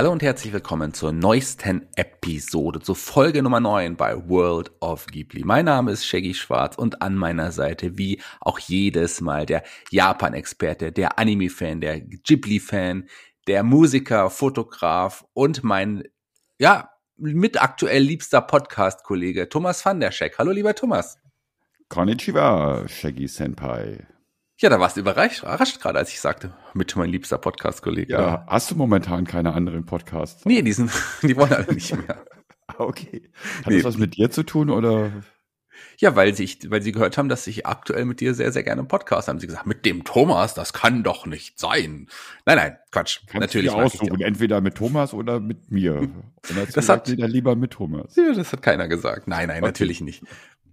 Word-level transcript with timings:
Hallo 0.00 0.12
und 0.12 0.22
herzlich 0.22 0.54
willkommen 0.54 0.94
zur 0.94 1.12
neuesten 1.12 1.86
Episode, 1.94 2.80
zur 2.80 2.96
Folge 2.96 3.42
Nummer 3.42 3.60
9 3.60 3.98
bei 3.98 4.16
World 4.30 4.72
of 4.80 5.04
Ghibli. 5.04 5.44
Mein 5.44 5.66
Name 5.66 5.92
ist 5.92 6.06
Shaggy 6.06 6.32
Schwarz 6.32 6.78
und 6.78 7.02
an 7.02 7.16
meiner 7.16 7.52
Seite, 7.52 7.98
wie 7.98 8.18
auch 8.40 8.58
jedes 8.58 9.20
Mal, 9.20 9.44
der 9.44 9.62
Japan-Experte, 9.90 10.90
der 10.90 11.18
Anime-Fan, 11.18 11.82
der 11.82 12.00
Ghibli-Fan, 12.00 13.10
der 13.46 13.62
Musiker, 13.62 14.30
Fotograf 14.30 15.26
und 15.34 15.64
mein, 15.64 16.04
ja, 16.58 16.88
mit 17.18 17.62
aktuell 17.62 18.02
liebster 18.02 18.40
Podcast-Kollege 18.40 19.50
Thomas 19.50 19.84
van 19.84 20.00
der 20.00 20.12
Scheck. 20.12 20.38
Hallo, 20.38 20.50
lieber 20.50 20.74
Thomas. 20.74 21.18
Konnichiwa, 21.90 22.88
Shaggy 22.88 23.28
Senpai. 23.28 24.06
Ja, 24.60 24.68
da 24.68 24.78
warst 24.78 24.96
du 24.96 25.00
überrascht, 25.00 25.42
überrascht 25.42 25.80
gerade, 25.80 25.98
als 25.98 26.10
ich 26.10 26.20
sagte, 26.20 26.52
mit 26.74 26.94
mein 26.94 27.08
liebster 27.08 27.38
Podcast-Kollege. 27.38 28.12
Ja, 28.12 28.44
hast 28.46 28.70
du 28.70 28.74
momentan 28.74 29.26
keine 29.26 29.54
anderen 29.54 29.86
Podcasts? 29.86 30.44
Nee, 30.44 30.60
die, 30.60 30.74
sind, 30.74 30.90
die 31.22 31.34
wollen 31.34 31.54
alle 31.54 31.72
nicht 31.72 31.96
mehr. 31.96 32.22
okay. 32.78 33.30
Hat 33.60 33.68
nee. 33.68 33.76
das 33.76 33.84
was 33.84 33.96
mit 33.96 34.18
dir 34.18 34.30
zu 34.30 34.42
tun 34.42 34.68
oder? 34.68 35.12
Ja, 35.96 36.14
weil 36.14 36.34
sie, 36.34 36.58
weil 36.68 36.82
sie 36.82 36.92
gehört 36.92 37.16
haben, 37.16 37.30
dass 37.30 37.46
ich 37.46 37.64
aktuell 37.64 38.04
mit 38.04 38.20
dir 38.20 38.34
sehr, 38.34 38.52
sehr 38.52 38.62
gerne 38.62 38.80
einen 38.80 38.88
Podcast 38.88 39.28
haben. 39.28 39.40
Sie 39.40 39.46
gesagt, 39.46 39.66
mit 39.66 39.86
dem 39.86 40.04
Thomas, 40.04 40.52
das 40.52 40.74
kann 40.74 41.02
doch 41.02 41.24
nicht 41.24 41.58
sein. 41.58 42.08
Nein, 42.44 42.56
nein, 42.58 42.76
Quatsch. 42.90 43.20
Kannst 43.28 43.40
Natürlich. 43.40 43.70
Du 43.70 43.78
aussuchen, 43.78 44.20
entweder 44.20 44.60
mit 44.60 44.74
Thomas 44.74 45.14
oder 45.14 45.40
mit 45.40 45.70
mir. 45.70 46.00
Und 46.50 46.76
das 46.76 46.86
hat 46.90 47.08
lieber 47.08 47.56
mit 47.56 47.70
Thomas. 47.70 48.14
Ja, 48.14 48.34
das 48.34 48.52
hat 48.52 48.60
keiner 48.60 48.88
gesagt. 48.88 49.26
Nein, 49.26 49.48
nein, 49.48 49.62
okay. 49.62 49.68
natürlich 49.68 50.02
nicht 50.02 50.22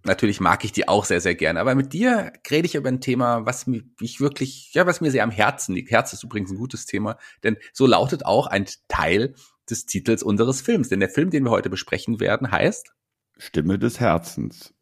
natürlich 0.07 0.39
mag 0.39 0.63
ich 0.63 0.71
die 0.71 0.87
auch 0.87 1.05
sehr, 1.05 1.21
sehr 1.21 1.35
gerne. 1.35 1.59
Aber 1.59 1.75
mit 1.75 1.93
dir 1.93 2.33
rede 2.49 2.65
ich 2.65 2.75
über 2.75 2.89
ein 2.89 3.01
Thema, 3.01 3.45
was 3.45 3.67
mich 3.67 4.19
wirklich, 4.19 4.73
ja, 4.73 4.87
was 4.87 5.01
mir 5.01 5.11
sehr 5.11 5.23
am 5.23 5.31
Herzen 5.31 5.75
liegt. 5.75 5.91
Herz 5.91 6.13
ist 6.13 6.23
übrigens 6.23 6.51
ein 6.51 6.57
gutes 6.57 6.85
Thema, 6.85 7.17
denn 7.43 7.57
so 7.73 7.85
lautet 7.85 8.25
auch 8.25 8.47
ein 8.47 8.65
Teil 8.87 9.35
des 9.69 9.85
Titels 9.85 10.23
unseres 10.23 10.61
Films. 10.61 10.89
Denn 10.89 10.99
der 10.99 11.09
Film, 11.09 11.29
den 11.29 11.43
wir 11.43 11.51
heute 11.51 11.69
besprechen 11.69 12.19
werden, 12.19 12.51
heißt 12.51 12.93
Stimme 13.37 13.77
des 13.77 13.99
Herzens. 13.99 14.73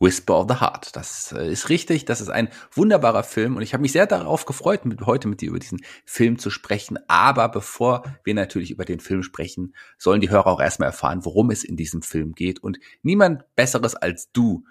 Whisper 0.00 0.40
of 0.40 0.46
the 0.48 0.60
Heart. 0.60 0.94
Das 0.96 1.32
äh, 1.32 1.50
ist 1.50 1.68
richtig, 1.68 2.04
das 2.04 2.20
ist 2.20 2.28
ein 2.28 2.48
wunderbarer 2.72 3.22
Film 3.22 3.56
und 3.56 3.62
ich 3.62 3.72
habe 3.72 3.82
mich 3.82 3.92
sehr 3.92 4.06
darauf 4.06 4.46
gefreut, 4.46 4.84
mit, 4.84 5.00
heute 5.02 5.28
mit 5.28 5.40
dir 5.40 5.50
über 5.50 5.58
diesen 5.58 5.80
Film 6.04 6.38
zu 6.38 6.50
sprechen. 6.50 6.98
Aber 7.08 7.48
bevor 7.48 8.04
wir 8.24 8.34
natürlich 8.34 8.70
über 8.70 8.84
den 8.84 9.00
Film 9.00 9.22
sprechen, 9.22 9.74
sollen 9.98 10.20
die 10.20 10.30
Hörer 10.30 10.46
auch 10.46 10.60
erstmal 10.60 10.88
erfahren, 10.88 11.24
worum 11.24 11.50
es 11.50 11.64
in 11.64 11.76
diesem 11.76 12.02
Film 12.02 12.34
geht. 12.34 12.62
Und 12.62 12.78
niemand 13.02 13.44
Besseres 13.56 13.94
als 13.94 14.30
du 14.32 14.64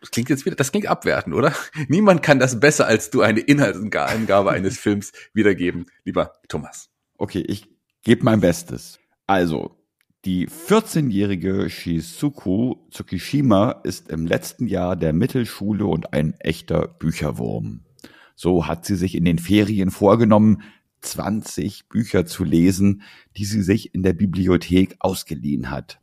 das 0.00 0.10
klingt 0.10 0.28
jetzt 0.28 0.44
wieder, 0.44 0.54
das 0.54 0.70
klingt 0.70 0.86
abwertend, 0.86 1.34
oder? 1.34 1.54
Niemand 1.88 2.22
kann 2.22 2.38
das 2.38 2.60
besser 2.60 2.86
als 2.86 3.08
du 3.08 3.22
eine 3.22 3.40
Inhaltsangabe 3.40 4.50
eines 4.50 4.78
Films 4.78 5.12
wiedergeben, 5.32 5.86
lieber 6.04 6.34
Thomas. 6.46 6.90
Okay, 7.16 7.40
ich 7.40 7.70
gebe 8.02 8.22
mein 8.22 8.40
Bestes. 8.40 8.98
Also, 9.26 9.74
die 10.24 10.48
14-jährige 10.48 11.68
Shizuku 11.68 12.76
Tsukishima 12.90 13.72
ist 13.84 14.08
im 14.08 14.26
letzten 14.26 14.66
Jahr 14.66 14.96
der 14.96 15.12
Mittelschule 15.12 15.84
und 15.84 16.14
ein 16.14 16.34
echter 16.40 16.88
Bücherwurm. 16.88 17.84
So 18.34 18.66
hat 18.66 18.86
sie 18.86 18.96
sich 18.96 19.14
in 19.14 19.24
den 19.24 19.38
Ferien 19.38 19.90
vorgenommen, 19.90 20.62
20 21.02 21.88
Bücher 21.90 22.24
zu 22.24 22.44
lesen, 22.44 23.02
die 23.36 23.44
sie 23.44 23.62
sich 23.62 23.94
in 23.94 24.02
der 24.02 24.14
Bibliothek 24.14 24.96
ausgeliehen 24.98 25.70
hat. 25.70 26.00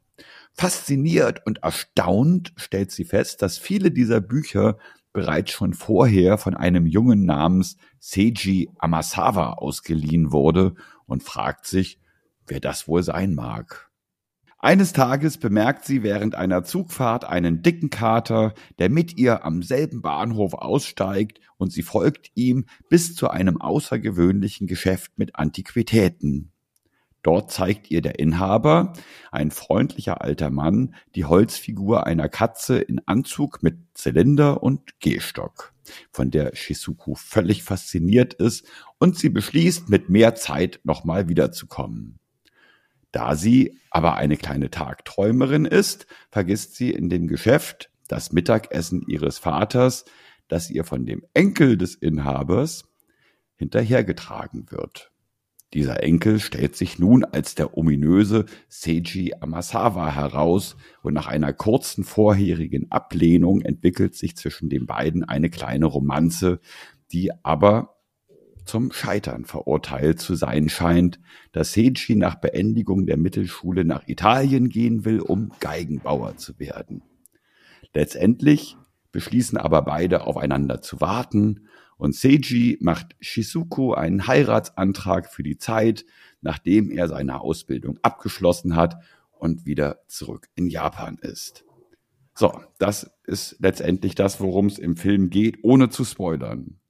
Fasziniert 0.53 1.45
und 1.47 1.63
erstaunt 1.63 2.53
stellt 2.57 2.91
sie 2.91 3.05
fest, 3.05 3.41
dass 3.41 3.57
viele 3.57 3.89
dieser 3.89 4.21
Bücher 4.21 4.77
bereits 5.13 5.51
schon 5.51 5.73
vorher 5.73 6.37
von 6.37 6.55
einem 6.55 6.85
Jungen 6.85 7.25
namens 7.25 7.77
Seiji 7.99 8.69
Amasawa 8.77 9.53
ausgeliehen 9.53 10.31
wurde 10.31 10.75
und 11.07 11.23
fragt 11.23 11.65
sich, 11.65 11.99
wer 12.45 12.59
das 12.59 12.87
wohl 12.87 13.01
sein 13.01 13.33
mag. 13.33 13.90
Eines 14.63 14.93
Tages 14.93 15.39
bemerkt 15.39 15.85
sie 15.85 16.03
während 16.03 16.35
einer 16.35 16.63
Zugfahrt 16.63 17.25
einen 17.25 17.63
dicken 17.63 17.89
Kater, 17.89 18.53
der 18.77 18.91
mit 18.91 19.17
ihr 19.17 19.43
am 19.43 19.63
selben 19.63 20.03
Bahnhof 20.03 20.53
aussteigt 20.53 21.39
und 21.57 21.73
sie 21.73 21.81
folgt 21.81 22.29
ihm 22.35 22.65
bis 22.87 23.15
zu 23.15 23.31
einem 23.31 23.59
außergewöhnlichen 23.59 24.67
Geschäft 24.67 25.13
mit 25.17 25.35
Antiquitäten. 25.35 26.51
Dort 27.23 27.51
zeigt 27.51 27.89
ihr 27.89 28.03
der 28.03 28.19
Inhaber, 28.19 28.93
ein 29.31 29.49
freundlicher 29.49 30.21
alter 30.21 30.51
Mann, 30.51 30.93
die 31.15 31.25
Holzfigur 31.25 32.05
einer 32.05 32.29
Katze 32.29 32.77
in 32.77 33.01
Anzug 33.07 33.63
mit 33.63 33.79
Zylinder 33.95 34.61
und 34.61 34.99
Gehstock, 34.99 35.73
von 36.11 36.29
der 36.29 36.55
Shizuku 36.55 37.15
völlig 37.15 37.63
fasziniert 37.63 38.35
ist 38.35 38.67
und 38.99 39.17
sie 39.17 39.29
beschließt, 39.29 39.89
mit 39.89 40.09
mehr 40.09 40.35
Zeit 40.35 40.81
nochmal 40.83 41.29
wiederzukommen. 41.29 42.20
Da 43.11 43.35
sie 43.35 43.77
aber 43.89 44.15
eine 44.15 44.37
kleine 44.37 44.69
Tagträumerin 44.69 45.65
ist, 45.65 46.07
vergisst 46.29 46.75
sie 46.75 46.91
in 46.91 47.09
dem 47.09 47.27
Geschäft 47.27 47.91
das 48.07 48.31
Mittagessen 48.31 49.03
ihres 49.07 49.37
Vaters, 49.37 50.05
das 50.47 50.69
ihr 50.69 50.83
von 50.83 51.05
dem 51.05 51.23
Enkel 51.33 51.77
des 51.77 51.95
Inhabers 51.95 52.85
hinterhergetragen 53.55 54.71
wird. 54.71 55.11
Dieser 55.73 56.03
Enkel 56.03 56.41
stellt 56.41 56.75
sich 56.75 56.99
nun 56.99 57.23
als 57.23 57.55
der 57.55 57.77
ominöse 57.77 58.45
Seiji 58.67 59.33
Amasawa 59.39 60.13
heraus 60.13 60.75
und 61.01 61.13
nach 61.13 61.27
einer 61.27 61.53
kurzen 61.53 62.03
vorherigen 62.03 62.91
Ablehnung 62.91 63.61
entwickelt 63.61 64.15
sich 64.15 64.35
zwischen 64.35 64.67
den 64.67 64.85
beiden 64.85 65.23
eine 65.23 65.49
kleine 65.49 65.85
Romanze, 65.85 66.59
die 67.13 67.31
aber 67.43 68.00
zum 68.65 68.91
Scheitern 68.91 69.45
verurteilt 69.45 70.19
zu 70.19 70.35
sein 70.35 70.69
scheint, 70.69 71.19
dass 71.51 71.73
Seiji 71.73 72.15
nach 72.15 72.35
Beendigung 72.35 73.05
der 73.05 73.17
Mittelschule 73.17 73.85
nach 73.85 74.07
Italien 74.07 74.69
gehen 74.69 75.05
will, 75.05 75.19
um 75.19 75.51
Geigenbauer 75.59 76.37
zu 76.37 76.59
werden. 76.59 77.03
Letztendlich 77.93 78.77
beschließen 79.11 79.57
aber 79.57 79.81
beide 79.81 80.25
aufeinander 80.25 80.81
zu 80.81 81.01
warten 81.01 81.67
und 81.97 82.15
Seiji 82.15 82.77
macht 82.81 83.15
Shizuku 83.19 83.93
einen 83.93 84.25
Heiratsantrag 84.25 85.31
für 85.31 85.43
die 85.43 85.57
Zeit, 85.57 86.05
nachdem 86.41 86.89
er 86.89 87.07
seine 87.07 87.41
Ausbildung 87.41 87.99
abgeschlossen 88.01 88.75
hat 88.75 88.97
und 89.31 89.65
wieder 89.65 90.01
zurück 90.07 90.47
in 90.55 90.67
Japan 90.67 91.17
ist. 91.21 91.63
So, 92.33 92.59
das 92.79 93.11
ist 93.23 93.57
letztendlich 93.59 94.15
das, 94.15 94.39
worum 94.39 94.65
es 94.65 94.79
im 94.79 94.97
Film 94.97 95.29
geht, 95.29 95.59
ohne 95.63 95.89
zu 95.89 96.03
spoilern. 96.03 96.80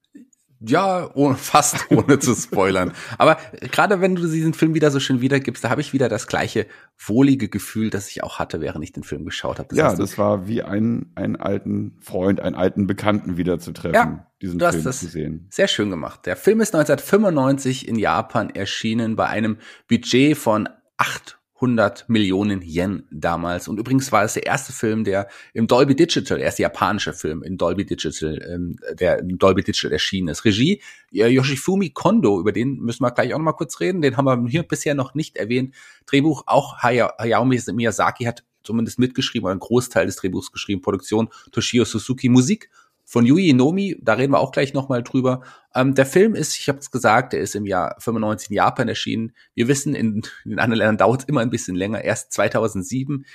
Ja, 0.64 1.10
ohne, 1.14 1.36
fast 1.38 1.90
ohne 1.92 2.20
zu 2.20 2.36
spoilern. 2.36 2.94
Aber 3.18 3.38
gerade 3.72 4.02
wenn 4.02 4.16
du 4.16 4.28
diesen 4.28 4.54
Film 4.54 4.74
wieder 4.74 4.92
so 4.92 5.00
schön 5.00 5.22
wiedergibst, 5.22 5.64
da 5.64 5.70
habe 5.70 5.82
ich 5.82 5.94
wieder 5.94 6.10
das 6.10 6.28
gleiche 6.28 6.68
wohlige 6.98 7.50
Gefühl, 7.50 7.90
das 7.90 8.10
ich 8.10 8.24
auch 8.24 8.40
hatte, 8.40 8.62
während 8.62 8.84
ich 8.84 8.92
den 8.92 9.04
Film 9.04 9.26
geschaut 9.26 9.60
habe. 9.60 9.70
Das 9.70 9.78
ja, 9.78 9.96
das 9.96 10.18
war 10.18 10.48
wie 10.48 10.62
ein, 10.62 11.12
einen 11.16 11.36
alten 11.36 11.98
Freund, 12.02 12.40
einen 12.40 12.56
alten 12.56 12.88
Bekannten 12.88 13.38
wieder 13.38 13.60
zu 13.60 13.72
treffen, 13.72 13.96
ja, 13.96 14.28
diesen 14.42 14.60
du 14.60 14.66
Film 14.66 14.78
hast 14.78 14.86
das 14.86 15.00
zu 15.00 15.08
sehen. 15.08 15.48
Sehr 15.50 15.68
schön 15.68 15.90
gemacht. 15.90 16.26
Der 16.26 16.36
Film 16.36 16.62
ist 16.62 16.76
1995 16.76 17.88
in 17.88 17.98
Japan 17.98 18.50
erschienen 18.50 19.16
bei 19.16 19.28
einem 19.28 19.58
Budget 19.88 20.38
von 20.38 20.70
acht 20.98 21.41
100 21.62 22.10
Millionen 22.10 22.62
Yen 22.64 23.04
damals. 23.12 23.68
Und 23.68 23.80
übrigens 23.80 24.12
war 24.12 24.24
es 24.24 24.34
der 24.34 24.46
erste 24.46 24.74
Film, 24.74 25.04
der 25.04 25.28
im 25.54 25.68
Dolby 25.68 25.96
Digital, 25.96 26.38
der 26.38 26.46
erste 26.46 26.64
japanische 26.64 27.14
Film 27.14 27.44
in 27.44 27.58
Dolby 27.58 27.86
Digital, 27.86 28.42
ähm, 28.50 28.78
der 29.00 29.20
im 29.20 29.38
Dolby 29.38 29.64
Digital 29.64 29.92
erschienen 29.92 30.30
ist. 30.30 30.44
Regie 30.44 30.82
Yoshifumi 31.12 31.92
Kondo, 31.92 32.40
über 32.40 32.52
den 32.52 32.80
müssen 32.80 33.04
wir 33.04 33.12
gleich 33.12 33.34
auch 33.34 33.38
noch 33.38 33.46
mal 33.46 33.54
kurz 33.54 33.80
reden. 33.80 34.02
Den 34.02 34.18
haben 34.18 34.26
wir 34.26 34.50
hier 34.50 34.64
bisher 34.64 34.96
noch 34.96 35.14
nicht 35.14 35.38
erwähnt. 35.38 35.76
Drehbuch 36.08 36.44
auch 36.48 36.80
Hayao 36.80 37.46
Miyazaki 37.46 38.24
hat 38.24 38.44
zumindest 38.64 39.00
mitgeschrieben 39.00 39.46
oder 39.46 39.52
einen 39.52 39.60
Großteil 39.60 40.06
des 40.06 40.16
Drehbuchs 40.18 40.52
geschrieben. 40.52 40.82
Produktion 40.82 41.30
Toshio 41.52 41.86
Suzuki. 41.86 42.30
Musik 42.30 42.70
von 43.12 43.26
Yui 43.26 43.50
Inomi, 43.50 43.98
da 44.02 44.14
reden 44.14 44.32
wir 44.32 44.40
auch 44.40 44.54
gleich 44.54 44.74
nochmal 44.74 45.04
drüber. 45.04 45.42
Ähm, 45.76 45.96
der 45.96 46.06
Film 46.06 46.34
ist, 46.34 46.58
ich 46.58 46.70
habe 46.70 46.80
es 46.80 46.92
gesagt, 46.92 47.34
der 47.34 47.42
ist 47.42 47.56
im 47.56 47.66
Jahr 47.66 47.98
95 48.00 48.52
in 48.52 48.56
Japan 48.56 48.88
erschienen. 48.88 49.34
Wir 49.54 49.68
wissen, 49.68 49.96
in, 49.96 50.22
in 50.46 50.60
anderen 50.60 50.78
Ländern 50.78 50.98
dauert 50.98 51.24
es 51.24 51.28
immer 51.28 51.42
ein 51.42 51.50
bisschen 51.50 51.76
länger. 51.76 52.06
Erst 52.06 52.32
2007 52.32 53.26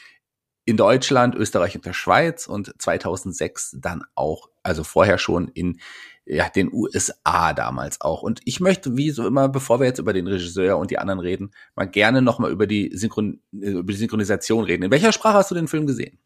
in 0.65 0.79
Deutschland, 0.79 1.35
Österreich 1.35 1.77
und 1.77 1.85
der 1.85 1.93
Schweiz 1.93 2.47
und 2.47 2.73
2006 2.81 3.77
dann 3.79 4.03
auch, 4.15 4.49
also 4.63 4.83
vorher 4.83 5.19
schon 5.19 5.49
in 5.49 5.79
ja, 6.25 6.49
den 6.49 6.73
USA 6.73 7.53
damals 7.53 8.01
auch. 8.01 8.23
Und 8.23 8.41
ich 8.47 8.61
möchte, 8.61 8.97
wie 8.97 9.11
so 9.11 9.27
immer, 9.27 9.51
bevor 9.51 9.79
wir 9.79 9.87
jetzt 9.87 9.99
über 9.99 10.15
den 10.15 10.27
Regisseur 10.27 10.79
und 10.79 10.91
die 10.91 10.99
anderen 10.99 11.21
reden, 11.21 11.51
mal 11.75 11.85
gerne 11.85 12.23
nochmal 12.23 12.51
über 12.51 12.67
Synchron 12.67 13.43
über 13.53 13.93
die 13.93 13.99
Synchronisation 13.99 14.65
reden. 14.65 14.85
In 14.85 14.91
welcher 14.91 15.13
Sprache 15.13 15.37
hast 15.37 15.51
du 15.51 15.55
den 15.55 15.69
Film 15.69 15.87
gesehen? 15.87 16.19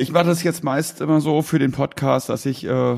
Ich 0.00 0.12
mache 0.12 0.26
das 0.26 0.44
jetzt 0.44 0.62
meist 0.62 1.00
immer 1.00 1.20
so 1.20 1.42
für 1.42 1.58
den 1.58 1.72
Podcast, 1.72 2.28
dass 2.28 2.46
ich 2.46 2.64
äh, 2.64 2.96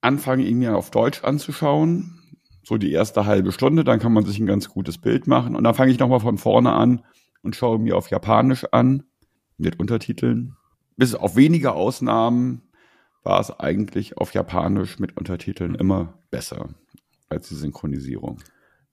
anfange, 0.00 0.42
ihn 0.42 0.58
mir 0.58 0.74
auf 0.74 0.90
Deutsch 0.90 1.22
anzuschauen. 1.22 2.18
So 2.64 2.78
die 2.78 2.92
erste 2.92 3.26
halbe 3.26 3.52
Stunde, 3.52 3.84
dann 3.84 4.00
kann 4.00 4.14
man 4.14 4.24
sich 4.24 4.38
ein 4.38 4.46
ganz 4.46 4.70
gutes 4.70 4.96
Bild 4.96 5.26
machen. 5.26 5.54
Und 5.54 5.64
dann 5.64 5.74
fange 5.74 5.92
ich 5.92 5.98
nochmal 5.98 6.20
von 6.20 6.38
vorne 6.38 6.72
an 6.72 7.04
und 7.42 7.56
schaue 7.56 7.78
mir 7.78 7.94
auf 7.94 8.08
Japanisch 8.08 8.64
an, 8.72 9.02
mit 9.58 9.78
Untertiteln. 9.78 10.56
Bis 10.96 11.14
auf 11.14 11.36
wenige 11.36 11.72
Ausnahmen 11.72 12.62
war 13.22 13.40
es 13.40 13.50
eigentlich 13.50 14.16
auf 14.16 14.32
Japanisch 14.32 14.98
mit 14.98 15.18
Untertiteln 15.18 15.74
immer 15.74 16.14
besser 16.30 16.70
als 17.28 17.48
die 17.48 17.54
Synchronisierung. 17.54 18.38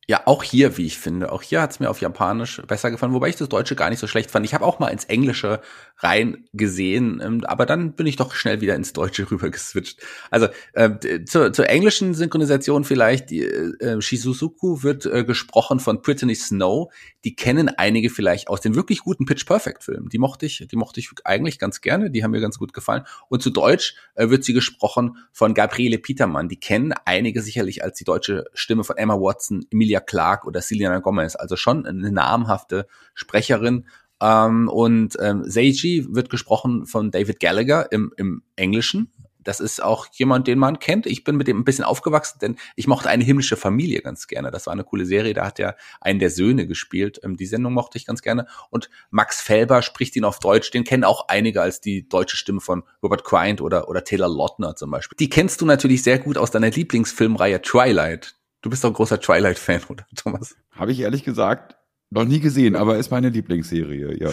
Ja, 0.10 0.24
auch 0.25 0.42
hier, 0.42 0.75
wie 0.78 0.88
ich 0.88 0.98
finde. 0.98 1.31
Auch 1.31 1.44
hier 1.44 1.62
hat 1.62 1.69
es 1.69 1.80
mir 1.80 1.88
auf 1.88 2.01
Japanisch 2.01 2.63
besser 2.63 2.90
gefallen, 2.90 3.13
wobei 3.13 3.30
ich 3.30 3.36
das 3.36 3.48
Deutsche 3.48 3.75
gar 3.75 3.92
nicht 3.92 4.00
so 4.00 4.07
schlecht 4.07 4.31
fand. 4.31 4.44
Ich 4.44 4.56
habe 4.56 4.66
auch 4.66 4.80
mal 4.80 4.88
ins 4.88 5.06
Englische 5.06 5.62
rein 6.00 6.46
gesehen, 6.54 7.22
ähm, 7.24 7.44
aber 7.46 7.66
dann 7.66 7.94
bin 7.94 8.07
ich 8.07 8.16
doch 8.16 8.34
schnell 8.34 8.62
wieder 8.62 8.75
ins 8.75 8.94
Deutsche 8.94 9.30
rüber 9.31 9.50
geswitcht. 9.50 10.01
Also 10.31 10.48
äh, 10.74 11.24
zur, 11.25 11.54
zur 11.54 11.69
englischen 11.69 12.13
Synchronisation 12.13 12.86
vielleicht, 12.86 13.30
die, 13.30 13.44
äh, 13.44 14.01
Shizuzuku 14.01 14.81
wird 14.81 15.06
äh, 15.06 15.24
gesprochen 15.24 15.80
von 15.80 16.01
Brittany 16.01 16.36
Snow. 16.36 16.92
Die 17.25 17.36
kennen 17.36 17.69
einige 17.69 18.10
vielleicht 18.10 18.48
aus 18.48 18.62
den 18.62 18.75
wirklich 18.75 19.00
guten 19.00 19.25
Pitch 19.25 19.46
Perfect 19.46 19.84
Filmen. 19.84 20.10
Die 20.10 20.18
mochte 20.18 20.46
ich, 20.46 20.66
die 20.72 20.75
mochte 20.75 21.01
ich 21.01 21.10
eigentlich 21.25 21.60
ganz 21.60 21.81
gerne, 21.81 22.10
die 22.10 22.24
haben 22.24 22.31
mir 22.31 22.42
ganz 22.42 22.57
gut 22.57 22.74
gefallen. 22.74 23.04
Und 23.28 23.44
zu 23.44 23.50
Deutsch 23.50 23.96
äh, 24.16 24.30
wird 24.30 24.44
sie 24.44 24.54
gesprochen 24.54 25.18
von 25.31 25.54
Gabriele 25.54 25.98
Petermann. 25.98 26.50
Die 26.50 26.60
kennen 26.60 26.94
einige 27.06 27.42
sicherlich 27.42 27.84
als 27.84 27.98
die 27.98 28.06
deutsche 28.06 28.46
Stimme 28.54 28.84
von 28.84 28.98
Emma 28.98 29.16
Watson, 29.16 29.66
Emilia 29.69 29.90
Emilia 29.90 30.01
Clark 30.01 30.46
oder 30.46 30.62
Selena 30.62 31.00
Gomez, 31.00 31.36
also 31.36 31.56
schon 31.56 31.86
eine 31.86 32.12
namhafte 32.12 32.88
Sprecherin. 33.13 33.86
Ähm, 34.21 34.68
und 34.69 35.18
ähm, 35.19 35.44
Seiji 35.45 36.06
wird 36.10 36.30
gesprochen 36.30 36.86
von 36.86 37.12
David 37.12 37.39
Gallagher 37.39 37.92
im, 37.92 38.13
im 38.18 38.44
Englischen. 38.56 39.12
Das 39.42 39.60
ist 39.60 39.81
auch 39.81 40.07
jemand, 40.12 40.48
den 40.48 40.60
man 40.60 40.80
kennt. 40.80 41.06
Ich 41.06 41.24
bin 41.24 41.38
mit 41.38 41.48
dem 41.48 41.60
ein 41.60 41.63
bisschen 41.63 41.86
aufgewachsen, 41.86 42.39
denn 42.42 42.57
ich 42.75 42.88
mochte 42.88 43.10
eine 43.10 43.24
himmlische 43.24 43.56
Familie 43.56 44.01
ganz 44.01 44.27
gerne. 44.27 44.51
Das 44.51 44.66
war 44.68 44.74
eine 44.74 44.83
coole 44.83 45.06
Serie, 45.06 45.33
da 45.33 45.45
hat 45.45 45.60
er 45.60 45.77
einen 46.01 46.19
der 46.19 46.30
Söhne 46.30 46.68
gespielt. 46.68 47.19
Ähm, 47.24 47.38
die 47.38 47.45
Sendung 47.45 47.74
mochte 47.74 47.98
ich 47.98 48.06
ganz 48.06 48.21
gerne. 48.21 48.48
Und 48.69 48.89
Max 49.10 49.42
Felber 49.42 49.81
spricht 49.81 50.16
ihn 50.16 50.25
auf 50.25 50.39
Deutsch. 50.39 50.72
Den 50.72 50.83
kennen 50.83 51.06
auch 51.06 51.30
einige 51.30 51.62
als 51.62 51.80
die 51.80 52.07
deutsche 52.07 52.36
Stimme 52.36 52.60
von 52.60 52.83
Robert 53.01 53.24
Quine 53.24 53.62
oder, 53.62 53.88
oder 53.88 54.04
Taylor 54.04 54.30
Lautner 54.30 54.75
zum 54.75 54.92
Beispiel. 54.92 55.15
Die 55.18 55.30
kennst 55.30 55.62
du 55.62 55.65
natürlich 55.65 56.04
sehr 56.04 56.19
gut 56.19 56.38
aus 56.38 56.51
deiner 56.51 56.69
Lieblingsfilmreihe 56.69 57.62
Twilight. 57.62 58.36
Du 58.62 58.69
bist 58.69 58.83
doch 58.83 58.89
ein 58.89 58.94
großer 58.94 59.22
Twilight-Fan, 59.22 59.83
oder 59.89 60.06
Thomas? 60.15 60.56
Habe 60.72 60.92
ich 60.92 61.00
ehrlich 61.00 61.24
gesagt 61.24 61.78
noch 62.11 62.25
nie 62.25 62.39
gesehen, 62.39 62.75
aber 62.75 62.97
ist 62.97 63.11
meine 63.11 63.29
Lieblingsserie, 63.29 64.17
ja. 64.19 64.29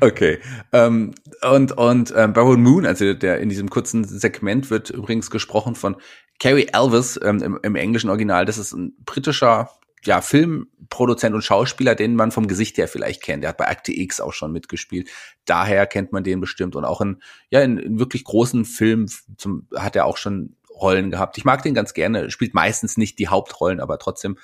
Okay. 0.00 0.38
Ähm, 0.72 1.14
und 1.42 1.72
und 1.72 2.12
ähm, 2.16 2.32
Baron 2.32 2.62
Moon, 2.62 2.86
also 2.86 3.12
der 3.12 3.40
in 3.40 3.50
diesem 3.50 3.68
kurzen 3.68 4.04
Segment 4.04 4.70
wird 4.70 4.90
übrigens 4.90 5.30
gesprochen 5.30 5.74
von 5.74 5.96
Carrie 6.38 6.68
Elvis 6.72 7.20
ähm, 7.22 7.42
im, 7.42 7.58
im 7.62 7.76
englischen 7.76 8.08
Original. 8.08 8.46
Das 8.46 8.56
ist 8.56 8.72
ein 8.72 8.94
britischer 9.04 9.70
ja, 10.04 10.20
Filmproduzent 10.20 11.34
und 11.34 11.42
Schauspieler, 11.42 11.94
den 11.94 12.14
man 12.14 12.30
vom 12.30 12.46
Gesicht 12.46 12.78
her 12.78 12.88
vielleicht 12.88 13.22
kennt. 13.22 13.42
Der 13.42 13.50
hat 13.50 13.58
bei 13.58 13.68
Akte 13.68 13.92
X 13.92 14.20
auch 14.20 14.32
schon 14.32 14.52
mitgespielt. 14.52 15.10
Daher 15.44 15.86
kennt 15.86 16.12
man 16.12 16.24
den 16.24 16.40
bestimmt. 16.40 16.76
Und 16.76 16.84
auch 16.84 17.00
in, 17.00 17.20
ja, 17.50 17.60
in, 17.60 17.78
in 17.78 17.98
wirklich 17.98 18.24
großen 18.24 18.64
Filmen 18.64 19.10
zum, 19.36 19.66
hat 19.74 19.96
er 19.96 20.06
auch 20.06 20.16
schon 20.16 20.56
Rollen 20.70 21.10
gehabt. 21.10 21.36
Ich 21.36 21.44
mag 21.44 21.62
den 21.62 21.74
ganz 21.74 21.92
gerne, 21.92 22.30
spielt 22.30 22.54
meistens 22.54 22.96
nicht 22.96 23.18
die 23.18 23.28
Hauptrollen, 23.28 23.80
aber 23.80 23.98
trotzdem 23.98 24.38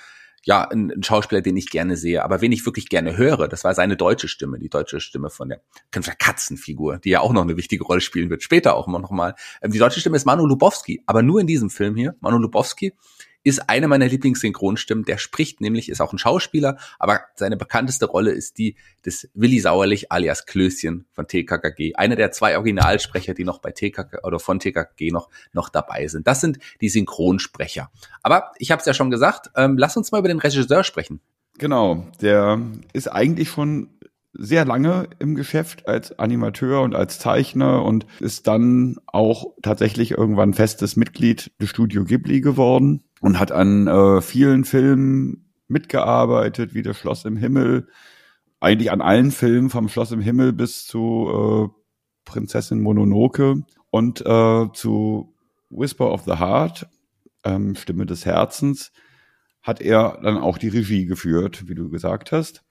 ja, 0.45 0.69
ein, 0.69 0.91
ein, 0.91 1.03
Schauspieler, 1.03 1.41
den 1.41 1.57
ich 1.57 1.71
gerne 1.71 1.97
sehe. 1.97 2.23
Aber 2.23 2.41
wen 2.41 2.53
ich 2.53 2.65
wirklich 2.67 2.89
gerne 2.89 3.17
höre, 3.17 3.49
das 3.49 3.65
war 3.65 3.75
seine 3.75 3.97
deutsche 3.97 4.29
Stimme, 4.29 4.59
die 4.59 4.69
deutsche 4.69 5.01
Stimme 5.01 5.31
von 5.31 5.49
der, 5.49 5.63
von 5.93 6.03
der 6.03 6.15
Katzenfigur, 6.15 6.99
die 6.99 7.11
ja 7.11 7.21
auch 7.21 7.33
noch 7.33 7.43
eine 7.43 7.57
wichtige 7.57 7.85
Rolle 7.85 8.01
spielen 8.01 8.31
wird, 8.31 8.43
später 8.43 8.77
auch 8.77 8.87
noch 8.87 9.11
mal. 9.11 9.35
Ähm, 9.63 9.73
die 9.73 9.79
deutsche 9.79 10.01
Stimme 10.01 10.17
ist 10.17 10.27
Manu 10.27 10.47
Lubowski, 10.47 11.03
aber 11.07 11.23
nur 11.23 11.41
in 11.41 11.47
diesem 11.47 11.71
Film 11.71 11.97
hier. 11.97 12.15
Manu 12.21 12.39
Lubowski 12.39 12.95
ist 13.45 13.69
eine 13.69 13.87
meiner 13.87 14.09
Lieblingssynchronstimmen. 14.09 15.05
Der 15.05 15.19
spricht 15.19 15.61
nämlich, 15.61 15.89
ist 15.89 16.01
auch 16.01 16.13
ein 16.13 16.19
Schauspieler, 16.19 16.79
aber 16.99 17.21
seine 17.37 17.57
bekannteste 17.57 18.07
Rolle 18.07 18.33
ist 18.33 18.59
die 18.59 18.75
des 19.05 19.31
Willi 19.35 19.61
Sauerlich 19.61 20.11
alias 20.11 20.47
Klößchen 20.47 21.05
von 21.13 21.29
TKKG. 21.29 21.95
Einer 21.95 22.17
der 22.17 22.33
zwei 22.33 22.57
Originalsprecher, 22.57 23.35
die 23.35 23.45
noch 23.45 23.59
bei 23.59 23.71
TKK 23.71 24.25
oder 24.25 24.41
von 24.41 24.59
TKKG 24.59 25.11
noch, 25.11 25.29
noch 25.53 25.69
dabei 25.69 26.09
sind. 26.09 26.27
Das 26.27 26.41
sind 26.41 26.59
die 26.81 26.89
Synchronsprecher. 26.89 27.91
Aber 28.23 28.53
ich 28.59 28.71
habe 28.71 28.81
es 28.81 28.87
ja 28.87 28.95
schon 28.95 29.11
gesagt, 29.11 29.51
ähm, 29.55 29.77
lass 29.79 29.97
uns 29.97 30.11
mal 30.11 30.19
über 30.19 30.29
den 30.29 30.39
Regisseur 30.39 30.83
sprechen. 30.83 31.21
Genau, 31.59 32.07
der 32.21 32.61
ist 32.95 33.09
eigentlich 33.09 33.51
schon 33.51 33.91
sehr 34.37 34.65
lange 34.65 35.09
im 35.21 35.37
Geschäft 35.37 35.87
als 35.87 36.19
Animateur 36.19 36.83
und 36.83 36.95
als 36.95 37.19
Zeichner 37.19 37.85
und 37.85 38.05
ist 38.19 38.47
dann 38.49 38.97
auch 39.07 39.53
tatsächlich 39.63 40.13
irgendwann 40.13 40.55
festes 40.55 40.97
Mitglied 40.97 41.53
des 41.61 41.71
Studio 41.71 42.05
Ghibli 42.05 42.41
geworden 42.41 43.05
und 43.25 43.41
hat 43.41 43.53
an 43.53 43.87
äh, 43.87 44.21
vielen 44.21 44.67
Filmen 44.67 45.51
mitgearbeitet, 45.67 46.75
wie 46.75 46.83
das 46.83 46.99
Schloss 46.99 47.25
im 47.25 47.39
Himmel, 47.39 47.89
eigentlich 48.61 48.93
an 48.93 49.01
allen 49.01 49.31
Filmen 49.31 49.71
vom 49.71 49.89
Schloss 49.89 50.13
im 50.13 50.21
Himmel 50.21 50.53
bis 50.53 50.87
zu 50.87 51.73
äh, 51.73 51.81
Prinzessin 52.27 52.83
Mononoke 52.83 53.63
und 53.89 54.21
äh, 54.21 54.67
zu 54.75 55.35
Whisper 55.71 56.13
of 56.13 56.25
the 56.25 56.33
Heart, 56.33 56.87
ähm, 57.45 57.77
Stimme 57.77 58.05
des 58.05 58.27
Herzens, 58.27 58.93
hat 59.63 59.81
er 59.81 60.19
dann 60.23 60.37
auch 60.37 60.59
die 60.59 60.69
Regie 60.69 61.07
geführt, 61.07 61.67
wie 61.67 61.75
du 61.75 61.89
gesagt 61.89 62.31
hast. 62.31 62.63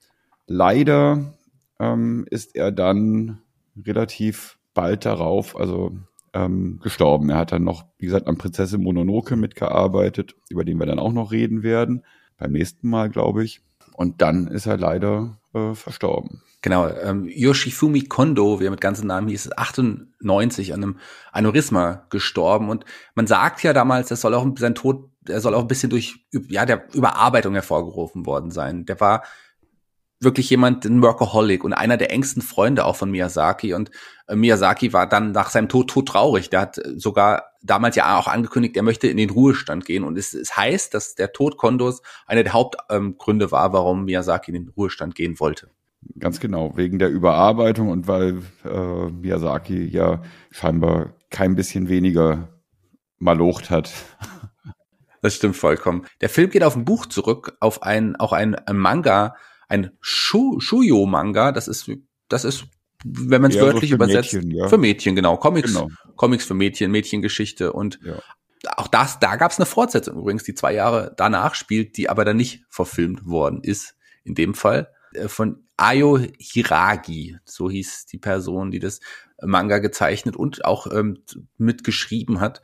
Leider 0.45 1.33
ähm, 1.79 2.27
ist 2.29 2.55
er 2.55 2.71
dann 2.71 3.41
relativ 3.75 4.59
bald 4.75 5.03
darauf, 5.05 5.55
also 5.55 5.97
ähm, 6.33 6.79
gestorben. 6.81 7.29
Er 7.29 7.37
hat 7.37 7.51
dann 7.51 7.63
noch, 7.63 7.85
wie 7.97 8.05
gesagt, 8.05 8.27
an 8.27 8.37
Prinzessin 8.37 8.81
Mononoke 8.81 9.35
mitgearbeitet, 9.35 10.35
über 10.49 10.63
den 10.65 10.77
wir 10.77 10.85
dann 10.85 10.99
auch 10.99 11.13
noch 11.13 11.31
reden 11.31 11.63
werden. 11.63 12.03
Beim 12.37 12.51
nächsten 12.51 12.89
Mal, 12.89 13.09
glaube 13.09 13.43
ich. 13.43 13.61
Und 13.93 14.21
dann 14.21 14.47
ist 14.47 14.65
er 14.65 14.77
leider 14.77 15.37
äh, 15.53 15.73
verstorben. 15.75 16.41
Genau, 16.63 16.87
ähm, 16.87 17.27
Yoshifumi 17.27 18.03
Kondo, 18.05 18.59
wie 18.59 18.65
er 18.65 18.71
mit 18.71 18.79
ganzen 18.79 19.07
Namen 19.07 19.27
hieß, 19.27 19.47
ist 19.47 19.57
98 19.57 20.73
an 20.73 20.81
einem 20.81 20.97
Aneurysma 21.33 22.05
gestorben. 22.09 22.69
Und 22.69 22.85
man 23.15 23.27
sagt 23.27 23.61
ja 23.63 23.73
damals, 23.73 24.09
er 24.11 24.17
soll 24.17 24.33
auch 24.33 24.47
sein 24.57 24.73
Tod, 24.73 25.09
er 25.27 25.41
soll 25.41 25.53
auch 25.55 25.61
ein 25.61 25.67
bisschen 25.67 25.89
durch 25.89 26.25
ja 26.47 26.65
der 26.65 26.87
Überarbeitung 26.93 27.53
hervorgerufen 27.53 28.25
worden 28.25 28.49
sein. 28.49 28.85
Der 28.85 28.99
war 29.01 29.23
wirklich 30.23 30.49
jemand, 30.49 30.85
ein 30.85 31.01
Workaholic 31.01 31.63
und 31.63 31.73
einer 31.73 31.97
der 31.97 32.11
engsten 32.11 32.41
Freunde 32.41 32.85
auch 32.85 32.95
von 32.95 33.11
Miyazaki. 33.11 33.73
Und 33.73 33.91
äh, 34.27 34.35
Miyazaki 34.35 34.93
war 34.93 35.07
dann 35.07 35.31
nach 35.31 35.49
seinem 35.49 35.69
Tod 35.69 35.89
tot 35.89 36.07
traurig. 36.07 36.49
Der 36.49 36.61
hat 36.61 36.77
äh, 36.77 36.97
sogar 36.97 37.51
damals 37.61 37.95
ja 37.95 38.17
auch 38.17 38.27
angekündigt, 38.27 38.75
er 38.75 38.83
möchte 38.83 39.07
in 39.07 39.17
den 39.17 39.29
Ruhestand 39.29 39.85
gehen. 39.85 40.03
Und 40.03 40.17
es, 40.17 40.33
es 40.33 40.55
heißt, 40.55 40.93
dass 40.93 41.15
der 41.15 41.31
Tod 41.33 41.57
Kondos 41.57 42.01
einer 42.25 42.43
der 42.43 42.53
Hauptgründe 42.53 43.45
ähm, 43.45 43.51
war, 43.51 43.73
warum 43.73 44.05
Miyazaki 44.05 44.51
in 44.51 44.65
den 44.65 44.69
Ruhestand 44.69 45.15
gehen 45.15 45.39
wollte. 45.39 45.69
Ganz 46.19 46.39
genau, 46.39 46.75
wegen 46.75 46.99
der 46.99 47.09
Überarbeitung 47.09 47.89
und 47.89 48.07
weil 48.07 48.41
äh, 48.65 49.09
Miyazaki 49.09 49.85
ja 49.85 50.21
scheinbar 50.51 51.13
kein 51.29 51.55
bisschen 51.55 51.87
weniger 51.87 52.49
malocht 53.19 53.69
hat. 53.69 53.91
Das 55.21 55.35
stimmt 55.35 55.55
vollkommen. 55.55 56.05
Der 56.19 56.27
Film 56.27 56.49
geht 56.49 56.65
auf 56.65 56.75
ein 56.75 56.83
Buch 56.83 57.05
zurück, 57.05 57.55
auf 57.61 57.81
ein, 57.81 58.17
auch 58.17 58.33
ein, 58.33 58.55
ein 58.55 58.75
Manga, 58.75 59.37
ein 59.73 59.91
Shu 60.01 60.59
Shuyo-Manga, 60.59 61.51
das 61.51 61.67
ist, 61.67 61.89
das 62.29 62.45
ist, 62.45 62.65
wenn 63.03 63.41
man 63.41 63.51
es 63.51 63.59
wörtlich 63.59 63.89
so 63.89 63.95
übersetzt, 63.95 64.33
Mädchen, 64.33 64.51
ja. 64.51 64.67
für 64.67 64.77
Mädchen, 64.77 65.15
genau. 65.15 65.37
Comics, 65.37 65.73
genau. 65.73 65.89
Comics 66.15 66.45
für 66.45 66.53
Mädchen, 66.53 66.91
Mädchengeschichte 66.91 67.73
und 67.73 67.99
ja. 68.03 68.19
auch 68.77 68.87
das, 68.87 69.19
da 69.19 69.35
gab 69.35 69.51
es 69.51 69.57
eine 69.57 69.65
Fortsetzung 69.65 70.17
übrigens, 70.19 70.43
die 70.43 70.53
zwei 70.53 70.73
Jahre 70.73 71.13
danach 71.17 71.55
spielt, 71.55 71.97
die 71.97 72.07
aber 72.07 72.23
dann 72.23 72.37
nicht 72.37 72.63
verfilmt 72.69 73.25
worden 73.25 73.61
ist, 73.63 73.95
in 74.23 74.35
dem 74.35 74.53
Fall, 74.53 74.89
äh, 75.13 75.27
von 75.27 75.63
Ayo 75.75 76.19
Hiragi, 76.37 77.37
so 77.43 77.69
hieß 77.69 78.05
die 78.05 78.19
Person, 78.19 78.69
die 78.69 78.79
das 78.79 78.99
Manga 79.41 79.79
gezeichnet 79.79 80.35
und 80.35 80.65
auch 80.65 80.85
ähm, 80.93 81.23
mitgeschrieben 81.57 82.39
hat. 82.39 82.61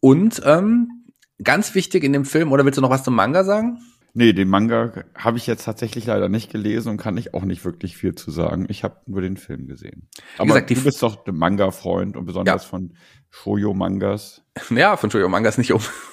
Und 0.00 0.42
ähm, 0.44 1.06
ganz 1.42 1.74
wichtig 1.74 2.04
in 2.04 2.12
dem 2.12 2.26
Film, 2.26 2.52
oder 2.52 2.66
willst 2.66 2.76
du 2.76 2.82
noch 2.82 2.90
was 2.90 3.02
zum 3.02 3.14
Manga 3.14 3.44
sagen? 3.44 3.78
Nee, 4.16 4.32
den 4.32 4.48
Manga 4.48 5.04
habe 5.16 5.38
ich 5.38 5.46
jetzt 5.48 5.64
tatsächlich 5.64 6.06
leider 6.06 6.28
nicht 6.28 6.50
gelesen 6.50 6.90
und 6.90 6.96
kann 6.98 7.16
ich 7.16 7.34
auch 7.34 7.42
nicht 7.42 7.64
wirklich 7.64 7.96
viel 7.96 8.14
zu 8.14 8.30
sagen. 8.30 8.66
Ich 8.68 8.84
habe 8.84 8.98
nur 9.06 9.20
den 9.20 9.36
Film 9.36 9.66
gesehen. 9.66 10.08
Aber 10.38 10.46
gesagt, 10.46 10.70
du 10.70 10.84
bist 10.84 11.02
doch 11.02 11.26
ein 11.26 11.34
Manga-Freund 11.34 12.16
und 12.16 12.24
besonders 12.24 12.62
Ja. 12.62 12.68
von 12.68 12.94
Shoujo-Mangas. 13.30 14.42
Ja, 14.70 14.96
von 14.96 15.10
Jojo 15.10 15.28
Mangas 15.28 15.58
nicht 15.58 15.72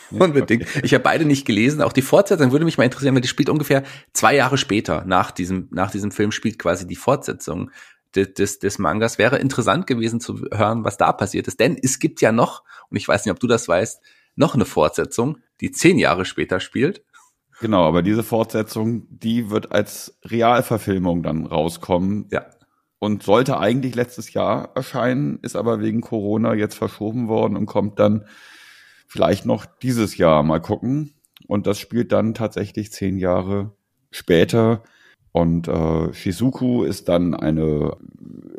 unbedingt. 0.09 0.65
Ich 0.83 0.95
habe 0.95 1.03
beide 1.03 1.25
nicht 1.25 1.45
gelesen. 1.45 1.83
Auch 1.83 1.93
die 1.93 2.01
Fortsetzung 2.01 2.51
würde 2.51 2.65
mich 2.65 2.79
mal 2.79 2.85
interessieren, 2.85 3.13
weil 3.13 3.21
die 3.21 3.27
spielt 3.27 3.49
ungefähr 3.49 3.83
zwei 4.13 4.35
Jahre 4.35 4.57
später. 4.57 5.05
Nach 5.05 5.29
diesem, 5.29 5.67
nach 5.71 5.91
diesem 5.91 6.11
Film 6.11 6.31
spielt 6.31 6.57
quasi 6.57 6.87
die 6.87 6.95
Fortsetzung 6.95 7.69
des, 8.15 8.33
des, 8.33 8.57
des 8.57 8.79
Mangas. 8.79 9.19
Wäre 9.19 9.37
interessant 9.37 9.85
gewesen 9.85 10.19
zu 10.19 10.41
hören, 10.51 10.83
was 10.83 10.97
da 10.97 11.13
passiert 11.13 11.47
ist. 11.47 11.59
Denn 11.59 11.77
es 11.81 11.99
gibt 11.99 12.19
ja 12.21 12.31
noch, 12.31 12.63
und 12.89 12.97
ich 12.97 13.07
weiß 13.07 13.25
nicht, 13.25 13.31
ob 13.31 13.39
du 13.39 13.45
das 13.47 13.67
weißt, 13.67 14.01
noch 14.35 14.55
eine 14.55 14.65
Fortsetzung, 14.65 15.37
die 15.59 15.71
zehn 15.71 15.99
Jahre 15.99 16.25
später 16.25 16.59
spielt. 16.59 17.03
Genau, 17.61 17.87
aber 17.87 18.01
diese 18.01 18.23
Fortsetzung, 18.23 19.05
die 19.11 19.51
wird 19.51 19.71
als 19.71 20.17
Realverfilmung 20.25 21.21
dann 21.21 21.45
rauskommen 21.45 22.25
Ja. 22.31 22.47
und 22.97 23.21
sollte 23.21 23.59
eigentlich 23.59 23.93
letztes 23.93 24.33
Jahr 24.33 24.71
erscheinen, 24.73 25.37
ist 25.43 25.55
aber 25.55 25.79
wegen 25.79 26.01
Corona 26.01 26.55
jetzt 26.55 26.73
verschoben 26.73 27.27
worden 27.27 27.55
und 27.55 27.67
kommt 27.67 27.99
dann 27.99 28.25
vielleicht 29.07 29.45
noch 29.45 29.67
dieses 29.67 30.17
Jahr 30.17 30.41
mal 30.41 30.59
gucken. 30.59 31.13
Und 31.47 31.67
das 31.67 31.77
spielt 31.77 32.11
dann 32.11 32.33
tatsächlich 32.33 32.91
zehn 32.91 33.19
Jahre 33.19 33.75
später. 34.09 34.81
Und 35.31 35.67
äh, 35.67 36.11
Shizuku 36.13 36.83
ist 36.83 37.09
dann 37.09 37.35
eine 37.35 37.95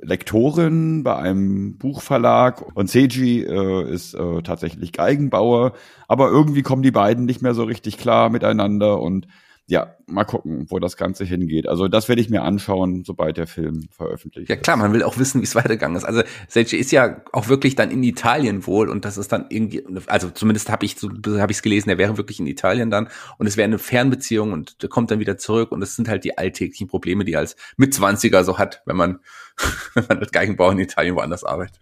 Lektorin 0.02 1.04
bei 1.04 1.16
einem 1.16 1.78
Buchverlag 1.78 2.62
und 2.74 2.90
Seiji 2.90 3.42
äh, 3.42 3.90
ist 3.90 4.14
äh, 4.14 4.42
tatsächlich 4.42 4.92
Geigenbauer. 4.92 5.72
Aber 6.08 6.28
irgendwie 6.28 6.62
kommen 6.62 6.82
die 6.82 6.90
beiden 6.90 7.24
nicht 7.24 7.40
mehr 7.40 7.54
so 7.54 7.62
richtig 7.62 7.98
klar 7.98 8.28
miteinander 8.28 9.00
und 9.00 9.28
ja, 9.66 9.96
mal 10.06 10.24
gucken, 10.24 10.66
wo 10.68 10.78
das 10.80 10.96
Ganze 10.96 11.24
hingeht. 11.24 11.68
Also 11.68 11.86
das 11.88 12.08
werde 12.08 12.20
ich 12.20 12.28
mir 12.28 12.42
anschauen, 12.42 13.04
sobald 13.04 13.36
der 13.36 13.46
Film 13.46 13.88
veröffentlicht 13.90 14.50
Ja 14.50 14.56
klar, 14.56 14.76
man 14.76 14.92
will 14.92 15.02
auch 15.02 15.18
wissen, 15.18 15.40
wie 15.40 15.44
es 15.44 15.54
weitergegangen 15.54 15.96
ist. 15.96 16.04
Also 16.04 16.22
Seiji 16.48 16.76
ist 16.76 16.90
ja 16.90 17.22
auch 17.32 17.48
wirklich 17.48 17.76
dann 17.76 17.90
in 17.90 18.02
Italien 18.02 18.66
wohl 18.66 18.88
und 18.88 19.04
das 19.04 19.16
ist 19.16 19.30
dann 19.30 19.46
irgendwie, 19.50 19.84
also 20.06 20.30
zumindest 20.30 20.68
habe 20.68 20.84
ich 20.84 20.96
so 20.98 21.08
habe 21.08 21.52
ich 21.52 21.58
es 21.58 21.62
gelesen, 21.62 21.90
er 21.90 21.98
wäre 21.98 22.16
wirklich 22.16 22.40
in 22.40 22.46
Italien 22.46 22.90
dann 22.90 23.08
und 23.38 23.46
es 23.46 23.56
wäre 23.56 23.64
eine 23.64 23.78
Fernbeziehung 23.78 24.52
und 24.52 24.82
der 24.82 24.88
kommt 24.88 25.10
dann 25.10 25.20
wieder 25.20 25.38
zurück 25.38 25.70
und 25.70 25.80
das 25.80 25.94
sind 25.94 26.08
halt 26.08 26.24
die 26.24 26.36
alltäglichen 26.36 26.88
Probleme, 26.88 27.24
die 27.24 27.32
er 27.32 27.40
als 27.40 27.56
Mitzwanziger 27.76 28.44
so 28.44 28.58
hat, 28.58 28.82
wenn 28.84 28.96
man 28.96 29.20
wenn 29.94 30.04
man 30.08 30.18
als 30.18 30.32
Geigenbauer 30.32 30.72
in 30.72 30.80
Italien 30.80 31.14
woanders 31.14 31.44
arbeitet. 31.44 31.78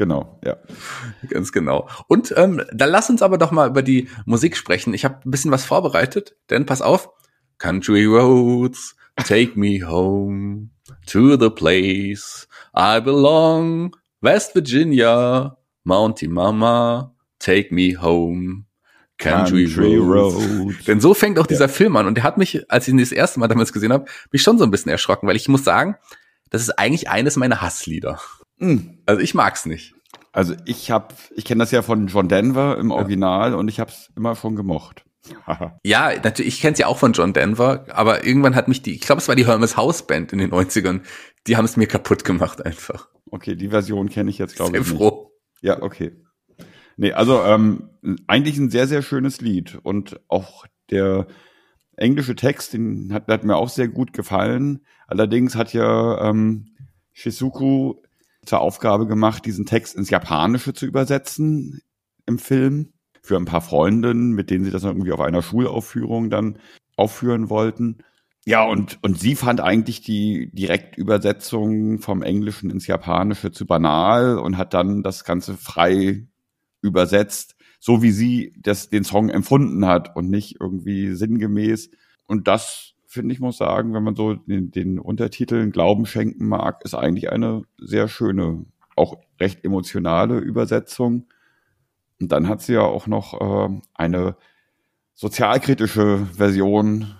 Genau, 0.00 0.40
ja. 0.42 0.56
Ganz 1.28 1.52
genau. 1.52 1.86
Und 2.08 2.32
ähm, 2.34 2.62
dann 2.72 2.88
lass 2.88 3.10
uns 3.10 3.20
aber 3.20 3.36
doch 3.36 3.50
mal 3.50 3.68
über 3.68 3.82
die 3.82 4.08
Musik 4.24 4.56
sprechen. 4.56 4.94
Ich 4.94 5.04
habe 5.04 5.18
ein 5.26 5.30
bisschen 5.30 5.50
was 5.50 5.66
vorbereitet, 5.66 6.36
denn 6.48 6.64
pass 6.64 6.80
auf. 6.80 7.10
Country 7.58 8.06
roads, 8.06 8.96
take 9.26 9.60
me 9.60 9.86
home 9.86 10.70
to 11.06 11.36
the 11.36 11.50
place 11.50 12.48
I 12.74 13.02
belong. 13.02 13.94
West 14.22 14.54
Virginia, 14.54 15.58
Mounty 15.84 16.28
Mama, 16.28 17.14
take 17.38 17.74
me 17.74 17.94
home. 18.00 18.64
Country, 19.18 19.66
Country 19.66 19.98
roads. 19.98 20.36
Road. 20.36 20.86
Denn 20.86 21.02
so 21.02 21.12
fängt 21.12 21.38
auch 21.38 21.46
dieser 21.46 21.68
Film 21.68 21.94
an. 21.96 22.06
Und 22.06 22.14
der 22.14 22.24
hat 22.24 22.38
mich, 22.38 22.70
als 22.70 22.88
ich 22.88 22.94
ihn 22.94 22.98
das 23.00 23.12
erste 23.12 23.38
Mal 23.38 23.48
damals 23.48 23.70
gesehen 23.70 23.92
habe, 23.92 24.06
mich 24.32 24.40
schon 24.40 24.56
so 24.56 24.64
ein 24.64 24.70
bisschen 24.70 24.90
erschrocken, 24.90 25.28
weil 25.28 25.36
ich 25.36 25.46
muss 25.46 25.62
sagen, 25.62 25.96
das 26.48 26.62
ist 26.62 26.78
eigentlich 26.78 27.10
eines 27.10 27.36
meiner 27.36 27.60
Hasslieder. 27.60 28.18
Hm. 28.60 28.98
Also 29.06 29.20
ich 29.20 29.34
mag's 29.34 29.66
nicht. 29.66 29.94
Also 30.32 30.54
ich 30.64 30.90
habe, 30.90 31.14
ich 31.34 31.44
kenne 31.44 31.60
das 31.60 31.72
ja 31.72 31.82
von 31.82 32.06
John 32.06 32.28
Denver 32.28 32.78
im 32.78 32.92
Original 32.92 33.54
und 33.54 33.68
ich 33.68 33.80
habe 33.80 33.90
es 33.90 34.10
immer 34.16 34.36
schon 34.36 34.56
gemocht. 34.56 35.04
Ja, 35.84 36.12
natürlich, 36.24 36.54
ich 36.54 36.60
kenne 36.60 36.76
ja 36.78 36.86
auch 36.86 36.96
von 36.96 37.12
John 37.12 37.32
Denver, 37.32 37.84
aber 37.90 38.24
irgendwann 38.24 38.56
hat 38.56 38.68
mich 38.68 38.82
die, 38.82 38.94
ich 38.94 39.02
glaube, 39.02 39.20
es 39.20 39.28
war 39.28 39.36
die 39.36 39.46
Hermes 39.46 39.76
House 39.76 40.06
Band 40.06 40.32
in 40.32 40.38
den 40.38 40.50
90ern, 40.50 41.02
die 41.46 41.56
haben 41.56 41.66
es 41.66 41.76
mir 41.76 41.86
kaputt 41.86 42.24
gemacht 42.24 42.64
einfach. 42.64 43.08
okay, 43.30 43.54
die 43.54 43.68
Version 43.68 44.08
kenne 44.08 44.30
ich 44.30 44.38
jetzt 44.38 44.56
glaube 44.56 44.72
Sehr 44.72 44.80
ich 44.80 44.88
nicht. 44.88 44.96
froh. 44.96 45.30
Ja, 45.60 45.82
okay. 45.82 46.12
Nee, 46.96 47.12
also 47.12 47.42
ähm, 47.44 47.90
eigentlich 48.26 48.58
ein 48.58 48.70
sehr, 48.70 48.86
sehr 48.86 49.02
schönes 49.02 49.40
Lied. 49.40 49.78
Und 49.82 50.20
auch 50.28 50.66
der 50.90 51.26
englische 51.96 52.34
Text, 52.34 52.72
den 52.72 53.12
hat, 53.12 53.28
hat 53.28 53.44
mir 53.44 53.56
auch 53.56 53.68
sehr 53.68 53.88
gut 53.88 54.12
gefallen. 54.12 54.84
Allerdings 55.06 55.54
hat 55.54 55.72
ja 55.72 56.28
ähm, 56.28 56.66
Shizuku 57.12 57.94
zur 58.44 58.60
Aufgabe 58.60 59.06
gemacht, 59.06 59.44
diesen 59.44 59.66
Text 59.66 59.96
ins 59.96 60.10
Japanische 60.10 60.72
zu 60.74 60.86
übersetzen 60.86 61.80
im 62.26 62.38
Film. 62.38 62.92
Für 63.22 63.36
ein 63.36 63.44
paar 63.44 63.60
Freundinnen, 63.60 64.32
mit 64.32 64.50
denen 64.50 64.64
sie 64.64 64.70
das 64.70 64.84
irgendwie 64.84 65.12
auf 65.12 65.20
einer 65.20 65.42
Schulaufführung 65.42 66.30
dann 66.30 66.58
aufführen 66.96 67.50
wollten. 67.50 67.98
Ja, 68.46 68.64
und, 68.64 68.98
und 69.02 69.18
sie 69.18 69.36
fand 69.36 69.60
eigentlich 69.60 70.00
die 70.00 70.50
Direktübersetzung 70.52 71.98
vom 71.98 72.22
Englischen 72.22 72.70
ins 72.70 72.86
Japanische 72.86 73.52
zu 73.52 73.66
banal 73.66 74.38
und 74.38 74.56
hat 74.56 74.72
dann 74.72 75.02
das 75.02 75.24
Ganze 75.24 75.56
frei 75.56 76.26
übersetzt, 76.80 77.56
so 77.78 78.02
wie 78.02 78.10
sie 78.10 78.54
das, 78.58 78.88
den 78.88 79.04
Song 79.04 79.28
empfunden 79.28 79.86
hat 79.86 80.16
und 80.16 80.30
nicht 80.30 80.56
irgendwie 80.58 81.14
sinngemäß. 81.14 81.90
Und 82.26 82.48
das, 82.48 82.94
finde 83.10 83.34
ich, 83.34 83.40
muss 83.40 83.58
sagen, 83.58 83.92
wenn 83.92 84.04
man 84.04 84.14
so 84.14 84.34
den, 84.34 84.70
den 84.70 85.00
Untertiteln 85.00 85.72
Glauben 85.72 86.06
schenken 86.06 86.46
mag, 86.46 86.84
ist 86.84 86.94
eigentlich 86.94 87.32
eine 87.32 87.62
sehr 87.76 88.06
schöne, 88.06 88.64
auch 88.94 89.18
recht 89.40 89.64
emotionale 89.64 90.38
Übersetzung. 90.38 91.26
Und 92.20 92.30
dann 92.30 92.48
hat 92.48 92.62
sie 92.62 92.74
ja 92.74 92.82
auch 92.82 93.08
noch 93.08 93.40
äh, 93.40 93.80
eine 93.94 94.36
sozialkritische 95.14 96.18
Version, 96.32 97.16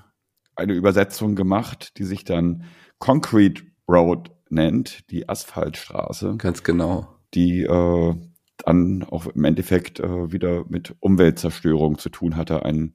eine 0.54 0.75
Übersetzung 0.75 1.35
gemacht, 1.35 1.99
die 1.99 2.04
sich 2.04 2.25
dann 2.25 2.64
Concrete 2.99 3.64
Road 3.88 4.30
nennt, 4.49 5.11
die 5.11 5.28
Asphaltstraße, 5.28 6.37
Ganz 6.37 6.62
genau. 6.62 7.09
die 7.35 7.62
äh, 7.62 8.14
dann 8.59 9.02
auch 9.02 9.26
im 9.26 9.44
Endeffekt 9.44 9.99
äh, 9.99 10.30
wieder 10.30 10.64
mit 10.68 10.94
Umweltzerstörung 11.00 11.99
zu 11.99 12.11
tun 12.11 12.37
hatte. 12.37 12.64
Ein, 12.64 12.94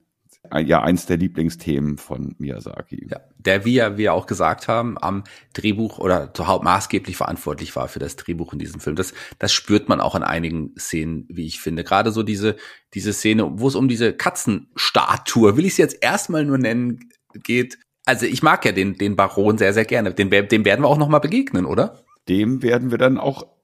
ja, 0.58 0.82
eins 0.82 1.06
der 1.06 1.16
Lieblingsthemen 1.16 1.98
von 1.98 2.34
Miyazaki. 2.38 3.06
Ja, 3.10 3.20
der, 3.38 3.64
wie 3.64 3.74
ja 3.74 3.96
wir 3.96 4.14
auch 4.14 4.26
gesagt 4.26 4.68
haben, 4.68 4.96
am 4.98 5.24
Drehbuch 5.52 5.98
oder 5.98 6.32
zu 6.34 6.46
Haupt 6.46 6.64
maßgeblich 6.64 7.16
verantwortlich 7.16 7.74
war 7.76 7.88
für 7.88 7.98
das 7.98 8.16
Drehbuch 8.16 8.52
in 8.52 8.58
diesem 8.58 8.80
Film. 8.80 8.96
Das, 8.96 9.14
das 9.38 9.52
spürt 9.52 9.88
man 9.88 10.00
auch 10.00 10.14
in 10.14 10.22
einigen 10.22 10.74
Szenen, 10.78 11.26
wie 11.28 11.46
ich 11.46 11.60
finde. 11.60 11.84
Gerade 11.84 12.12
so 12.12 12.22
diese, 12.22 12.56
diese 12.94 13.12
Szene, 13.12 13.58
wo 13.58 13.68
es 13.68 13.74
um 13.74 13.88
diese 13.88 14.12
Katzenstatue, 14.12 15.56
will 15.56 15.64
ich 15.64 15.72
es 15.72 15.78
jetzt 15.78 16.02
erstmal 16.02 16.44
nur 16.44 16.58
nennen, 16.58 17.10
geht. 17.34 17.78
Also 18.04 18.26
ich 18.26 18.42
mag 18.42 18.64
ja 18.64 18.72
den, 18.72 18.98
den 18.98 19.16
Baron 19.16 19.58
sehr, 19.58 19.74
sehr 19.74 19.84
gerne. 19.84 20.14
Den, 20.14 20.30
dem 20.30 20.64
werden 20.64 20.82
wir 20.82 20.88
auch 20.88 20.98
noch 20.98 21.08
mal 21.08 21.18
begegnen, 21.18 21.66
oder? 21.66 22.02
Dem 22.28 22.62
werden 22.62 22.90
wir 22.90 22.98
dann 22.98 23.18
auch 23.18 23.55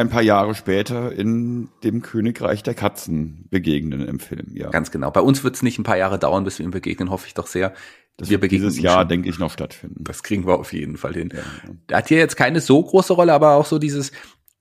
ein 0.00 0.08
paar 0.08 0.22
Jahre 0.22 0.54
später 0.54 1.12
in 1.12 1.68
dem 1.84 2.02
Königreich 2.02 2.62
der 2.62 2.74
Katzen 2.74 3.46
begegnen 3.50 4.06
im 4.06 4.18
Film, 4.18 4.54
ja. 4.54 4.70
Ganz 4.70 4.90
genau. 4.90 5.10
Bei 5.10 5.20
uns 5.20 5.44
wird 5.44 5.56
es 5.56 5.62
nicht 5.62 5.78
ein 5.78 5.84
paar 5.84 5.96
Jahre 5.96 6.18
dauern, 6.18 6.44
bis 6.44 6.58
wir 6.58 6.64
ihm 6.64 6.70
begegnen, 6.70 7.10
hoffe 7.10 7.26
ich 7.26 7.34
doch 7.34 7.46
sehr. 7.46 7.74
Das 8.16 8.28
wir 8.28 8.34
wird 8.34 8.42
begegnen 8.42 8.68
dieses 8.68 8.82
Jahr, 8.82 9.00
schon. 9.00 9.08
denke 9.08 9.28
ich, 9.28 9.38
noch 9.38 9.50
stattfinden. 9.50 10.04
Das 10.04 10.22
kriegen 10.22 10.46
wir 10.46 10.58
auf 10.58 10.72
jeden 10.72 10.96
Fall 10.96 11.14
hin. 11.14 11.30
Ja, 11.32 11.38
ja. 11.38 11.74
Der 11.88 11.96
hat 11.98 12.08
hier 12.08 12.18
jetzt 12.18 12.36
keine 12.36 12.60
so 12.60 12.82
große 12.82 13.12
Rolle, 13.12 13.32
aber 13.32 13.54
auch 13.54 13.66
so 13.66 13.78
dieses, 13.78 14.12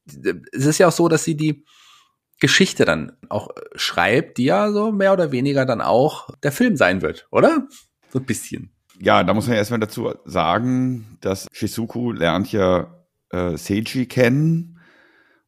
es 0.05 0.65
ist 0.65 0.77
ja 0.77 0.88
auch 0.88 0.93
so, 0.93 1.08
dass 1.08 1.24
sie 1.24 1.36
die 1.36 1.65
Geschichte 2.39 2.86
dann 2.86 3.12
auch 3.27 3.50
äh, 3.50 3.62
schreibt, 3.75 4.38
die 4.38 4.46
ja 4.46 4.72
so 4.72 4.91
mehr 4.91 5.13
oder 5.13 5.31
weniger 5.31 5.65
dann 5.65 5.81
auch 5.81 6.29
der 6.43 6.51
Film 6.51 6.77
sein 6.77 7.01
wird, 7.01 7.27
oder? 7.31 7.67
So 8.10 8.19
ein 8.19 8.25
bisschen. 8.25 8.72
Ja, 9.01 9.24
da 9.24 9.34
muss 9.34 9.46
man 9.46 9.53
ja 9.53 9.60
erstmal 9.60 9.79
dazu 9.79 10.13
sagen, 10.25 11.17
dass 11.22 11.48
Shizuku 11.51 12.12
lernt 12.12 12.51
ja 12.51 13.05
äh, 13.29 13.58
Seiji 13.58 14.05
kennen 14.05 14.78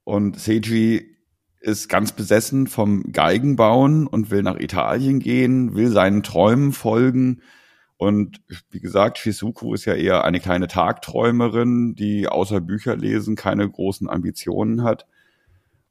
und 0.04 0.40
Seiji 0.40 1.18
ist 1.60 1.90
ganz 1.90 2.12
besessen 2.12 2.68
vom 2.68 3.12
Geigenbauen 3.12 4.08
und 4.08 4.32
will 4.32 4.42
nach 4.42 4.60
Italien 4.60 5.20
gehen, 5.20 5.76
will 5.76 5.90
seinen 5.90 6.24
Träumen 6.24 6.74
folgen. 6.74 7.42
Und 7.98 8.42
wie 8.72 8.80
gesagt, 8.80 9.20
Shizuku 9.20 9.76
ist 9.76 9.86
ja 9.86 9.94
eher 9.94 10.24
eine 10.24 10.40
kleine 10.40 10.68
Tagträumerin, 10.68 11.94
die 11.94 12.28
außer 12.28 12.62
Bücher 12.62 12.96
lesen 12.96 13.36
keine 13.36 13.70
großen 13.70 14.10
Ambitionen 14.10 14.84
hat. 14.84 15.06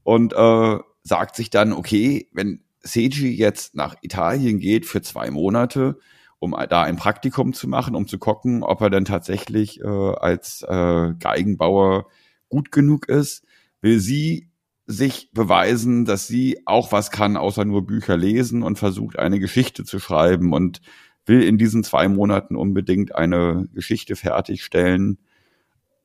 Und 0.02 0.32
äh, 0.32 0.78
sagt 1.04 1.36
sich 1.36 1.50
dann, 1.50 1.72
okay, 1.72 2.28
wenn 2.32 2.64
Seiji 2.82 3.28
jetzt 3.28 3.76
nach 3.76 3.94
Italien 4.02 4.58
geht 4.58 4.86
für 4.86 5.02
zwei 5.02 5.30
Monate, 5.30 5.98
um 6.40 6.56
da 6.68 6.82
ein 6.82 6.96
Praktikum 6.96 7.52
zu 7.52 7.68
machen, 7.68 7.94
um 7.94 8.08
zu 8.08 8.18
gucken, 8.18 8.64
ob 8.64 8.80
er 8.80 8.90
denn 8.90 9.04
tatsächlich 9.04 9.80
äh, 9.80 9.86
als 9.86 10.62
äh, 10.66 11.12
Geigenbauer 11.20 12.06
gut 12.48 12.72
genug 12.72 13.08
ist, 13.08 13.44
will 13.80 13.98
sie 13.98 14.50
sich 14.86 15.30
beweisen, 15.32 16.04
dass 16.04 16.26
sie 16.26 16.62
auch 16.66 16.90
was 16.90 17.10
kann, 17.10 17.36
außer 17.36 17.64
nur 17.64 17.86
Bücher 17.86 18.16
lesen 18.16 18.62
und 18.62 18.78
versucht 18.78 19.18
eine 19.18 19.38
Geschichte 19.38 19.84
zu 19.84 20.00
schreiben 20.00 20.52
und 20.52 20.80
will 21.26 21.42
in 21.42 21.58
diesen 21.58 21.84
zwei 21.84 22.08
Monaten 22.08 22.56
unbedingt 22.56 23.14
eine 23.14 23.68
Geschichte 23.72 24.16
fertigstellen, 24.16 25.18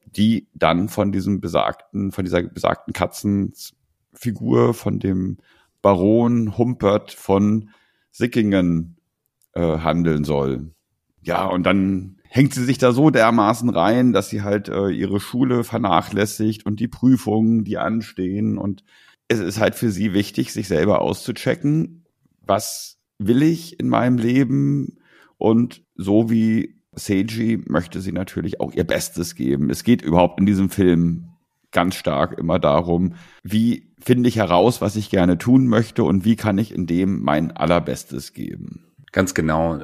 die 0.06 0.48
dann 0.54 0.88
von 0.88 1.12
diesem 1.12 1.42
besagten, 1.42 2.12
von 2.12 2.26
dieser 2.26 2.44
besagten 2.44 2.94
Katzenfigur, 2.94 4.74
von 4.74 5.00
dem 5.00 5.38
Baron 5.82 6.58
Humpert 6.58 7.12
von 7.12 7.70
Sickingen 8.12 8.98
äh, 9.54 9.80
handeln 9.80 10.24
soll. 10.24 10.72
Ja, 11.22 11.46
und 11.46 11.64
dann 11.64 12.15
hängt 12.36 12.54
sie 12.54 12.66
sich 12.66 12.78
da 12.78 12.92
so 12.92 13.12
dermaßen 13.12 13.70
rein, 13.70 14.12
dass 14.12 14.30
sie 14.30 14.42
halt 14.42 14.68
äh, 14.68 14.90
ihre 14.90 15.22
Schule 15.22 15.64
vernachlässigt 15.64 16.66
und 16.66 16.82
die 16.82 16.90
Prüfungen, 16.90 17.64
die 17.64 17.78
anstehen. 17.78 18.58
Und 18.58 18.84
es 19.30 19.40
ist 19.40 19.62
halt 19.62 19.74
für 19.74 19.90
sie 19.90 20.14
wichtig, 20.14 20.52
sich 20.52 20.68
selber 20.68 21.02
auszuchecken, 21.02 22.04
was 22.42 22.98
will 23.18 23.42
ich 23.42 23.80
in 23.80 23.88
meinem 23.88 24.18
Leben 24.18 24.98
und 25.38 25.84
so 25.96 26.30
wie 26.30 26.76
Seiji 26.92 27.64
möchte 27.68 28.02
sie 28.02 28.12
natürlich 28.12 28.60
auch 28.60 28.74
ihr 28.74 28.84
Bestes 28.84 29.36
geben. 29.36 29.70
Es 29.70 29.86
geht 29.86 30.02
überhaupt 30.02 30.38
in 30.38 30.46
diesem 30.46 30.70
Film 30.70 31.30
ganz 31.72 31.96
stark 31.96 32.38
immer 32.38 32.60
darum, 32.60 33.14
wie 33.44 33.94
finde 34.04 34.28
ich 34.28 34.36
heraus, 34.36 34.82
was 34.82 34.98
ich 34.98 35.10
gerne 35.10 35.38
tun 35.38 35.68
möchte 35.68 36.04
und 36.04 36.26
wie 36.26 36.36
kann 36.36 36.58
ich 36.58 36.74
in 36.74 36.86
dem 36.86 37.22
mein 37.22 37.52
allerbestes 37.52 38.34
geben. 38.34 38.92
Ganz 39.14 39.34
genau. 39.34 39.80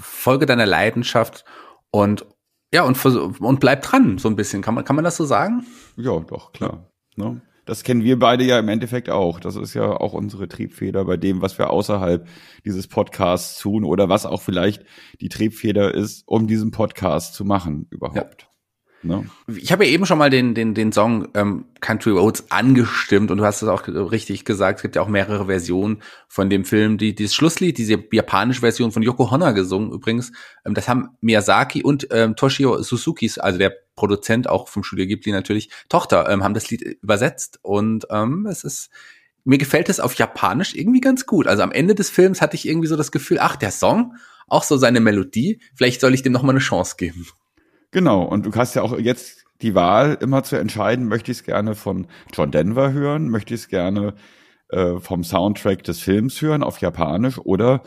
Folge 0.00 0.46
deiner 0.46 0.66
Leidenschaft 0.66 1.44
und 1.90 2.26
ja, 2.72 2.82
und, 2.82 3.02
und 3.06 3.60
bleib 3.60 3.82
dran, 3.82 4.18
so 4.18 4.28
ein 4.28 4.36
bisschen. 4.36 4.60
Kann 4.60 4.74
man, 4.74 4.84
kann 4.84 4.94
man 4.96 5.04
das 5.04 5.16
so 5.16 5.24
sagen? 5.24 5.64
Ja, 5.96 6.18
doch, 6.20 6.52
klar. 6.52 6.90
Ne? 7.16 7.40
Das 7.64 7.82
kennen 7.82 8.02
wir 8.02 8.18
beide 8.18 8.44
ja 8.44 8.58
im 8.58 8.68
Endeffekt 8.68 9.10
auch. 9.10 9.40
Das 9.40 9.56
ist 9.56 9.74
ja 9.74 9.90
auch 9.90 10.14
unsere 10.14 10.48
Triebfeder 10.48 11.04
bei 11.04 11.16
dem, 11.16 11.42
was 11.42 11.58
wir 11.58 11.70
außerhalb 11.70 12.26
dieses 12.64 12.88
Podcasts 12.88 13.58
tun 13.58 13.84
oder 13.84 14.08
was 14.08 14.26
auch 14.26 14.40
vielleicht 14.40 14.84
die 15.20 15.28
Triebfeder 15.28 15.94
ist, 15.94 16.22
um 16.26 16.46
diesen 16.46 16.70
Podcast 16.70 17.34
zu 17.34 17.44
machen 17.44 17.86
überhaupt. 17.90 18.42
Ja. 18.42 18.48
No. 19.02 19.24
Ich 19.46 19.70
habe 19.70 19.84
ja 19.84 19.92
eben 19.92 20.06
schon 20.06 20.18
mal 20.18 20.28
den, 20.28 20.54
den, 20.54 20.74
den 20.74 20.92
Song 20.92 21.28
ähm, 21.34 21.66
Country 21.80 22.10
Roads 22.10 22.50
angestimmt 22.50 23.30
und 23.30 23.38
du 23.38 23.44
hast 23.44 23.62
es 23.62 23.68
auch 23.68 23.86
richtig 23.86 24.44
gesagt, 24.44 24.78
es 24.78 24.82
gibt 24.82 24.96
ja 24.96 25.02
auch 25.02 25.08
mehrere 25.08 25.46
Versionen 25.46 26.02
von 26.26 26.50
dem 26.50 26.64
Film. 26.64 26.98
Die, 26.98 27.14
dieses 27.14 27.34
Schlusslied, 27.34 27.78
diese 27.78 28.02
japanische 28.10 28.60
Version 28.60 28.90
von 28.90 29.02
Yoko 29.02 29.30
Honda 29.30 29.52
gesungen 29.52 29.92
übrigens, 29.92 30.32
ähm, 30.64 30.74
das 30.74 30.88
haben 30.88 31.10
Miyazaki 31.20 31.84
und 31.84 32.08
ähm, 32.10 32.34
Toshio 32.34 32.82
Suzukis, 32.82 33.38
also 33.38 33.58
der 33.58 33.72
Produzent 33.94 34.48
auch 34.48 34.68
vom 34.68 34.82
Studio 34.82 35.06
Ghibli 35.06 35.30
natürlich, 35.32 35.70
Tochter, 35.88 36.28
ähm, 36.28 36.42
haben 36.42 36.54
das 36.54 36.70
Lied 36.70 36.82
übersetzt 37.02 37.60
und 37.62 38.06
ähm, 38.10 38.46
es 38.46 38.64
ist 38.64 38.90
mir 39.44 39.58
gefällt 39.58 39.88
es 39.88 40.00
auf 40.00 40.14
Japanisch 40.14 40.74
irgendwie 40.74 41.00
ganz 41.00 41.24
gut. 41.24 41.46
Also 41.46 41.62
am 41.62 41.72
Ende 41.72 41.94
des 41.94 42.10
Films 42.10 42.42
hatte 42.42 42.54
ich 42.54 42.68
irgendwie 42.68 42.88
so 42.88 42.96
das 42.96 43.12
Gefühl, 43.12 43.38
ach, 43.40 43.56
der 43.56 43.70
Song, 43.70 44.14
auch 44.46 44.62
so 44.62 44.76
seine 44.76 45.00
Melodie, 45.00 45.60
vielleicht 45.74 46.00
soll 46.02 46.12
ich 46.12 46.22
dem 46.22 46.32
noch 46.32 46.42
mal 46.42 46.50
eine 46.50 46.58
Chance 46.58 46.96
geben. 46.98 47.26
Genau, 47.90 48.22
und 48.22 48.46
du 48.46 48.54
hast 48.54 48.74
ja 48.74 48.82
auch 48.82 48.98
jetzt 48.98 49.44
die 49.62 49.74
Wahl, 49.74 50.18
immer 50.20 50.44
zu 50.44 50.56
entscheiden, 50.56 51.08
möchte 51.08 51.32
ich 51.32 51.38
es 51.38 51.44
gerne 51.44 51.74
von 51.74 52.06
John 52.32 52.50
Denver 52.50 52.92
hören, 52.92 53.28
möchte 53.28 53.54
ich 53.54 53.62
es 53.62 53.68
gerne 53.68 54.14
äh, 54.68 54.98
vom 54.98 55.24
Soundtrack 55.24 55.82
des 55.82 56.00
Films 56.00 56.40
hören 56.40 56.62
auf 56.62 56.78
Japanisch 56.78 57.38
oder 57.38 57.82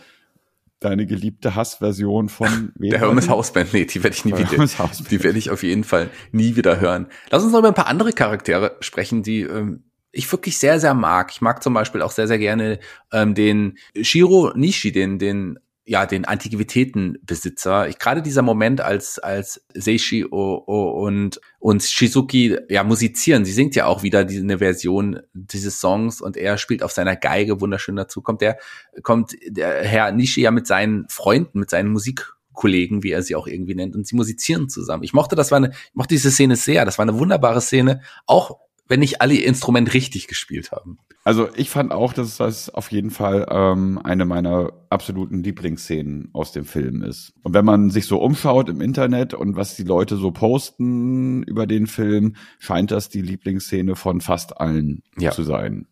deine 0.80 1.06
geliebte 1.06 1.56
Hassversion 1.56 2.28
von 2.28 2.74
Der 2.80 3.00
Hermes 3.00 3.30
Hausband, 3.30 3.72
nee, 3.74 3.86
die 3.86 4.04
werde 4.04 4.16
ich 4.16 4.26
nie 4.26 4.34
wieder, 4.36 4.68
die 5.10 5.24
werde 5.24 5.38
ich 5.38 5.52
auf 5.52 5.64
jeden 5.64 5.84
Fall 5.84 6.10
nie 6.32 6.56
wieder 6.56 6.80
hören. 6.80 7.08
Lass 7.30 7.44
uns 7.44 7.52
noch 7.52 7.60
über 7.60 7.68
ein 7.68 7.76
paar 7.76 7.88
andere 7.88 8.12
Charaktere 8.12 8.78
sprechen, 8.80 9.22
die 9.22 9.42
ähm, 9.42 9.84
ich 10.12 10.30
wirklich 10.32 10.58
sehr, 10.58 10.80
sehr 10.80 10.94
mag. 10.94 11.32
Ich 11.32 11.42
mag 11.42 11.64
zum 11.64 11.74
Beispiel 11.74 12.02
auch 12.02 12.12
sehr, 12.12 12.28
sehr 12.28 12.40
gerne 12.40 12.80
ähm, 13.14 13.36
den 13.36 13.78
Shiro 14.02 14.52
Nishi, 14.56 14.92
den, 14.92 15.20
den 15.20 15.60
ja, 15.92 16.06
den 16.06 16.24
Antiquitätenbesitzer. 16.24 17.90
Ich, 17.90 18.00
gerade 18.00 18.22
dieser 18.22 18.44
Moment, 18.44 18.80
als, 18.80 19.20
als 19.20 19.66
Seishi 19.74 20.24
und, 20.24 21.42
und 21.60 21.84
Shizuki 21.84 22.58
ja 22.70 22.86
musizieren. 22.86 23.44
Sie 23.44 23.52
singt 23.52 23.76
ja 23.76 23.88
auch 23.88 24.02
wieder 24.02 24.24
diese 24.24 24.42
eine 24.42 24.60
Version 24.60 25.20
dieses 25.34 25.82
Songs 25.82 26.22
und 26.22 26.38
er 26.38 26.58
spielt 26.58 26.82
auf 26.82 26.94
seiner 26.94 27.18
Geige 27.18 27.60
wunderschön 27.60 27.98
dazu. 27.98 28.22
Kommt 28.22 28.40
der, 28.40 28.58
kommt 29.04 29.36
der 29.46 29.84
Herr 29.84 30.14
Nishi 30.14 30.40
ja 30.40 30.52
mit 30.52 30.66
seinen 30.66 31.10
Freunden, 31.10 31.60
mit 31.60 31.70
seinen 31.70 31.92
Musikkollegen, 31.92 33.04
wie 33.04 33.12
er 33.12 33.22
sie 33.22 33.36
auch 33.36 33.48
irgendwie 33.48 33.76
nennt, 33.76 33.94
und 33.94 34.08
sie 34.08 34.16
musizieren 34.16 34.70
zusammen. 34.70 35.04
Ich 35.04 35.12
mochte, 35.12 35.36
das 35.36 35.52
war 35.52 35.58
eine, 35.58 35.72
ich 35.72 35.94
mochte 35.94 36.16
diese 36.16 36.32
Szene 36.32 36.56
sehr. 36.56 36.86
Das 36.86 37.00
war 37.00 37.04
eine 37.04 37.20
wunderbare 37.20 37.60
Szene. 37.60 38.00
Auch 38.28 38.60
wenn 38.92 39.00
nicht 39.00 39.22
alle 39.22 39.34
ihr 39.34 39.48
Instrument 39.48 39.94
richtig 39.94 40.28
gespielt 40.28 40.72
haben. 40.72 41.00
Also 41.24 41.48
ich 41.56 41.70
fand 41.70 41.94
auch, 41.94 42.12
dass 42.12 42.36
das 42.36 42.70
auf 42.70 42.92
jeden 42.92 43.10
Fall 43.10 43.48
ähm, 43.50 44.00
eine 44.04 44.26
meiner 44.26 44.74
absoluten 44.90 45.42
Lieblingsszenen 45.42 46.30
aus 46.34 46.52
dem 46.52 46.66
Film 46.66 47.02
ist. 47.02 47.34
Und 47.42 47.54
wenn 47.54 47.64
man 47.64 47.90
sich 47.90 48.06
so 48.06 48.20
umschaut 48.20 48.68
im 48.68 48.82
Internet 48.82 49.34
und 49.34 49.56
was 49.56 49.78
die 49.78 49.84
Leute 49.84 50.18
so 50.18 50.32
posten 50.32 51.42
über 51.44 51.68
den 51.68 51.88
Film, 51.88 52.36
scheint 52.60 52.92
das 52.92 53.08
die 53.08 53.22
Lieblingsszene 53.22 53.96
von 53.96 54.20
fast 54.20 54.60
allen 54.60 55.04
ja. 55.18 55.32
zu 55.32 55.44
sein. 55.44 55.88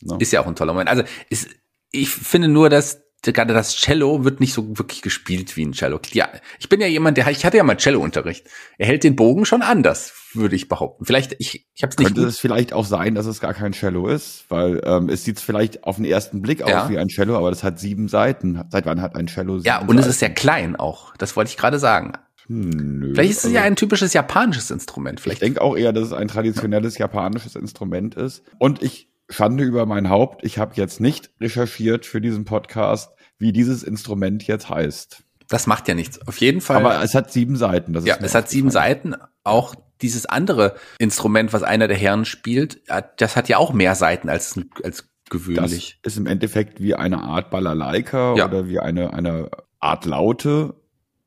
Ne? 0.00 0.16
Ist 0.20 0.32
ja 0.32 0.40
auch 0.40 0.46
ein 0.46 0.54
toller 0.54 0.74
Moment. 0.74 0.88
Also 0.88 1.02
ist, 1.30 1.48
ich 1.90 2.08
finde 2.08 2.46
nur, 2.46 2.70
dass 2.70 3.03
gerade 3.32 3.54
das 3.54 3.76
Cello 3.76 4.24
wird 4.24 4.40
nicht 4.40 4.52
so 4.52 4.78
wirklich 4.78 5.02
gespielt 5.02 5.56
wie 5.56 5.64
ein 5.64 5.72
Cello. 5.72 6.00
Ja, 6.12 6.28
ich 6.58 6.68
bin 6.68 6.80
ja 6.80 6.86
jemand, 6.86 7.16
der 7.16 7.28
ich 7.28 7.44
hatte 7.44 7.56
ja 7.56 7.64
mal 7.64 7.76
Cello-Unterricht. 7.76 8.46
Er 8.78 8.86
hält 8.86 9.04
den 9.04 9.16
Bogen 9.16 9.44
schon 9.44 9.62
anders, 9.62 10.12
würde 10.34 10.56
ich 10.56 10.68
behaupten. 10.68 11.04
Vielleicht 11.04 11.36
ich 11.38 11.66
ich 11.74 11.82
habe 11.82 11.90
es 11.90 11.98
nicht. 11.98 12.08
Könnte 12.08 12.22
gut. 12.22 12.30
es 12.30 12.38
vielleicht 12.38 12.72
auch 12.72 12.84
sein, 12.84 13.14
dass 13.14 13.26
es 13.26 13.40
gar 13.40 13.54
kein 13.54 13.72
Cello 13.72 14.08
ist, 14.08 14.44
weil 14.48 14.80
ähm, 14.84 15.08
es 15.08 15.24
sieht 15.24 15.40
vielleicht 15.40 15.84
auf 15.84 15.96
den 15.96 16.04
ersten 16.04 16.42
Blick 16.42 16.62
aus 16.62 16.70
ja. 16.70 16.88
wie 16.88 16.98
ein 16.98 17.08
Cello, 17.08 17.36
aber 17.36 17.50
das 17.50 17.62
hat 17.62 17.78
sieben 17.78 18.08
Seiten. 18.08 18.62
Seit 18.70 18.86
wann 18.86 19.00
hat 19.00 19.16
ein 19.16 19.26
Cello 19.26 19.58
sieben 19.58 19.66
Ja, 19.66 19.78
und 19.80 19.88
Seiten? 19.88 19.98
es 20.00 20.06
ist 20.06 20.18
sehr 20.18 20.30
klein 20.30 20.76
auch. 20.76 21.16
Das 21.16 21.36
wollte 21.36 21.50
ich 21.50 21.56
gerade 21.56 21.78
sagen. 21.78 22.12
Nö, 22.46 23.14
Vielleicht 23.14 23.30
ist 23.30 23.38
es 23.38 23.44
also, 23.44 23.56
ja 23.56 23.62
ein 23.62 23.76
typisches 23.76 24.12
japanisches 24.12 24.70
Instrument. 24.70 25.18
Vielleicht. 25.18 25.40
Ich 25.40 25.46
denke 25.46 25.62
auch 25.62 25.76
eher, 25.76 25.92
dass 25.92 26.04
es 26.04 26.12
ein 26.12 26.28
traditionelles 26.28 26.98
japanisches 26.98 27.56
Instrument 27.56 28.14
ist. 28.16 28.42
Und 28.58 28.82
ich 28.82 29.08
Schande 29.30 29.64
über 29.64 29.86
mein 29.86 30.10
Haupt. 30.10 30.44
Ich 30.44 30.58
habe 30.58 30.74
jetzt 30.76 31.00
nicht 31.00 31.30
recherchiert 31.40 32.04
für 32.04 32.20
diesen 32.20 32.44
Podcast, 32.44 33.13
wie 33.38 33.52
dieses 33.52 33.82
Instrument 33.82 34.46
jetzt 34.46 34.68
heißt. 34.68 35.24
Das 35.48 35.66
macht 35.66 35.88
ja 35.88 35.94
nichts. 35.94 36.26
Auf 36.26 36.38
jeden 36.38 36.60
Fall. 36.60 36.76
Aber 36.76 37.02
es 37.02 37.14
hat 37.14 37.32
sieben 37.32 37.56
Seiten. 37.56 37.92
Das 37.92 38.04
ja, 38.04 38.16
es 38.20 38.34
hat 38.34 38.48
sieben 38.48 38.70
Seiten. 38.70 39.14
Auch 39.42 39.74
dieses 40.00 40.26
andere 40.26 40.76
Instrument, 40.98 41.52
was 41.52 41.62
einer 41.62 41.88
der 41.88 41.96
Herren 41.96 42.24
spielt, 42.24 42.82
das 43.16 43.36
hat 43.36 43.48
ja 43.48 43.58
auch 43.58 43.72
mehr 43.72 43.94
Seiten 43.94 44.28
als, 44.28 44.58
als 44.82 45.08
gewöhnlich. 45.30 45.98
Das 46.02 46.14
ist 46.14 46.18
im 46.18 46.26
Endeffekt 46.26 46.80
wie 46.80 46.94
eine 46.94 47.22
Art 47.22 47.50
Balalaika 47.50 48.34
ja. 48.36 48.46
oder 48.46 48.68
wie 48.68 48.80
eine, 48.80 49.12
eine 49.12 49.50
Art 49.80 50.04
Laute. 50.04 50.74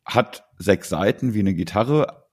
Hat 0.06 0.46
sechs 0.58 0.90
Seiten 0.90 1.34
wie 1.34 1.40
eine 1.40 1.54
Gitarre, 1.54 2.28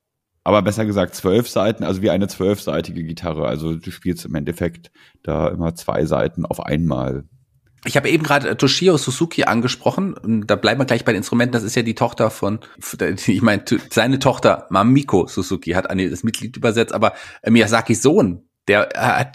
aber 0.44 0.62
besser 0.62 0.84
gesagt 0.84 1.14
zwölf 1.14 1.48
Seiten, 1.48 1.84
also 1.84 2.02
wie 2.02 2.10
eine 2.10 2.28
zwölfseitige 2.28 3.02
Gitarre. 3.02 3.46
Also 3.48 3.74
du 3.74 3.90
spielst 3.90 4.24
im 4.24 4.34
Endeffekt 4.34 4.92
da 5.22 5.48
immer 5.48 5.74
zwei 5.74 6.04
Seiten 6.04 6.46
auf 6.46 6.60
einmal. 6.60 7.24
Ich 7.84 7.96
habe 7.96 8.08
eben 8.08 8.22
gerade 8.22 8.56
Toshio 8.56 8.96
Suzuki 8.96 9.44
angesprochen. 9.44 10.14
Und 10.14 10.46
da 10.46 10.56
bleiben 10.56 10.80
wir 10.80 10.86
gleich 10.86 11.04
bei 11.04 11.12
den 11.12 11.18
Instrumenten. 11.18 11.52
Das 11.52 11.62
ist 11.62 11.74
ja 11.74 11.82
die 11.82 11.94
Tochter 11.94 12.30
von, 12.30 12.60
ich 13.26 13.42
meine, 13.42 13.64
seine 13.90 14.18
Tochter 14.18 14.66
Mamiko 14.70 15.26
Suzuki 15.26 15.72
hat 15.72 15.86
das 15.90 16.24
Mitglied 16.24 16.56
übersetzt, 16.56 16.94
aber 16.94 17.14
Miyazakis 17.46 18.02
Sohn, 18.02 18.44
der 18.68 18.88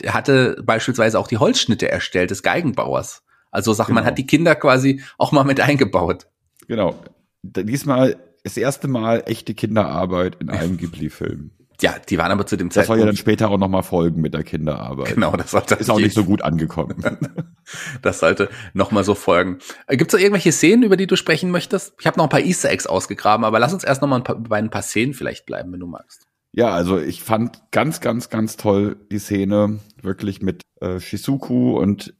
hatte 0.08 0.62
beispielsweise 0.64 1.20
auch 1.20 1.28
die 1.28 1.38
Holzschnitte 1.38 1.90
erstellt 1.90 2.32
des 2.32 2.44
Geigenbauers. 2.44 3.24
Also 3.52 3.74
sagt 3.74 3.88
genau. 3.88 4.02
man 4.02 4.06
hat 4.06 4.18
die 4.18 4.28
Kinder 4.28 4.56
quasi 4.56 5.02
auch 5.18 5.32
mal 5.32 5.44
mit 5.44 5.60
eingebaut. 5.60 6.28
Genau. 6.68 6.96
Diesmal 7.44 8.18
das 8.44 8.58
erste 8.58 8.88
Mal 8.88 9.24
echte 9.26 9.54
Kinderarbeit 9.54 10.38
in 10.40 10.50
einem 10.50 10.78
Ghibli-Film. 10.78 11.52
Ja, 11.82 11.96
die 11.98 12.18
waren 12.18 12.32
aber 12.32 12.46
zu 12.46 12.58
dem 12.58 12.72
Zeitpunkt. 12.72 12.78
Das 12.78 12.88
soll 12.88 13.00
ja 13.00 13.06
dann 13.06 13.16
später 13.16 13.50
auch 13.50 13.58
nochmal 13.58 13.84
folgen 13.84 14.22
mit 14.22 14.34
der 14.34 14.44
Kinderarbeit. 14.44 15.16
Genau, 15.16 15.36
das 15.36 15.52
sollte 15.52 15.76
ist 15.76 15.90
auch 15.90 16.00
nicht 16.00 16.14
so 16.14 16.26
gut 16.26 16.42
angekommen. 16.42 17.04
das 18.02 18.20
sollte 18.20 18.50
nochmal 18.74 19.04
so 19.04 19.16
folgen. 19.16 19.60
Äh, 19.88 19.98
Gibt 19.98 20.14
es 20.14 20.18
da 20.18 20.22
irgendwelche 20.22 20.52
Szenen, 20.52 20.84
über 20.84 20.98
die 20.98 21.08
du 21.08 21.16
sprechen 21.16 21.52
möchtest? 21.52 21.94
Ich 22.00 22.08
habe 22.08 22.18
noch 22.18 22.26
ein 22.26 22.30
paar 22.30 22.42
Easter 22.42 22.70
Eggs 22.70 22.88
ausgegraben, 22.88 23.46
aber 23.46 23.60
lass 23.60 23.74
uns 23.74 23.84
erst 23.84 24.02
nochmal 24.02 24.22
bei 24.22 24.58
ein 24.58 24.70
paar 24.70 24.82
Szenen 24.82 25.14
vielleicht 25.14 25.46
bleiben, 25.46 25.72
wenn 25.72 25.80
du 25.80 25.88
magst. 25.88 26.28
Ja, 26.52 26.70
also 26.70 27.00
ich 27.00 27.24
fand 27.24 27.62
ganz, 27.72 28.02
ganz, 28.02 28.30
ganz 28.30 28.58
toll 28.58 28.98
die 29.12 29.20
Szene 29.20 29.80
wirklich 30.02 30.42
mit 30.42 30.64
äh, 30.82 31.00
Shizuku 31.00 31.78
und 31.78 32.14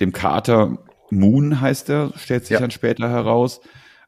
dem 0.00 0.12
Kater 0.12 0.78
Moon 1.10 1.60
heißt 1.60 1.88
er, 1.88 2.12
stellt 2.16 2.44
sich 2.44 2.54
ja. 2.54 2.60
dann 2.60 2.70
später 2.70 3.08
heraus 3.08 3.60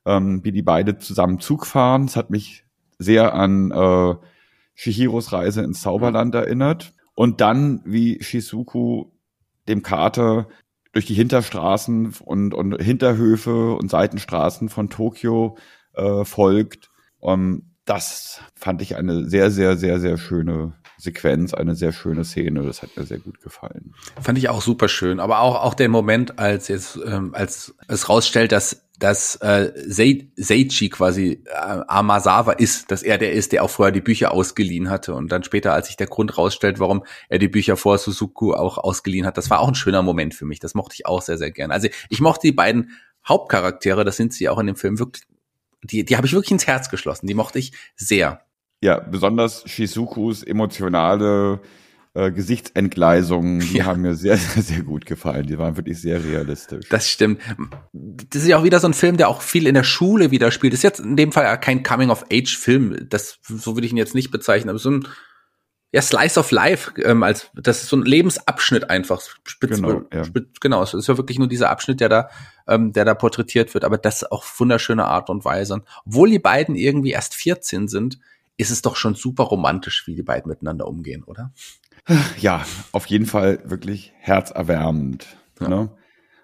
ähm, 0.06 0.44
wie 0.44 0.52
die 0.52 0.62
beide 0.62 0.98
zusammen 0.98 1.40
Zug 1.40 1.66
fahren. 1.66 2.04
Es 2.04 2.16
hat 2.16 2.30
mich 2.30 2.64
sehr 2.98 3.34
an 3.34 3.70
äh, 3.70 4.14
Shihiros 4.80 5.30
Reise 5.30 5.62
ins 5.62 5.82
Zauberland 5.82 6.34
erinnert. 6.34 6.94
Und 7.14 7.42
dann, 7.42 7.82
wie 7.84 8.22
Shizuku 8.22 9.10
dem 9.68 9.82
Kater 9.82 10.48
durch 10.92 11.04
die 11.04 11.14
Hinterstraßen 11.14 12.14
und, 12.24 12.54
und 12.54 12.80
Hinterhöfe 12.80 13.74
und 13.74 13.90
Seitenstraßen 13.90 14.70
von 14.70 14.88
Tokio 14.88 15.58
äh, 15.92 16.24
folgt. 16.24 16.90
Um, 17.18 17.32
ähm, 17.32 17.66
das 17.84 18.40
fand 18.54 18.80
ich 18.82 18.96
eine 18.96 19.28
sehr, 19.28 19.50
sehr, 19.50 19.76
sehr, 19.76 20.00
sehr 20.00 20.16
schöne 20.16 20.74
Sequenz, 20.96 21.52
eine 21.54 21.74
sehr 21.74 21.92
schöne 21.92 22.24
Szene. 22.24 22.62
Das 22.62 22.82
hat 22.82 22.96
mir 22.96 23.04
sehr 23.04 23.18
gut 23.18 23.40
gefallen. 23.42 23.94
Fand 24.20 24.38
ich 24.38 24.48
auch 24.48 24.62
super 24.62 24.88
schön. 24.88 25.18
Aber 25.18 25.40
auch, 25.40 25.62
auch 25.62 25.74
der 25.74 25.88
Moment, 25.88 26.38
als 26.38 26.68
jetzt, 26.68 26.98
ähm, 27.04 27.34
als 27.34 27.74
es 27.88 28.08
rausstellt, 28.08 28.52
dass 28.52 28.88
dass 29.00 29.36
äh, 29.36 29.72
Seichi 30.36 30.90
quasi 30.90 31.42
äh, 31.46 31.50
Amasawa 31.54 32.52
ist, 32.52 32.90
dass 32.90 33.02
er 33.02 33.16
der 33.16 33.32
ist, 33.32 33.52
der 33.52 33.64
auch 33.64 33.70
vorher 33.70 33.92
die 33.92 34.02
Bücher 34.02 34.32
ausgeliehen 34.32 34.90
hatte 34.90 35.14
und 35.14 35.32
dann 35.32 35.42
später, 35.42 35.72
als 35.72 35.86
sich 35.86 35.96
der 35.96 36.06
Grund 36.06 36.36
rausstellt, 36.36 36.78
warum 36.78 37.04
er 37.28 37.38
die 37.38 37.48
Bücher 37.48 37.76
vor 37.76 37.96
Suzuku 37.96 38.52
auch 38.52 38.76
ausgeliehen 38.78 39.26
hat, 39.26 39.38
das 39.38 39.48
war 39.48 39.60
auch 39.60 39.68
ein 39.68 39.74
schöner 39.74 40.02
Moment 40.02 40.34
für 40.34 40.44
mich. 40.44 40.60
Das 40.60 40.74
mochte 40.74 40.94
ich 40.94 41.06
auch 41.06 41.22
sehr, 41.22 41.38
sehr 41.38 41.50
gern. 41.50 41.70
Also 41.70 41.88
ich 42.10 42.20
mochte 42.20 42.46
die 42.46 42.52
beiden 42.52 42.90
Hauptcharaktere, 43.26 44.04
das 44.04 44.16
sind 44.16 44.34
sie 44.34 44.48
auch 44.50 44.58
in 44.58 44.66
dem 44.66 44.76
Film 44.76 44.98
wirklich, 44.98 45.24
die, 45.82 46.04
die 46.04 46.16
habe 46.16 46.26
ich 46.26 46.34
wirklich 46.34 46.52
ins 46.52 46.66
Herz 46.66 46.90
geschlossen. 46.90 47.26
Die 47.26 47.34
mochte 47.34 47.58
ich 47.58 47.72
sehr. 47.96 48.42
Ja, 48.82 49.00
besonders 49.00 49.68
Shizukus 49.68 50.42
emotionale 50.42 51.60
äh, 52.14 52.32
Gesichtsentgleisungen, 52.32 53.60
die 53.60 53.78
ja. 53.78 53.84
haben 53.84 54.02
mir 54.02 54.14
sehr, 54.14 54.36
sehr, 54.38 54.62
sehr 54.62 54.82
gut 54.82 55.06
gefallen. 55.06 55.46
Die 55.46 55.58
waren 55.58 55.76
wirklich 55.76 56.00
sehr 56.00 56.22
realistisch. 56.24 56.88
Das 56.88 57.08
stimmt. 57.08 57.40
Das 57.92 58.42
ist 58.42 58.48
ja 58.48 58.58
auch 58.58 58.64
wieder 58.64 58.80
so 58.80 58.88
ein 58.88 58.94
Film, 58.94 59.16
der 59.16 59.28
auch 59.28 59.42
viel 59.42 59.66
in 59.66 59.74
der 59.74 59.84
Schule 59.84 60.30
wieder 60.30 60.50
spielt. 60.50 60.74
Ist 60.74 60.82
jetzt 60.82 61.00
in 61.00 61.16
dem 61.16 61.32
Fall 61.32 61.58
kein 61.60 61.82
Coming-of-Age-Film. 61.82 63.08
Das, 63.08 63.38
so 63.42 63.76
würde 63.76 63.86
ich 63.86 63.92
ihn 63.92 63.98
jetzt 63.98 64.14
nicht 64.14 64.30
bezeichnen, 64.30 64.70
aber 64.70 64.78
so 64.78 64.90
ein, 64.90 65.08
ja, 65.92 66.02
Slice 66.02 66.38
of 66.38 66.50
Life, 66.52 66.92
ähm, 67.02 67.22
als, 67.22 67.50
das 67.54 67.82
ist 67.82 67.88
so 67.88 67.96
ein 67.96 68.02
Lebensabschnitt 68.02 68.90
einfach. 68.90 69.20
Spitz, 69.44 69.76
genau, 69.76 70.02
ja. 70.12 70.24
Spitz, 70.24 70.60
genau, 70.60 70.82
es 70.82 70.94
ist 70.94 71.08
ja 71.08 71.16
wirklich 71.16 71.38
nur 71.38 71.48
dieser 71.48 71.70
Abschnitt, 71.70 72.00
der 72.00 72.08
da, 72.08 72.30
ähm, 72.68 72.92
der 72.92 73.04
da 73.04 73.14
porträtiert 73.14 73.74
wird, 73.74 73.84
aber 73.84 73.98
das 73.98 74.22
auf 74.22 74.58
wunderschöne 74.58 75.04
Art 75.04 75.30
und 75.30 75.44
Weise. 75.44 75.74
Und 75.74 75.84
obwohl 76.06 76.30
die 76.30 76.38
beiden 76.38 76.76
irgendwie 76.76 77.10
erst 77.10 77.34
14 77.34 77.88
sind, 77.88 78.20
ist 78.56 78.70
es 78.70 78.82
doch 78.82 78.94
schon 78.94 79.14
super 79.14 79.44
romantisch, 79.44 80.06
wie 80.06 80.14
die 80.14 80.22
beiden 80.22 80.48
miteinander 80.48 80.86
umgehen, 80.86 81.24
oder? 81.24 81.52
Ja, 82.38 82.64
auf 82.92 83.06
jeden 83.06 83.26
Fall 83.26 83.60
wirklich 83.64 84.12
herzerwärmend. 84.18 85.26
Ja. 85.60 85.68
Ne? 85.68 85.90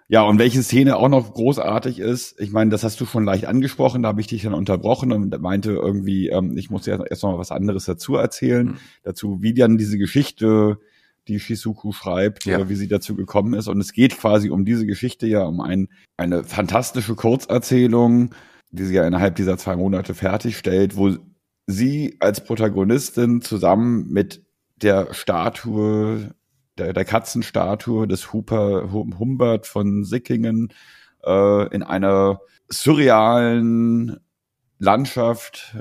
Ja, 0.08 0.22
und 0.22 0.38
welche 0.38 0.62
Szene 0.62 0.96
auch 0.96 1.08
noch 1.08 1.34
großartig 1.34 1.98
ist, 1.98 2.40
ich 2.40 2.52
meine, 2.52 2.70
das 2.70 2.84
hast 2.84 3.00
du 3.00 3.06
schon 3.06 3.24
leicht 3.24 3.46
angesprochen, 3.46 4.02
da 4.02 4.10
habe 4.10 4.20
ich 4.20 4.28
dich 4.28 4.42
dann 4.42 4.54
unterbrochen 4.54 5.10
und 5.10 5.40
meinte 5.40 5.72
irgendwie, 5.72 6.28
ähm, 6.28 6.56
ich 6.56 6.70
muss 6.70 6.86
ja 6.86 7.02
erst 7.04 7.24
noch 7.24 7.32
mal 7.32 7.38
was 7.38 7.50
anderes 7.50 7.86
dazu 7.86 8.14
erzählen, 8.14 8.66
mhm. 8.66 8.76
dazu, 9.02 9.38
wie 9.40 9.52
dann 9.52 9.78
diese 9.78 9.98
Geschichte, 9.98 10.78
die 11.26 11.40
Shizuku 11.40 11.90
schreibt, 11.90 12.44
ja. 12.44 12.68
Wie 12.68 12.76
sie 12.76 12.86
dazu 12.86 13.16
gekommen 13.16 13.54
ist. 13.54 13.66
Und 13.66 13.80
es 13.80 13.92
geht 13.92 14.16
quasi 14.16 14.48
um 14.50 14.64
diese 14.64 14.86
Geschichte 14.86 15.26
ja, 15.26 15.42
um 15.42 15.60
ein, 15.60 15.88
eine 16.16 16.44
fantastische 16.44 17.16
Kurzerzählung, 17.16 18.30
die 18.70 18.84
sie 18.84 18.94
ja 18.94 19.04
innerhalb 19.04 19.34
dieser 19.34 19.58
zwei 19.58 19.74
Monate 19.74 20.14
fertigstellt, 20.14 20.96
wo 20.96 21.16
sie 21.66 22.16
als 22.20 22.44
Protagonistin 22.44 23.42
zusammen 23.42 24.06
mit 24.12 24.45
der 24.82 25.12
Statue, 25.14 26.34
der, 26.78 26.92
der 26.92 27.04
Katzenstatue 27.04 28.06
des 28.06 28.32
Huber, 28.32 28.90
Humbert 28.92 29.66
von 29.66 30.04
Sickingen 30.04 30.72
äh, 31.24 31.74
in 31.74 31.82
einer 31.82 32.40
surrealen 32.68 34.18
Landschaft 34.78 35.78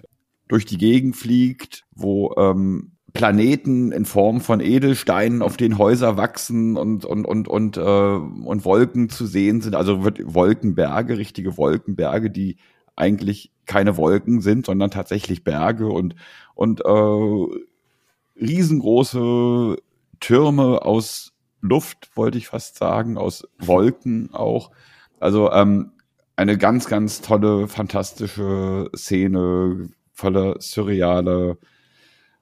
durch 0.48 0.66
die 0.66 0.78
Gegend 0.78 1.16
fliegt, 1.16 1.84
wo 1.94 2.34
ähm, 2.38 2.92
Planeten 3.14 3.92
in 3.92 4.06
Form 4.06 4.42
von 4.42 4.60
Edelsteinen, 4.60 5.42
auf 5.42 5.58
denen 5.58 5.78
Häuser 5.78 6.18
wachsen 6.18 6.76
und 6.76 7.06
und 7.06 7.26
und 7.26 7.48
und 7.48 7.78
äh, 7.78 7.82
und 7.82 8.66
Wolken 8.66 9.10
zu 9.10 9.26
sehen 9.26 9.62
sind. 9.62 9.74
Also 9.74 10.04
wird 10.04 10.20
Wolkenberge, 10.26 11.18
richtige 11.18 11.58
Wolkenberge, 11.58 12.30
die 12.30 12.58
eigentlich 12.96 13.52
keine 13.66 13.98
Wolken 13.98 14.42
sind, 14.42 14.66
sondern 14.66 14.92
tatsächlich 14.92 15.44
Berge 15.44 15.88
und 15.88 16.16
und 16.56 16.82
äh, 16.82 17.46
riesengroße 18.40 19.78
Türme 20.20 20.82
aus 20.82 21.34
Luft, 21.62 22.10
wollte 22.16 22.38
ich 22.38 22.48
fast 22.48 22.78
sagen, 22.78 23.18
aus 23.18 23.48
Wolken 23.60 24.34
auch. 24.34 24.72
Also 25.20 25.52
ähm, 25.52 25.92
eine 26.36 26.58
ganz, 26.58 26.88
ganz 26.88 27.22
tolle, 27.22 27.68
fantastische 27.68 28.90
Szene, 28.96 29.90
voller 30.14 30.56
surreale 30.60 31.58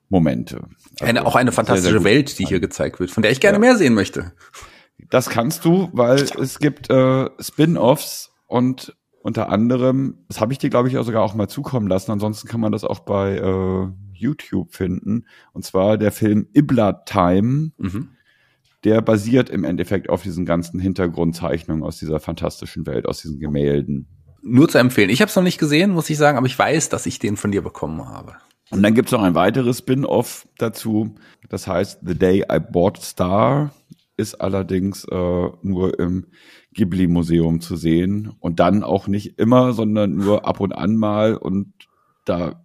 Momente. 0.09 0.67
Also 0.99 1.05
eine, 1.05 1.25
auch 1.25 1.35
eine 1.35 1.51
fantastische 1.51 1.91
sehr, 1.91 2.01
sehr 2.01 2.03
Welt, 2.03 2.39
die 2.39 2.45
hier 2.45 2.59
gezeigt 2.59 2.99
wird, 2.99 3.11
von 3.11 3.23
der 3.23 3.31
ich 3.31 3.39
gerne 3.39 3.55
ja. 3.55 3.59
mehr 3.59 3.77
sehen 3.77 3.93
möchte. 3.93 4.33
Das 5.09 5.29
kannst 5.29 5.65
du, 5.65 5.89
weil 5.91 6.21
es 6.21 6.59
gibt 6.59 6.89
äh, 6.89 7.29
Spin-offs 7.39 8.31
und 8.47 8.95
unter 9.21 9.49
anderem, 9.49 10.25
das 10.27 10.41
habe 10.41 10.51
ich 10.51 10.59
dir, 10.59 10.69
glaube 10.69 10.89
ich, 10.89 10.97
auch 10.97 11.03
sogar 11.03 11.23
auch 11.23 11.33
mal 11.33 11.47
zukommen 11.47 11.87
lassen. 11.87 12.11
Ansonsten 12.11 12.47
kann 12.47 12.59
man 12.59 12.71
das 12.71 12.83
auch 12.83 12.99
bei 12.99 13.37
äh, 13.37 13.87
YouTube 14.23 14.73
finden. 14.73 15.25
Und 15.51 15.63
zwar 15.65 15.97
der 15.97 16.11
Film 16.11 16.47
Ibla 16.53 16.93
Time. 17.05 17.71
Mhm. 17.77 18.09
Der 18.83 19.01
basiert 19.01 19.49
im 19.49 19.63
Endeffekt 19.63 20.09
auf 20.09 20.23
diesen 20.23 20.45
ganzen 20.45 20.79
Hintergrundzeichnungen 20.79 21.83
aus 21.83 21.97
dieser 21.99 22.19
fantastischen 22.19 22.85
Welt, 22.85 23.05
aus 23.05 23.21
diesen 23.21 23.39
Gemälden. 23.39 24.07
Nur 24.41 24.67
zu 24.67 24.77
empfehlen. 24.77 25.09
Ich 25.09 25.21
habe 25.21 25.29
es 25.29 25.35
noch 25.35 25.43
nicht 25.43 25.57
gesehen, 25.57 25.91
muss 25.91 26.09
ich 26.09 26.17
sagen, 26.17 26.37
aber 26.37 26.47
ich 26.47 26.59
weiß, 26.59 26.89
dass 26.89 27.05
ich 27.05 27.17
den 27.17 27.37
von 27.37 27.51
dir 27.51 27.61
bekommen 27.61 28.05
habe. 28.05 28.35
Und 28.71 28.83
dann 28.83 28.93
gibt 28.93 29.07
es 29.07 29.11
noch 29.13 29.23
ein 29.23 29.35
weiteres 29.35 29.79
Spin-off 29.79 30.47
dazu. 30.57 31.15
Das 31.47 31.67
heißt 31.67 31.99
The 32.03 32.17
Day 32.17 32.43
I 32.51 32.59
Bought 32.59 32.97
Star 33.01 33.71
ist 34.17 34.35
allerdings 34.41 35.05
äh, 35.05 35.49
nur 35.61 35.99
im 35.99 36.27
Ghibli-Museum 36.73 37.61
zu 37.61 37.75
sehen 37.75 38.33
und 38.39 38.59
dann 38.59 38.83
auch 38.83 39.07
nicht 39.07 39.39
immer, 39.39 39.73
sondern 39.73 40.15
nur 40.15 40.45
ab 40.45 40.59
und 40.59 40.73
an 40.73 40.95
mal 40.95 41.35
und 41.35 41.73
da 42.25 42.63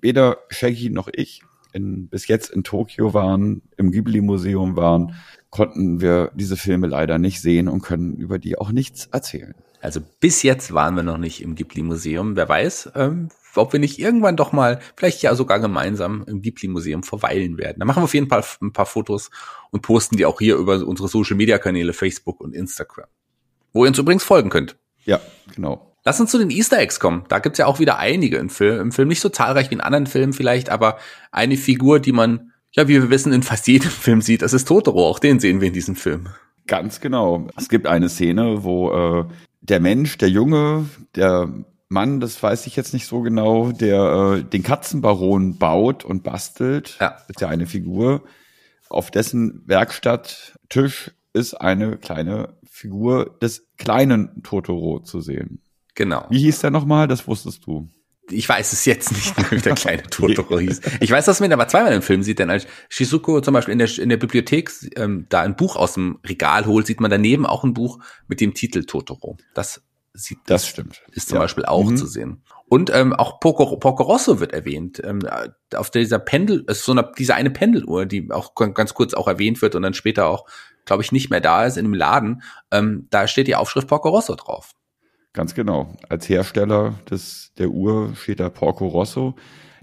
weder 0.00 0.38
Shaggy 0.48 0.90
noch 0.90 1.08
ich 1.12 1.42
in, 1.72 2.08
bis 2.08 2.26
jetzt 2.26 2.50
in 2.50 2.64
Tokio 2.64 3.14
waren, 3.14 3.62
im 3.76 3.92
Ghibli-Museum 3.92 4.76
waren, 4.76 5.14
konnten 5.50 6.00
wir 6.00 6.30
diese 6.34 6.56
Filme 6.56 6.86
leider 6.86 7.18
nicht 7.18 7.40
sehen 7.40 7.68
und 7.68 7.82
können 7.82 8.16
über 8.16 8.38
die 8.38 8.58
auch 8.58 8.70
nichts 8.70 9.06
erzählen. 9.06 9.54
Also 9.80 10.00
bis 10.20 10.42
jetzt 10.42 10.74
waren 10.74 10.94
wir 10.94 11.02
noch 11.02 11.18
nicht 11.18 11.42
im 11.42 11.54
Ghibli-Museum. 11.54 12.36
Wer 12.36 12.48
weiß, 12.48 12.92
ähm, 12.94 13.30
ob 13.54 13.72
wir 13.72 13.80
nicht 13.80 13.98
irgendwann 13.98 14.36
doch 14.36 14.52
mal, 14.52 14.80
vielleicht 14.96 15.22
ja 15.22 15.34
sogar 15.34 15.58
gemeinsam 15.58 16.24
im 16.26 16.42
Ghibli-Museum 16.42 17.02
verweilen 17.02 17.58
werden. 17.58 17.76
Da 17.80 17.84
machen 17.84 18.00
wir 18.00 18.04
auf 18.04 18.14
jeden 18.14 18.28
Fall 18.28 18.44
ein 18.60 18.72
paar 18.72 18.86
Fotos 18.86 19.30
und 19.70 19.82
posten 19.82 20.16
die 20.16 20.26
auch 20.26 20.38
hier 20.38 20.56
über 20.56 20.84
unsere 20.86 21.08
Social-Media-Kanäle 21.08 21.92
Facebook 21.92 22.40
und 22.40 22.54
Instagram. 22.54 23.08
Wo 23.72 23.84
ihr 23.84 23.88
uns 23.88 23.98
übrigens 23.98 24.22
folgen 24.22 24.50
könnt. 24.50 24.76
Ja, 25.04 25.20
genau. 25.54 25.89
Lass 26.04 26.20
uns 26.20 26.30
zu 26.30 26.38
den 26.38 26.50
Easter 26.50 26.78
Eggs 26.78 26.98
kommen. 26.98 27.24
Da 27.28 27.38
gibt's 27.38 27.58
ja 27.58 27.66
auch 27.66 27.78
wieder 27.78 27.98
einige 27.98 28.38
im 28.38 28.48
Film. 28.48 28.80
Im 28.80 28.92
Film 28.92 29.08
nicht 29.08 29.20
so 29.20 29.28
zahlreich 29.28 29.70
wie 29.70 29.74
in 29.74 29.80
anderen 29.80 30.06
Filmen 30.06 30.32
vielleicht, 30.32 30.70
aber 30.70 30.98
eine 31.30 31.56
Figur, 31.56 32.00
die 32.00 32.12
man, 32.12 32.52
ja, 32.72 32.88
wie 32.88 32.94
wir 32.94 33.10
wissen, 33.10 33.32
in 33.32 33.42
fast 33.42 33.66
jedem 33.66 33.90
Film 33.90 34.22
sieht, 34.22 34.42
das 34.42 34.52
ist 34.52 34.66
Totoro. 34.66 35.08
Auch 35.08 35.18
den 35.18 35.40
sehen 35.40 35.60
wir 35.60 35.68
in 35.68 35.74
diesem 35.74 35.96
Film. 35.96 36.28
Ganz 36.66 37.00
genau. 37.00 37.48
Es 37.56 37.68
gibt 37.68 37.86
eine 37.86 38.08
Szene, 38.08 38.64
wo 38.64 38.92
äh, 38.92 39.24
der 39.60 39.80
Mensch, 39.80 40.16
der 40.18 40.30
Junge, 40.30 40.86
der 41.16 41.52
Mann, 41.88 42.20
das 42.20 42.40
weiß 42.40 42.66
ich 42.66 42.76
jetzt 42.76 42.94
nicht 42.94 43.06
so 43.06 43.20
genau, 43.20 43.72
der 43.72 44.38
äh, 44.38 44.44
den 44.44 44.62
Katzenbaron 44.62 45.58
baut 45.58 46.04
und 46.04 46.22
bastelt, 46.22 46.96
ja. 47.00 47.16
ist 47.28 47.40
ja 47.40 47.48
eine 47.48 47.66
Figur. 47.66 48.22
Auf 48.88 49.10
dessen 49.10 49.62
Werkstatttisch 49.66 51.10
ist 51.32 51.54
eine 51.54 51.96
kleine 51.96 52.54
Figur 52.64 53.36
des 53.42 53.66
kleinen 53.76 54.42
Totoro 54.42 55.00
zu 55.00 55.20
sehen. 55.20 55.60
Genau. 55.94 56.26
Wie 56.30 56.40
hieß 56.40 56.60
der 56.60 56.70
nochmal? 56.70 57.08
Das 57.08 57.26
wusstest 57.26 57.66
du. 57.66 57.88
Ich 58.30 58.48
weiß 58.48 58.72
es 58.72 58.84
jetzt 58.84 59.12
nicht, 59.12 59.34
wie 59.50 59.58
der 59.58 59.74
kleine 59.74 60.02
Totoro 60.10 60.58
hieß. 60.58 60.80
Ich 61.00 61.10
weiß, 61.10 61.24
dass 61.24 61.40
man 61.40 61.50
ihn 61.50 61.52
aber 61.52 61.68
zweimal 61.68 61.92
im 61.92 62.02
Film 62.02 62.22
sieht, 62.22 62.38
denn 62.38 62.50
als 62.50 62.66
Shizuko 62.88 63.40
zum 63.40 63.54
Beispiel 63.54 63.72
in 63.72 63.78
der, 63.78 63.98
in 63.98 64.08
der 64.08 64.16
Bibliothek 64.16 64.70
ähm, 64.96 65.26
da 65.28 65.40
ein 65.40 65.56
Buch 65.56 65.76
aus 65.76 65.94
dem 65.94 66.18
Regal 66.26 66.66
holt, 66.66 66.86
sieht 66.86 67.00
man 67.00 67.10
daneben 67.10 67.46
auch 67.46 67.64
ein 67.64 67.74
Buch 67.74 67.98
mit 68.28 68.40
dem 68.40 68.54
Titel 68.54 68.84
Totoro. 68.84 69.36
Das 69.54 69.82
sieht 70.12 70.38
das 70.46 70.66
stimmt. 70.66 71.02
Ist 71.12 71.28
zum 71.28 71.36
ja. 71.36 71.42
Beispiel 71.42 71.64
auch 71.64 71.84
mhm. 71.84 71.96
zu 71.96 72.06
sehen. 72.06 72.42
Und 72.68 72.90
ähm, 72.94 73.12
auch 73.12 73.40
Poco, 73.40 73.76
Poco 73.78 74.02
Rosso 74.02 74.38
wird 74.38 74.52
erwähnt. 74.52 75.00
Ähm, 75.04 75.20
auf 75.74 75.90
dieser 75.90 76.18
Pendel, 76.18 76.64
ist 76.68 76.84
so 76.84 76.92
eine, 76.92 77.10
diese 77.18 77.34
eine 77.34 77.50
Pendeluhr, 77.50 78.06
die 78.06 78.30
auch 78.30 78.54
ganz 78.54 78.94
kurz 78.94 79.14
auch 79.14 79.28
erwähnt 79.28 79.60
wird 79.62 79.74
und 79.74 79.82
dann 79.82 79.94
später 79.94 80.26
auch, 80.26 80.46
glaube 80.84 81.02
ich, 81.02 81.10
nicht 81.12 81.30
mehr 81.30 81.40
da 81.40 81.64
ist 81.64 81.76
in 81.76 81.84
dem 81.84 81.94
Laden. 81.94 82.42
Ähm, 82.70 83.08
da 83.10 83.26
steht 83.26 83.48
die 83.48 83.56
Aufschrift 83.56 83.88
Poco 83.88 84.08
Rosso 84.08 84.34
drauf. 84.34 84.72
Ganz 85.32 85.54
genau. 85.54 85.94
Als 86.08 86.28
Hersteller 86.28 86.94
des, 87.08 87.52
der 87.58 87.70
Uhr 87.70 88.14
steht 88.16 88.40
da 88.40 88.48
Porco 88.48 88.88
Rosso. 88.88 89.36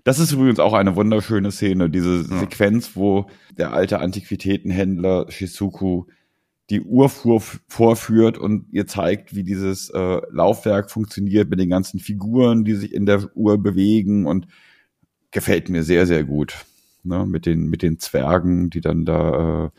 Das 0.04 0.20
ist 0.20 0.32
übrigens 0.32 0.60
auch 0.60 0.74
eine 0.74 0.96
wunderschöne 0.96 1.52
Szene, 1.52 1.90
diese 1.90 2.26
ja. 2.30 2.40
Sequenz, 2.40 2.96
wo 2.96 3.28
der 3.58 3.74
alte 3.74 4.00
Antiquitätenhändler 4.00 5.30
Shizuku 5.30 6.06
die 6.70 6.82
Uhr 6.82 7.10
vor, 7.10 7.42
vorführt 7.68 8.38
und 8.38 8.68
ihr 8.72 8.88
zeigt, 8.88 9.36
wie 9.36 9.44
dieses 9.44 9.90
äh, 9.90 10.22
Laufwerk 10.32 10.92
funktioniert 10.92 11.50
mit 11.50 11.60
den 11.60 11.70
ganzen 11.70 12.00
Figuren, 12.00 12.66
die 12.66 12.76
sich 12.76 12.94
in 12.94 13.06
der 13.06 13.30
Uhr 13.36 13.58
bewegen 13.58 14.26
und 14.26 14.48
gefällt 15.32 15.70
mir 15.70 15.84
sehr, 15.84 16.06
sehr 16.06 16.24
gut. 16.24 16.56
Ne? 17.04 17.26
Mit, 17.26 17.46
den, 17.46 17.68
mit 17.68 17.82
den 17.84 18.00
Zwergen, 18.00 18.70
die 18.70 18.82
dann 18.82 19.06
da 19.06 19.72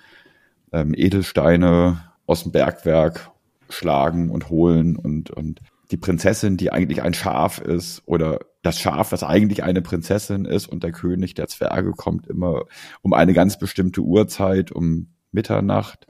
äh, 0.73 0.81
ähm, 0.81 0.95
Edelsteine 0.95 2.05
aus 2.27 2.43
dem 2.43 2.53
Bergwerk 2.53 3.31
schlagen 3.69 4.31
und 4.31 4.51
holen 4.51 4.97
und, 4.97 5.31
und 5.31 5.61
die 5.91 5.97
Prinzessin, 5.97 6.57
die 6.57 6.71
eigentlich 6.71 7.03
ein 7.03 7.15
Schaf 7.15 7.59
ist, 7.59 8.03
oder 8.07 8.41
das 8.63 8.79
Schaf, 8.79 9.13
was 9.13 9.23
eigentlich 9.23 9.63
eine 9.63 9.81
Prinzessin 9.81 10.45
ist, 10.45 10.67
und 10.67 10.83
der 10.83 10.93
König 10.93 11.35
der 11.35 11.49
Zwerge 11.49 11.93
kommt 11.93 12.27
immer 12.27 12.65
um 13.01 13.13
eine 13.15 13.33
ganz 13.33 13.59
bestimmte 13.59 14.03
Uhrzeit, 14.03 14.71
um 14.71 15.09
Mitternacht, 15.33 16.07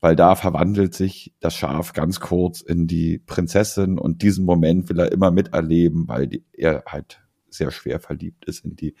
weil 0.00 0.16
da 0.16 0.34
verwandelt 0.34 0.94
sich 0.94 1.34
das 1.40 1.54
Schaf 1.54 1.92
ganz 1.92 2.18
kurz 2.18 2.60
in 2.60 2.86
die 2.86 3.18
Prinzessin 3.18 3.98
und 3.98 4.22
diesen 4.22 4.44
Moment 4.44 4.88
will 4.88 4.98
er 4.98 5.12
immer 5.12 5.30
miterleben, 5.30 6.08
weil 6.08 6.26
die, 6.26 6.44
er 6.52 6.82
halt 6.86 7.20
sehr 7.48 7.70
schwer 7.70 8.00
verliebt 8.00 8.44
ist 8.46 8.64
in 8.64 8.74
die, 8.74 8.96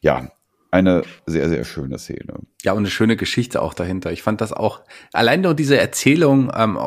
ja, 0.00 0.30
eine 0.72 1.02
sehr, 1.26 1.50
sehr 1.50 1.64
schöne 1.64 1.98
Szene. 1.98 2.40
Ja, 2.62 2.72
und 2.72 2.78
eine 2.78 2.90
schöne 2.90 3.16
Geschichte 3.16 3.60
auch 3.60 3.74
dahinter. 3.74 4.10
Ich 4.10 4.22
fand 4.22 4.40
das 4.40 4.52
auch, 4.52 4.80
allein 5.12 5.42
nur 5.42 5.54
diese 5.54 5.78
Erzählung 5.78 6.50
ähm, 6.56 6.78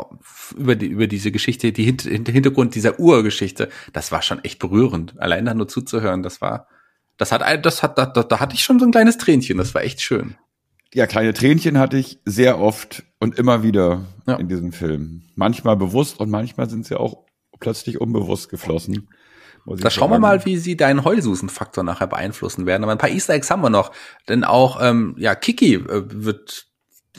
über, 0.58 0.76
die, 0.76 0.88
über 0.88 1.06
diese 1.06 1.32
Geschichte, 1.32 1.71
die 1.71 1.84
Hint 1.84 2.02
Hintergrund 2.02 2.74
dieser 2.74 3.00
Urgeschichte, 3.00 3.69
das 3.93 4.12
war 4.12 4.24
schon 4.24 4.43
echt 4.43 4.58
berührend. 4.58 5.19
Allein 5.19 5.45
da 5.45 5.54
nur 5.54 5.67
zuzuhören, 5.67 6.24
das 6.24 6.41
war, 6.41 6.67
das 7.17 7.32
hat, 7.32 7.63
das 7.63 7.84
hat, 7.84 7.98
da, 7.98 8.06
da 8.08 8.39
hatte 8.39 8.56
ich 8.56 8.63
schon 8.63 8.80
so 8.80 8.86
ein 8.86 8.91
kleines 8.91 9.19
Tränchen, 9.19 9.60
das 9.60 9.76
war 9.76 9.84
echt 9.84 10.02
schön. 10.02 10.36
Ja, 10.91 11.06
kleine 11.06 11.34
Tränchen 11.34 11.78
hatte 11.78 11.98
ich 11.98 12.19
sehr 12.26 12.60
oft 12.60 13.04
und 13.19 13.38
immer 13.38 13.62
wieder 13.62 14.06
ja. 14.26 14.36
in 14.38 14.48
diesem 14.48 14.71
Film. 14.71 15.24
Manchmal 15.36 15.78
bewusst 15.78 16.19
und 16.19 16.32
manchmal 16.32 16.69
sind 16.69 16.88
sie 16.88 17.00
auch 17.00 17.26
plötzlich 17.60 18.02
unbewusst 18.02 18.50
geflossen. 18.50 19.10
Da 19.65 19.89
schauen 19.89 20.12
wir 20.12 20.19
mal, 20.19 20.45
wie 20.45 20.58
sie 20.58 20.78
deinen 20.78 21.04
Heulsusen-Faktor 21.04 21.84
nachher 21.84 22.08
beeinflussen 22.08 22.65
werden. 22.65 22.84
Aber 22.84 22.91
ein 22.91 22.99
paar 22.99 23.10
Easter 23.10 23.34
Eggs 23.34 23.49
haben 23.49 23.62
wir 23.62 23.71
noch. 23.71 23.91
Denn 24.30 24.43
auch, 24.43 24.80
ähm, 24.82 25.15
ja, 25.17 25.34
Kiki 25.34 25.75
äh, 25.75 26.04
wird, 26.06 26.67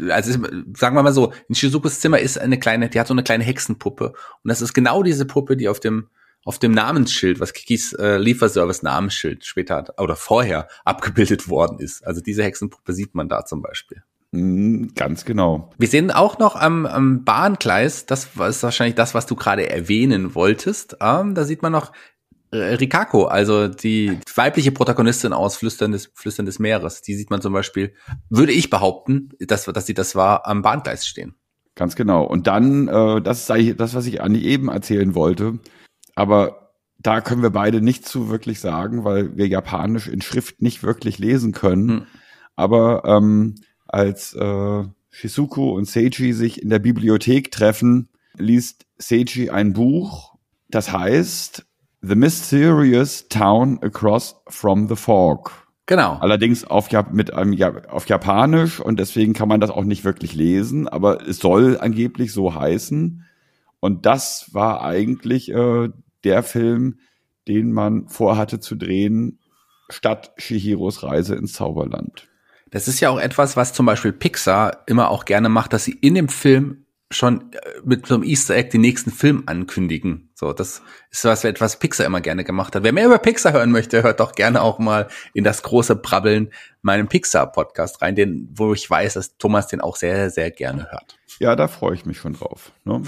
also 0.09 0.33
sagen 0.75 0.95
wir 0.95 1.03
mal 1.03 1.13
so, 1.13 1.33
in 1.49 1.57
Shizukus 1.57 2.01
Zimmer 2.01 2.21
ist 2.21 2.39
eine 2.39 2.59
kleine, 2.59 2.89
die 2.89 3.01
hat 3.01 3.09
so 3.09 3.15
eine 3.15 3.25
kleine 3.25 3.43
Hexenpuppe. 3.43 4.11
Und 4.11 4.49
das 4.49 4.63
ist 4.63 4.75
genau 4.75 5.03
diese 5.03 5.25
Puppe, 5.25 5.57
die 5.57 5.69
auf 5.69 5.81
dem, 5.81 6.09
auf 6.45 6.61
dem 6.61 6.71
Namensschild, 6.71 7.41
was 7.41 7.53
Kikis 7.53 7.93
äh, 7.95 8.17
Lieferservice 8.19 8.85
Namensschild 8.85 9.45
später 9.45 9.75
hat, 9.75 10.01
oder 10.01 10.15
vorher 10.15 10.69
abgebildet 10.85 11.49
worden 11.49 11.81
ist. 11.81 12.07
Also 12.07 12.21
diese 12.21 12.45
Hexenpuppe 12.45 12.93
sieht 12.93 13.17
man 13.17 13.29
da 13.29 13.45
zum 13.45 13.61
Beispiel. 13.61 14.03
Mhm, 14.31 14.93
ganz 14.95 15.25
genau. 15.25 15.71
Wir 15.79 15.89
sehen 15.89 16.13
auch 16.13 16.39
noch 16.39 16.55
am, 16.55 16.87
am 16.87 17.25
Bahngleis, 17.25 18.07
das 18.07 18.29
ist 18.49 18.63
wahrscheinlich 18.63 18.95
das, 18.95 19.15
was 19.15 19.27
du 19.27 19.35
gerade 19.35 19.69
erwähnen 19.69 20.37
wolltest. 20.37 20.99
Ähm, 21.01 21.35
da 21.35 21.45
sieht 21.45 21.63
man 21.63 21.73
noch 21.73 21.93
Rikako, 22.57 23.25
also 23.25 23.69
die 23.69 24.19
weibliche 24.35 24.73
Protagonistin 24.73 25.33
aus 25.33 25.57
Flüstern 25.57 25.93
des, 25.93 26.11
Flüstern 26.15 26.47
des 26.47 26.59
Meeres, 26.59 27.03
die 27.03 27.15
sieht 27.15 27.31
man 27.31 27.41
zum 27.41 27.53
Beispiel, 27.53 27.95
würde 28.31 28.53
ich 28.53 28.71
behaupten, 28.71 29.31
dass, 29.41 29.65
dass 29.65 29.87
sie 29.87 29.95
das 29.95 30.15
war, 30.15 30.47
am 30.47 30.63
Bahngleis 30.63 31.07
stehen. 31.07 31.35
Ganz 31.75 31.95
genau. 31.95 32.25
Und 32.25 32.47
dann, 32.47 32.89
äh, 32.89 33.21
das 33.21 33.51
ist 33.51 33.81
das, 33.81 33.95
was 33.95 34.07
ich 34.07 34.23
Anni 34.23 34.41
eben 34.41 34.69
erzählen 34.69 35.15
wollte, 35.15 35.59
aber 36.15 36.73
da 36.99 37.21
können 37.21 37.43
wir 37.43 37.51
beide 37.51 37.83
nicht 37.83 38.07
zu 38.09 38.31
wirklich 38.31 38.61
sagen, 38.61 39.05
weil 39.05 39.37
wir 39.37 39.47
Japanisch 39.47 40.09
in 40.09 40.23
Schrift 40.23 40.63
nicht 40.63 40.83
wirklich 40.83 41.19
lesen 41.19 41.53
können. 41.53 41.89
Hm. 41.89 42.07
Aber 42.57 43.05
ähm, 43.05 43.57
als 43.87 44.35
äh, 44.35 44.85
Shizuku 45.11 45.71
und 45.71 45.87
Seiji 45.87 46.33
sich 46.33 46.63
in 46.63 46.71
der 46.71 46.79
Bibliothek 46.79 47.51
treffen, 47.51 48.09
liest 48.39 48.87
Seiji 48.99 49.51
ein 49.51 49.75
Buch, 49.75 50.37
das 50.69 50.91
heißt 50.93 51.66
The 52.09 52.15
Mysterious 52.15 53.27
Town 53.29 53.81
Across 53.83 54.37
from 54.47 54.89
the 54.89 54.95
Fog. 54.95 55.51
Genau. 55.87 56.19
Allerdings 56.21 56.65
auf, 56.65 56.89
mit 57.11 57.35
einem, 57.35 57.59
auf 57.89 58.07
Japanisch 58.07 58.79
und 58.79 59.01
deswegen 59.01 59.33
kann 59.33 59.49
man 59.49 59.61
das 59.61 59.71
auch 59.71 59.83
nicht 59.83 60.05
wirklich 60.05 60.33
lesen, 60.33 60.87
aber 60.87 61.27
es 61.27 61.39
soll 61.39 61.79
angeblich 61.81 62.33
so 62.33 62.55
heißen. 62.55 63.25
Und 63.81 64.07
das 64.07 64.51
war 64.53 64.85
eigentlich 64.85 65.51
äh, 65.51 65.89
der 66.23 66.45
Film, 66.45 67.01
den 67.49 67.73
man 67.73 68.07
vorhatte 68.07 68.61
zu 68.61 68.77
drehen, 68.77 69.41
statt 69.89 70.33
Shihiros 70.37 71.03
Reise 71.03 71.35
ins 71.35 71.55
Zauberland. 71.55 72.29
Das 72.71 72.87
ist 72.87 73.01
ja 73.01 73.11
auch 73.11 73.19
etwas, 73.19 73.57
was 73.57 73.73
zum 73.73 73.87
Beispiel 73.87 74.13
Pixar 74.13 74.85
immer 74.87 75.11
auch 75.11 75.25
gerne 75.25 75.49
macht, 75.49 75.73
dass 75.73 75.85
sie 75.85 75.99
in 76.01 76.15
dem 76.15 76.29
Film 76.29 76.86
schon 77.17 77.53
äh, 77.53 77.59
mit 77.85 78.07
so 78.07 78.15
einem 78.15 78.25
Easter 78.25 78.55
Egg 78.55 78.71
den 78.71 78.81
nächsten 78.81 79.11
Film 79.11 79.45
ankündigen. 79.47 80.31
So, 80.35 80.53
das 80.53 80.83
ist 81.11 81.25
was, 81.25 81.45
etwas 81.45 81.79
Pixar 81.79 82.07
immer 82.07 82.21
gerne 82.21 82.45
gemacht 82.45 82.75
hat. 82.75 82.83
Wer 82.83 82.93
mehr 82.93 83.07
über 83.07 83.19
Pixar 83.19 83.53
hören 83.53 83.73
möchte, 83.73 84.03
hört 84.03 84.21
doch 84.21 84.33
gerne 84.33 84.63
auch 84.63 84.79
mal 84.79 85.09
in 85.35 85.45
das 85.45 85.63
große 85.63 85.97
Brabbeln 85.97 86.51
meinem 86.83 87.09
Pixar-Podcast 87.09 88.03
rein, 88.03 88.15
den, 88.15 88.49
wo 88.53 88.73
ich 88.73 88.89
weiß, 88.89 89.15
dass 89.15 89.37
Thomas 89.39 89.67
den 89.69 89.81
auch 89.81 89.97
sehr, 89.97 90.31
sehr 90.31 90.51
gerne 90.51 90.91
hört. 90.91 91.19
Ja, 91.39 91.57
da 91.57 91.69
freue 91.69 91.95
ich 91.95 92.07
mich 92.07 92.19
schon 92.19 92.35
drauf. 92.35 92.73
Ne? 92.85 93.03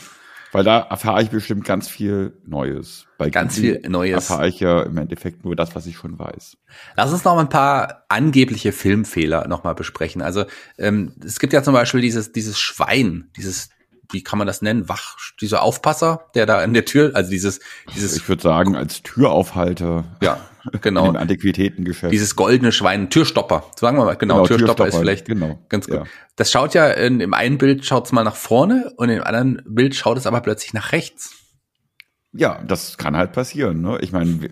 Weil 0.52 0.64
da 0.64 0.78
erfahre 0.80 1.22
ich 1.22 1.30
bestimmt 1.30 1.64
ganz 1.64 1.88
viel 1.88 2.32
Neues. 2.46 3.06
Bei 3.18 3.28
ganz 3.28 3.56
Gimli 3.56 3.80
viel 3.80 3.90
Neues. 3.90 4.30
Erfahre 4.30 4.48
ich 4.48 4.60
ja 4.60 4.82
im 4.82 4.96
Endeffekt 4.96 5.44
nur 5.44 5.54
das, 5.54 5.74
was 5.74 5.86
ich 5.86 5.96
schon 5.96 6.18
weiß. 6.18 6.56
Lass 6.96 7.12
uns 7.12 7.24
noch 7.24 7.34
mal 7.34 7.42
ein 7.42 7.48
paar 7.48 8.04
angebliche 8.08 8.72
Filmfehler 8.72 9.46
noch 9.48 9.64
mal 9.64 9.74
besprechen. 9.74 10.22
Also 10.22 10.46
ähm, 10.78 11.12
es 11.22 11.38
gibt 11.38 11.52
ja 11.52 11.62
zum 11.62 11.74
Beispiel 11.74 12.00
dieses 12.00 12.32
dieses 12.32 12.58
Schwein, 12.58 13.30
dieses 13.36 13.68
wie 14.10 14.22
kann 14.22 14.38
man 14.38 14.46
das 14.46 14.62
nennen, 14.62 14.88
Wach, 14.88 15.16
dieser 15.40 15.62
Aufpasser, 15.62 16.26
der 16.34 16.46
da 16.46 16.62
in 16.62 16.72
der 16.72 16.84
Tür, 16.84 17.12
also 17.14 17.30
dieses, 17.30 17.60
dieses. 17.94 18.16
Ich 18.16 18.28
würde 18.28 18.42
sagen, 18.42 18.74
als 18.74 19.02
Türaufhalter. 19.02 20.04
Ja, 20.22 20.40
genau. 20.80 21.06
Im 21.08 21.16
Antiquitätengeschäft. 21.16 22.12
Dieses 22.12 22.36
goldene 22.36 22.72
Schwein, 22.72 23.10
Türstopper, 23.10 23.64
sagen 23.76 23.98
wir 23.98 24.04
mal, 24.04 24.14
genau, 24.14 24.36
genau 24.36 24.46
Türstopper, 24.46 24.84
Türstopper, 24.84 24.88
ist 24.88 24.96
vielleicht 24.98 25.26
genau. 25.26 25.58
ganz 25.68 25.86
gut. 25.86 25.96
Ja. 25.96 26.04
Das 26.36 26.50
schaut 26.50 26.74
ja, 26.74 26.88
in, 26.88 27.20
im 27.20 27.34
einen 27.34 27.58
Bild 27.58 27.84
schaut 27.84 28.06
es 28.06 28.12
mal 28.12 28.24
nach 28.24 28.36
vorne 28.36 28.92
und 28.96 29.08
im 29.08 29.22
anderen 29.22 29.62
Bild 29.66 29.94
schaut 29.94 30.16
es 30.16 30.26
aber 30.26 30.40
plötzlich 30.40 30.72
nach 30.72 30.92
rechts. 30.92 31.34
Ja, 32.32 32.62
das 32.66 32.98
kann 32.98 33.16
halt 33.16 33.32
passieren. 33.32 33.80
Ne? 33.80 33.98
Ich 34.00 34.12
meine, 34.12 34.50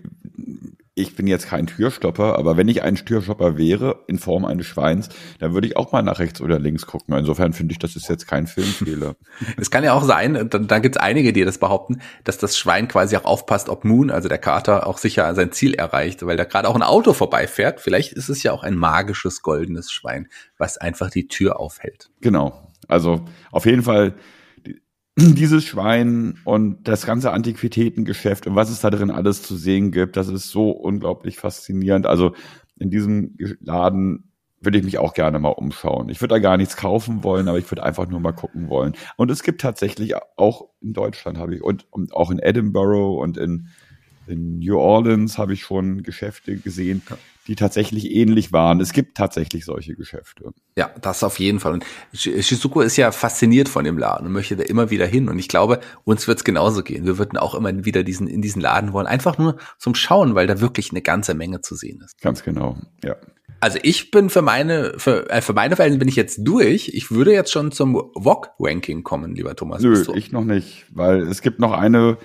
ich 0.97 1.15
bin 1.15 1.27
jetzt 1.27 1.47
kein 1.47 1.67
Türstopper, 1.67 2.37
aber 2.39 2.57
wenn 2.57 2.67
ich 2.67 2.81
ein 2.81 2.95
Türstopper 2.95 3.57
wäre 3.57 3.99
in 4.07 4.17
Form 4.17 4.45
eines 4.45 4.65
Schweins, 4.65 5.09
dann 5.39 5.53
würde 5.53 5.67
ich 5.67 5.77
auch 5.77 5.91
mal 5.91 6.01
nach 6.01 6.17
rechts 6.17 6.41
oder 6.41 6.57
links 6.57 6.87
gucken. 6.87 7.15
Insofern 7.15 7.53
finde 7.53 7.73
ich, 7.73 7.79
das 7.79 7.95
ist 7.95 8.09
jetzt 8.09 8.27
kein 8.27 8.47
Filmfehler. 8.47 9.15
Es 9.57 9.71
kann 9.71 9.83
ja 9.83 9.93
auch 9.93 10.03
sein, 10.03 10.49
da, 10.49 10.57
da 10.57 10.79
gibt 10.79 10.95
es 10.95 11.01
einige, 11.01 11.33
die 11.33 11.43
das 11.43 11.57
behaupten, 11.57 12.01
dass 12.23 12.37
das 12.37 12.57
Schwein 12.57 12.87
quasi 12.87 13.15
auch 13.17 13.25
aufpasst, 13.25 13.69
ob 13.69 13.85
Moon, 13.85 14.09
also 14.09 14.27
der 14.27 14.37
Kater, 14.39 14.87
auch 14.87 14.97
sicher 14.97 15.33
sein 15.35 15.51
Ziel 15.51 15.73
erreicht, 15.73 16.25
weil 16.25 16.37
da 16.37 16.43
gerade 16.43 16.67
auch 16.67 16.75
ein 16.75 16.83
Auto 16.83 17.13
vorbeifährt. 17.13 17.79
Vielleicht 17.79 18.13
ist 18.13 18.29
es 18.29 18.41
ja 18.43 18.51
auch 18.51 18.63
ein 18.63 18.75
magisches 18.75 19.41
goldenes 19.41 19.91
Schwein, 19.91 20.27
was 20.57 20.77
einfach 20.77 21.09
die 21.09 21.27
Tür 21.27 21.59
aufhält. 21.59 22.09
Genau. 22.21 22.67
Also 22.87 23.25
auf 23.51 23.65
jeden 23.65 23.83
Fall 23.83 24.15
dieses 25.19 25.65
Schwein 25.65 26.35
und 26.43 26.87
das 26.87 27.05
ganze 27.05 27.31
Antiquitätengeschäft 27.31 28.45
und 28.45 28.55
was 28.55 28.69
es 28.69 28.81
da 28.81 28.91
drin 28.91 29.09
alles 29.09 29.41
zu 29.41 29.55
sehen 29.55 29.91
gibt, 29.91 30.15
das 30.15 30.27
ist 30.27 30.49
so 30.49 30.69
unglaublich 30.69 31.37
faszinierend. 31.37 32.05
Also 32.05 32.33
in 32.79 32.91
diesem 32.91 33.35
Laden 33.59 34.31
würde 34.61 34.77
ich 34.77 34.83
mich 34.83 34.99
auch 34.99 35.15
gerne 35.15 35.39
mal 35.39 35.49
umschauen. 35.49 36.09
Ich 36.09 36.21
würde 36.21 36.35
da 36.35 36.39
gar 36.39 36.57
nichts 36.57 36.77
kaufen 36.77 37.23
wollen, 37.23 37.47
aber 37.47 37.57
ich 37.57 37.69
würde 37.71 37.83
einfach 37.83 38.07
nur 38.07 38.19
mal 38.19 38.31
gucken 38.31 38.69
wollen. 38.69 38.93
Und 39.15 39.31
es 39.31 39.41
gibt 39.41 39.61
tatsächlich 39.61 40.13
auch 40.35 40.69
in 40.81 40.93
Deutschland 40.93 41.39
habe 41.39 41.55
ich 41.55 41.63
und, 41.63 41.91
und 41.91 42.13
auch 42.13 42.29
in 42.29 42.37
Edinburgh 42.37 43.19
und 43.19 43.37
in 43.37 43.69
in 44.27 44.59
New 44.59 44.77
Orleans 44.77 45.37
habe 45.37 45.53
ich 45.53 45.63
schon 45.63 46.03
Geschäfte 46.03 46.57
gesehen, 46.57 47.01
die 47.47 47.55
tatsächlich 47.55 48.11
ähnlich 48.11 48.51
waren. 48.51 48.81
Es 48.81 48.91
gibt 48.91 49.15
tatsächlich 49.15 49.65
solche 49.65 49.95
Geschäfte. 49.95 50.51
Ja, 50.75 50.91
das 51.01 51.23
auf 51.23 51.39
jeden 51.39 51.59
Fall. 51.59 51.73
Und 51.73 51.85
Shizuko 52.13 52.81
ist 52.81 52.97
ja 52.97 53.11
fasziniert 53.11 53.69
von 53.69 53.85
dem 53.85 53.97
Laden 53.97 54.27
und 54.27 54.33
möchte 54.33 54.57
da 54.57 54.63
immer 54.63 54.89
wieder 54.89 55.05
hin. 55.05 55.29
Und 55.29 55.39
ich 55.39 55.47
glaube, 55.47 55.79
uns 56.03 56.27
wird 56.27 56.39
es 56.39 56.43
genauso 56.43 56.83
gehen. 56.83 57.05
Wir 57.05 57.17
würden 57.17 57.37
auch 57.37 57.55
immer 57.55 57.85
wieder 57.85 58.03
diesen, 58.03 58.27
in 58.27 58.41
diesen 58.41 58.61
Laden 58.61 58.91
wollen. 58.93 59.07
Einfach 59.07 59.37
nur 59.37 59.57
zum 59.77 59.95
Schauen, 59.95 60.35
weil 60.35 60.47
da 60.47 60.59
wirklich 60.59 60.91
eine 60.91 61.01
ganze 61.01 61.33
Menge 61.33 61.61
zu 61.61 61.75
sehen 61.75 62.01
ist. 62.03 62.21
Ganz 62.21 62.43
genau, 62.43 62.77
ja. 63.03 63.15
Also 63.59 63.79
ich 63.81 64.11
bin 64.11 64.29
für 64.29 64.41
meine, 64.41 64.93
für, 64.97 65.29
äh, 65.29 65.41
für 65.41 65.53
meine 65.53 65.75
Fälle 65.75 65.97
bin 65.97 66.07
ich 66.07 66.15
jetzt 66.15 66.39
durch. 66.43 66.89
Ich 66.93 67.09
würde 67.09 67.33
jetzt 67.33 67.51
schon 67.51 67.71
zum 67.71 67.95
VOG-Ranking 68.13 69.03
kommen, 69.03 69.35
lieber 69.35 69.55
Thomas. 69.55 69.81
Nö, 69.81 70.05
ich 70.13 70.31
noch 70.31 70.43
nicht, 70.43 70.85
weil 70.91 71.21
es 71.23 71.41
gibt 71.41 71.59
noch 71.59 71.71
eine 71.71 72.17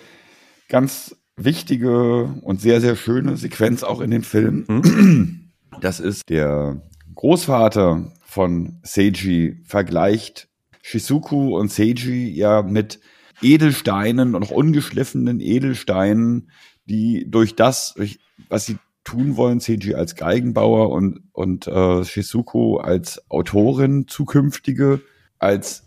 ganz 0.69 1.17
wichtige 1.37 2.25
und 2.43 2.61
sehr, 2.61 2.81
sehr 2.81 2.97
schöne 2.97 3.37
Sequenz 3.37 3.83
auch 3.83 4.01
in 4.01 4.11
dem 4.11 4.23
Film. 4.23 4.65
Mhm. 4.69 5.39
Das 5.81 6.01
ist 6.01 6.29
der 6.29 6.83
Großvater 7.15 8.13
von 8.25 8.79
Seiji 8.83 9.57
vergleicht 9.65 10.49
Shizuku 10.83 11.57
und 11.59 11.73
Seiji 11.73 12.31
ja 12.31 12.63
mit 12.63 13.01
Edelsteinen 13.41 14.35
und 14.35 14.45
auch 14.45 14.51
ungeschliffenen 14.51 15.41
Edelsteinen, 15.41 16.51
die 16.85 17.27
durch 17.29 17.57
das, 17.57 17.95
durch 17.95 18.21
was 18.49 18.67
sie 18.67 18.77
tun 19.03 19.37
wollen, 19.37 19.61
Seiji 19.61 19.95
als 19.95 20.15
Geigenbauer 20.15 20.91
und, 20.91 21.21
und 21.33 21.67
äh, 21.67 22.05
Shizuku 22.05 22.77
als 22.77 23.29
Autorin 23.31 24.07
zukünftige, 24.07 25.01
als 25.39 25.87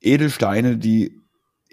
Edelsteine, 0.00 0.76
die 0.76 1.20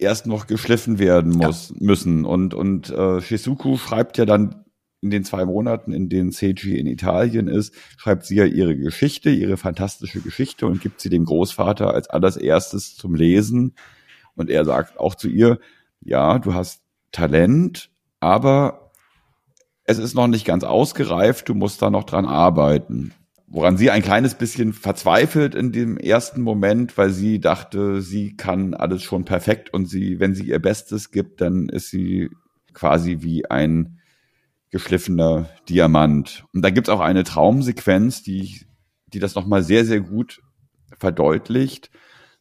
erst 0.02 0.28
noch 0.28 0.48
geschliffen 0.48 1.00
werden 1.00 1.32
muss, 1.32 1.70
ja. 1.70 1.76
müssen. 1.80 2.26
Und, 2.26 2.54
und 2.54 2.90
äh, 2.90 3.22
Shizuku 3.22 3.78
schreibt 3.78 4.18
ja 4.18 4.26
dann 4.26 4.66
in 5.02 5.10
den 5.10 5.24
zwei 5.24 5.46
Monaten, 5.46 5.94
in 5.94 6.10
denen 6.10 6.32
Seiji 6.32 6.78
in 6.78 6.86
Italien 6.86 7.48
ist, 7.48 7.74
schreibt 7.98 8.26
sie 8.26 8.36
ja 8.36 8.46
ihre 8.46 8.76
Geschichte, 8.76 9.32
ihre 9.32 9.58
fantastische 9.58 10.22
Geschichte 10.22 10.68
und 10.68 10.82
gibt 10.82 11.02
sie 11.02 11.10
dem 11.10 11.26
Großvater 11.26 11.94
als 11.94 12.10
allererstes 12.10 12.96
zum 12.96 13.16
Lesen. 13.16 13.74
Und 14.36 14.50
er 14.50 14.64
sagt 14.64 15.00
auch 15.00 15.16
zu 15.16 15.28
ihr, 15.28 15.60
ja, 16.02 16.40
du 16.40 16.54
hast 16.54 16.82
Talent, 17.12 17.90
aber 18.20 18.92
es 19.86 19.98
ist 19.98 20.14
noch 20.14 20.28
nicht 20.28 20.46
ganz 20.46 20.64
ausgereift, 20.64 21.50
du 21.50 21.56
musst 21.56 21.82
da 21.82 21.90
noch 21.90 22.04
dran 22.04 22.26
arbeiten 22.26 23.14
woran 23.52 23.76
sie 23.76 23.92
ein 23.92 24.02
kleines 24.02 24.36
bisschen 24.36 24.72
verzweifelt 24.72 25.56
in 25.56 25.74
dem 25.74 25.98
ersten 25.98 26.42
Moment, 26.42 26.98
weil 26.98 27.10
sie 27.10 27.40
dachte, 27.42 28.02
sie 28.02 28.38
kann 28.38 28.74
alles 28.74 29.04
schon 29.04 29.26
perfekt 29.26 29.74
und 29.74 29.88
sie, 29.88 30.22
wenn 30.22 30.34
sie 30.34 30.48
ihr 30.48 30.60
Bestes 30.60 31.12
gibt, 31.12 31.42
dann 31.42 31.68
ist 31.68 31.90
sie 31.90 32.30
quasi 32.74 33.18
wie 33.20 33.46
ein 33.52 34.00
geschliffener 34.70 35.50
Diamant. 35.68 36.46
Und 36.54 36.62
da 36.62 36.70
gibt's 36.70 36.90
auch 36.90 37.02
eine 37.02 37.26
Traumsequenz, 37.26 38.24
die, 38.24 38.62
die 39.08 39.20
das 39.20 39.36
nochmal 39.36 39.64
sehr, 39.64 39.84
sehr 39.84 40.00
gut 40.00 40.42
verdeutlicht, 40.98 41.92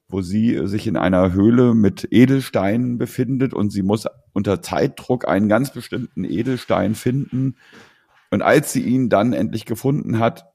wo 0.09 0.23
sie 0.23 0.65
sich 0.69 0.87
in 0.87 0.97
einer 0.97 1.33
Höhle 1.33 1.75
mit 1.75 2.07
Edelsteinen 2.13 2.99
befindet 2.99 3.53
und 3.53 3.71
sie 3.71 3.83
muss 3.83 4.07
unter 4.33 4.63
Zeitdruck 4.63 5.27
einen 5.27 5.49
ganz 5.49 5.73
bestimmten 5.73 6.23
Edelstein 6.23 6.95
finden. 6.95 7.57
Und 8.31 8.43
als 8.43 8.73
sie 8.73 8.83
ihn 8.83 9.09
dann 9.09 9.33
endlich 9.33 9.65
gefunden 9.65 10.21
hat 10.21 10.50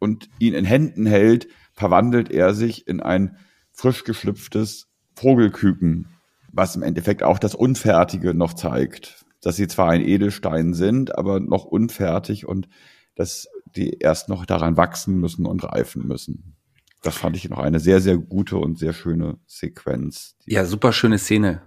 und 0.00 0.28
ihn 0.40 0.54
in 0.54 0.64
Händen 0.64 1.06
hält, 1.06 1.46
verwandelt 1.72 2.30
er 2.30 2.54
sich 2.54 2.88
in 2.88 3.00
ein 3.00 3.36
frisch 3.72 4.02
geschlüpftes 4.02 4.88
Vogelküken, 5.14 6.08
was 6.52 6.74
im 6.74 6.82
Endeffekt 6.82 7.22
auch 7.22 7.38
das 7.38 7.54
Unfertige 7.54 8.34
noch 8.34 8.54
zeigt, 8.54 9.24
dass 9.40 9.56
sie 9.56 9.68
zwar 9.68 9.90
ein 9.90 10.02
Edelstein 10.02 10.74
sind, 10.74 11.16
aber 11.16 11.38
noch 11.38 11.64
unfertig 11.64 12.46
und 12.46 12.68
dass 13.14 13.46
die 13.76 13.98
erst 14.00 14.28
noch 14.28 14.46
daran 14.46 14.76
wachsen 14.76 15.20
müssen 15.20 15.46
und 15.46 15.62
reifen 15.62 16.06
müssen. 16.06 16.56
Das 17.02 17.16
fand 17.16 17.36
ich 17.36 17.48
noch 17.48 17.58
eine 17.58 17.80
sehr, 17.80 18.00
sehr 18.00 18.18
gute 18.18 18.58
und 18.58 18.78
sehr 18.78 18.92
schöne 18.92 19.38
Sequenz. 19.46 20.36
Ja, 20.44 20.64
super 20.64 20.92
schöne 20.92 21.18
Szene. 21.18 21.62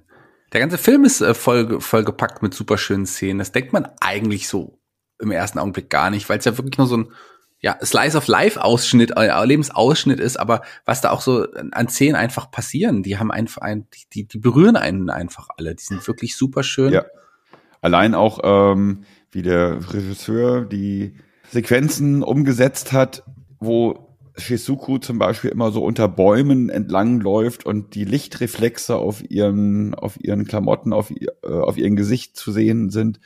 Der 0.52 0.60
ganze 0.60 0.78
Film 0.78 1.04
ist 1.06 1.22
äh, 1.22 1.34
voll, 1.34 1.82
voll 1.82 2.04
gepackt 2.04 2.44
mit 2.44 2.54
super 2.54 2.78
schönen 2.78 3.08
Szenen. 3.08 3.40
Das 3.40 3.52
denkt 3.52 3.74
man 3.74 3.88
eigentlich 4.00 4.48
so 4.48 4.80
im 5.20 5.32
ersten 5.32 5.58
Augenblick 5.58 5.90
gar 5.90 6.12
nicht, 6.12 6.30
weil 6.30 6.38
es 6.38 6.46
ja 6.46 6.58
wirklich 6.58 6.78
nur 6.78 6.88
so 6.88 6.98
ein 6.98 7.12
ja, 7.64 7.78
Slice 7.82 8.18
of 8.18 8.28
Life 8.28 8.62
Ausschnitt, 8.62 9.14
äh, 9.16 9.46
Lebensausschnitt 9.46 10.20
ist, 10.20 10.38
aber 10.38 10.64
was 10.86 11.00
da 11.00 11.12
auch 11.12 11.22
so 11.22 11.48
an 11.72 11.88
Szenen 11.88 12.16
einfach 12.16 12.52
passieren, 12.52 13.04
die 13.04 13.18
haben 13.18 13.32
einfach 13.32 13.62
ein, 13.62 13.88
die, 14.14 14.28
die 14.28 14.38
berühren 14.38 14.76
einen 14.76 15.10
einfach 15.10 15.48
alle. 15.58 15.74
Die 15.74 15.84
sind 15.84 16.06
wirklich 16.06 16.36
super 16.36 16.62
schön. 16.62 16.92
Ja. 16.92 17.06
Allein 17.82 18.16
auch, 18.16 18.40
ähm, 18.44 19.06
wie 19.32 19.44
der 19.44 19.94
Regisseur 19.94 20.66
die 20.66 21.16
Sequenzen 21.52 22.22
umgesetzt 22.22 22.92
hat, 22.92 23.24
wo 23.60 24.18
Shizuku 24.36 24.98
zum 24.98 25.18
Beispiel 25.18 25.50
immer 25.50 25.72
so 25.72 25.86
unter 25.86 26.10
Bäumen 26.10 26.68
entlang 26.68 27.22
läuft 27.22 27.66
und 27.66 27.96
die 27.96 28.04
Lichtreflexe 28.04 28.98
auf 28.98 29.24
ihren, 29.30 29.96
auf 29.96 30.22
ihren 30.22 30.44
Klamotten, 30.44 30.92
auf, 30.92 31.12
ihr, 31.12 31.32
äh, 31.44 31.48
auf 31.48 31.78
ihrem 31.78 31.96
Gesicht 31.96 32.36
zu 32.36 32.52
sehen 32.52 32.90
sind 32.90 33.22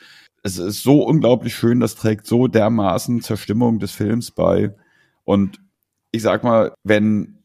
es 0.48 0.58
ist 0.58 0.84
so 0.84 1.04
unglaublich 1.04 1.56
schön, 1.56 1.80
das 1.80 1.96
trägt 1.96 2.26
so 2.26 2.48
dermaßen 2.48 3.22
zur 3.22 3.38
Stimmung 3.38 3.80
des 3.80 3.92
Films 3.92 4.32
bei. 4.32 4.76
Und 5.26 5.60
ich 6.12 6.22
sag 6.22 6.44
mal, 6.44 6.74
wenn 6.84 7.44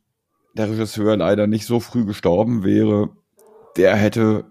der 0.55 0.71
Regisseur 0.71 1.17
leider 1.17 1.47
nicht 1.47 1.67
so 1.67 1.81
früh 1.81 2.05
gestorben 2.05 2.63
wäre, 2.63 3.11
der 3.77 3.97
hätte 3.97 4.45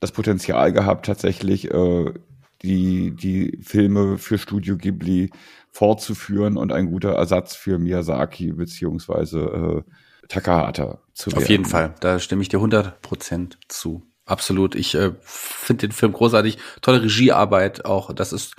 das 0.00 0.10
Potenzial 0.10 0.72
gehabt, 0.72 1.06
tatsächlich 1.06 1.70
äh, 1.70 2.12
die, 2.62 3.12
die 3.12 3.58
Filme 3.62 4.18
für 4.18 4.38
Studio 4.38 4.76
Ghibli 4.76 5.30
fortzuführen 5.70 6.56
und 6.56 6.72
ein 6.72 6.86
guter 6.86 7.12
Ersatz 7.12 7.54
für 7.54 7.78
Miyazaki 7.78 8.52
beziehungsweise 8.52 9.84
äh, 9.86 10.26
Takahata 10.28 10.98
zu 11.14 11.30
werden. 11.30 11.42
Auf 11.42 11.48
jeden 11.48 11.64
Fall, 11.64 11.94
da 12.00 12.18
stimme 12.18 12.42
ich 12.42 12.48
dir 12.48 12.58
100% 12.58 13.54
zu. 13.68 14.02
Absolut. 14.24 14.74
Ich 14.74 14.94
äh, 14.94 15.12
finde 15.22 15.88
den 15.88 15.92
Film 15.92 16.12
großartig. 16.12 16.58
Tolle 16.80 17.02
Regiearbeit 17.02 17.84
auch. 17.84 18.12
Das 18.12 18.32
ist 18.32 18.54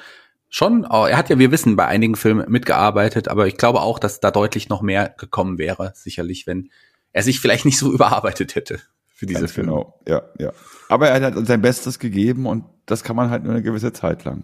schon, 0.49 0.83
er 0.83 1.17
hat 1.17 1.29
ja, 1.29 1.39
wir 1.39 1.51
wissen, 1.51 1.75
bei 1.75 1.87
einigen 1.87 2.15
Filmen 2.15 2.49
mitgearbeitet, 2.49 3.27
aber 3.27 3.47
ich 3.47 3.57
glaube 3.57 3.81
auch, 3.81 3.97
dass 3.97 4.19
da 4.19 4.29
deutlich 4.29 4.69
noch 4.69 4.81
mehr 4.81 5.09
gekommen 5.17 5.57
wäre, 5.57 5.93
sicherlich, 5.95 6.45
wenn 6.45 6.69
er 7.11 7.23
sich 7.23 7.39
vielleicht 7.39 7.65
nicht 7.65 7.77
so 7.77 7.91
überarbeitet 7.93 8.55
hätte 8.55 8.79
für 9.07 9.25
diese 9.25 9.41
Ganz 9.41 9.51
Filme. 9.53 9.71
Genau, 9.71 9.99
ja, 10.07 10.23
ja. 10.37 10.51
Aber 10.89 11.07
er 11.07 11.21
hat 11.21 11.47
sein 11.47 11.61
Bestes 11.61 11.97
gegeben 11.97 12.45
und 12.45 12.65
das 12.85 13.03
kann 13.03 13.15
man 13.15 13.29
halt 13.29 13.43
nur 13.43 13.53
eine 13.53 13.63
gewisse 13.63 13.93
Zeit 13.93 14.25
lang. 14.25 14.43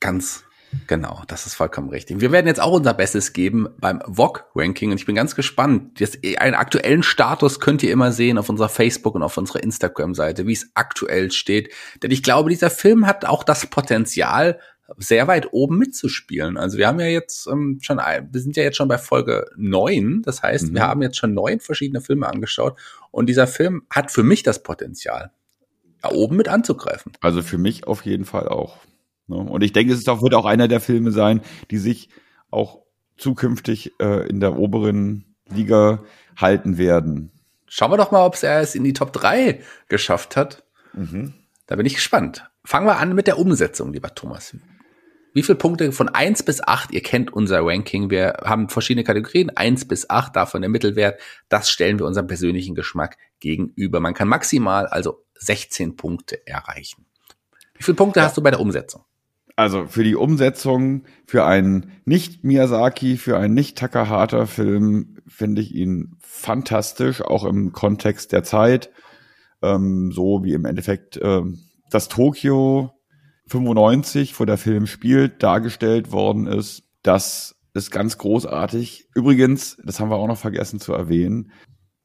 Ganz 0.00 0.45
Genau, 0.86 1.22
das 1.28 1.46
ist 1.46 1.54
vollkommen 1.54 1.88
richtig. 1.90 2.20
Wir 2.20 2.32
werden 2.32 2.46
jetzt 2.46 2.60
auch 2.60 2.72
unser 2.72 2.92
Bestes 2.92 3.32
geben 3.32 3.68
beim 3.78 4.02
VOG-Ranking 4.06 4.90
und 4.90 4.98
ich 4.98 5.06
bin 5.06 5.14
ganz 5.14 5.34
gespannt. 5.34 6.00
Das, 6.00 6.18
einen 6.38 6.54
aktuellen 6.54 7.02
Status 7.02 7.60
könnt 7.60 7.82
ihr 7.82 7.92
immer 7.92 8.12
sehen 8.12 8.36
auf 8.36 8.48
unserer 8.48 8.68
Facebook- 8.68 9.14
und 9.14 9.22
auf 9.22 9.36
unserer 9.36 9.62
Instagram-Seite, 9.62 10.46
wie 10.46 10.52
es 10.52 10.70
aktuell 10.74 11.30
steht. 11.32 11.72
Denn 12.02 12.10
ich 12.10 12.22
glaube, 12.22 12.50
dieser 12.50 12.70
Film 12.70 13.06
hat 13.06 13.24
auch 13.24 13.44
das 13.44 13.66
Potenzial, 13.66 14.58
sehr 14.98 15.26
weit 15.26 15.52
oben 15.52 15.78
mitzuspielen. 15.78 16.56
Also 16.56 16.78
wir 16.78 16.86
haben 16.86 17.00
ja 17.00 17.06
jetzt 17.06 17.46
ähm, 17.48 17.78
schon, 17.80 17.98
wir 17.98 18.40
sind 18.40 18.56
ja 18.56 18.62
jetzt 18.62 18.76
schon 18.76 18.88
bei 18.88 18.98
Folge 18.98 19.46
neun. 19.56 20.22
Das 20.22 20.42
heißt, 20.42 20.70
mhm. 20.70 20.74
wir 20.74 20.82
haben 20.82 21.02
jetzt 21.02 21.16
schon 21.16 21.34
neun 21.34 21.60
verschiedene 21.60 22.00
Filme 22.00 22.28
angeschaut 22.28 22.78
und 23.10 23.26
dieser 23.26 23.46
Film 23.46 23.82
hat 23.90 24.10
für 24.10 24.22
mich 24.22 24.42
das 24.42 24.62
Potenzial, 24.62 25.32
da 26.02 26.10
oben 26.10 26.36
mit 26.36 26.48
anzugreifen. 26.48 27.12
Also 27.20 27.42
für 27.42 27.58
mich 27.58 27.86
auf 27.86 28.04
jeden 28.04 28.24
Fall 28.24 28.48
auch. 28.48 28.78
Ne? 29.26 29.36
Und 29.36 29.62
ich 29.62 29.72
denke, 29.72 29.92
es 29.92 29.98
ist 29.98 30.08
auch, 30.08 30.22
wird 30.22 30.34
auch 30.34 30.44
einer 30.44 30.68
der 30.68 30.80
Filme 30.80 31.12
sein, 31.12 31.40
die 31.70 31.78
sich 31.78 32.08
auch 32.50 32.82
zukünftig 33.16 33.92
äh, 34.00 34.28
in 34.28 34.40
der 34.40 34.56
oberen 34.56 35.36
Liga 35.48 36.02
halten 36.36 36.78
werden. 36.78 37.32
Schauen 37.66 37.90
wir 37.90 37.96
doch 37.96 38.10
mal, 38.10 38.24
ob 38.24 38.40
er 38.42 38.60
es 38.60 38.74
in 38.74 38.84
die 38.84 38.92
Top 38.92 39.12
3 39.12 39.60
geschafft 39.88 40.36
hat. 40.36 40.64
Mhm. 40.92 41.34
Da 41.66 41.76
bin 41.76 41.86
ich 41.86 41.94
gespannt. 41.94 42.48
Fangen 42.64 42.86
wir 42.86 42.98
an 42.98 43.14
mit 43.14 43.26
der 43.26 43.38
Umsetzung, 43.38 43.92
lieber 43.92 44.14
Thomas. 44.14 44.56
Wie 45.34 45.42
viele 45.42 45.56
Punkte 45.56 45.92
von 45.92 46.08
1 46.08 46.44
bis 46.44 46.62
8? 46.62 46.92
Ihr 46.92 47.02
kennt 47.02 47.32
unser 47.32 47.60
Ranking. 47.62 48.08
Wir 48.08 48.38
haben 48.44 48.68
verschiedene 48.68 49.04
Kategorien. 49.04 49.50
1 49.50 49.86
bis 49.86 50.08
8, 50.08 50.34
davon 50.34 50.62
der 50.62 50.70
Mittelwert. 50.70 51.20
Das 51.48 51.68
stellen 51.68 51.98
wir 51.98 52.06
unserem 52.06 52.26
persönlichen 52.26 52.74
Geschmack 52.74 53.18
gegenüber. 53.40 54.00
Man 54.00 54.14
kann 54.14 54.28
maximal 54.28 54.86
also 54.86 55.24
16 55.34 55.96
Punkte 55.96 56.46
erreichen. 56.46 57.04
Wie 57.74 57.82
viele 57.82 57.96
Punkte 57.96 58.20
ja. 58.20 58.26
hast 58.26 58.36
du 58.36 58.42
bei 58.42 58.50
der 58.50 58.60
Umsetzung? 58.60 59.04
Also 59.56 59.86
für 59.86 60.04
die 60.04 60.14
Umsetzung, 60.14 61.04
für 61.26 61.46
einen 61.46 61.92
nicht 62.04 62.44
Miyazaki, 62.44 63.16
für 63.16 63.38
einen 63.38 63.54
nicht 63.54 63.78
Takahata-Film 63.78 65.16
finde 65.26 65.62
ich 65.62 65.74
ihn 65.74 66.16
fantastisch, 66.20 67.22
auch 67.22 67.44
im 67.44 67.72
Kontext 67.72 68.32
der 68.32 68.44
Zeit, 68.44 68.90
ähm, 69.62 70.12
so 70.12 70.44
wie 70.44 70.52
im 70.52 70.66
Endeffekt 70.66 71.16
äh, 71.16 71.42
das 71.90 72.08
Tokio 72.08 72.92
95, 73.48 74.38
wo 74.38 74.44
der 74.44 74.58
Film 74.58 74.86
spielt, 74.86 75.42
dargestellt 75.42 76.12
worden 76.12 76.46
ist. 76.46 76.82
Das 77.02 77.56
ist 77.72 77.90
ganz 77.90 78.18
großartig. 78.18 79.08
Übrigens, 79.14 79.78
das 79.84 80.00
haben 80.00 80.10
wir 80.10 80.16
auch 80.16 80.28
noch 80.28 80.38
vergessen 80.38 80.80
zu 80.80 80.92
erwähnen, 80.92 81.50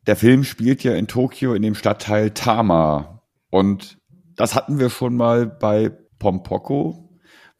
der 0.07 0.15
Film 0.15 0.43
spielt 0.43 0.83
ja 0.83 0.95
in 0.95 1.07
Tokio 1.07 1.53
in 1.53 1.61
dem 1.61 1.75
Stadtteil 1.75 2.31
Tama 2.31 3.21
und 3.51 3.99
das 4.35 4.55
hatten 4.55 4.79
wir 4.79 4.89
schon 4.89 5.15
mal 5.15 5.45
bei 5.45 5.91
Pompoko, 6.17 7.10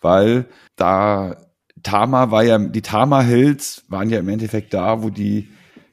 weil 0.02 0.48
da 0.76 1.38
Tama 1.84 2.32
war 2.32 2.44
ja, 2.44 2.58
die 2.58 2.82
Tama 2.82 3.22
Hills 3.22 3.86
waren 3.88 4.10
ja 4.10 4.20
im 4.20 4.30
Endeffekt 4.30 4.74
da, 4.74 5.02
wo 5.02 5.10
die 5.10 5.50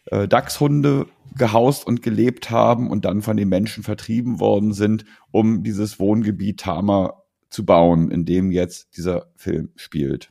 äh, 0.07 0.29
Dachshunde 0.29 1.07
gehaust 1.37 1.87
und 1.87 2.03
gelebt 2.03 2.51
haben 2.51 2.91
und 2.91 3.05
dann 3.05 3.23
von 3.23 3.37
den 3.37 3.49
Menschen 3.49 3.83
vertrieben 3.83 4.41
worden 4.41 4.73
sind, 4.73 5.05
um 5.31 5.63
dieses 5.63 6.01
Wohngebiet 6.01 6.61
Tama 6.61 7.23
zu 7.51 7.65
bauen, 7.65 8.11
in 8.11 8.25
dem 8.25 8.51
jetzt 8.51 8.97
dieser 8.97 9.27
Film 9.37 9.71
spielt. 9.77 10.31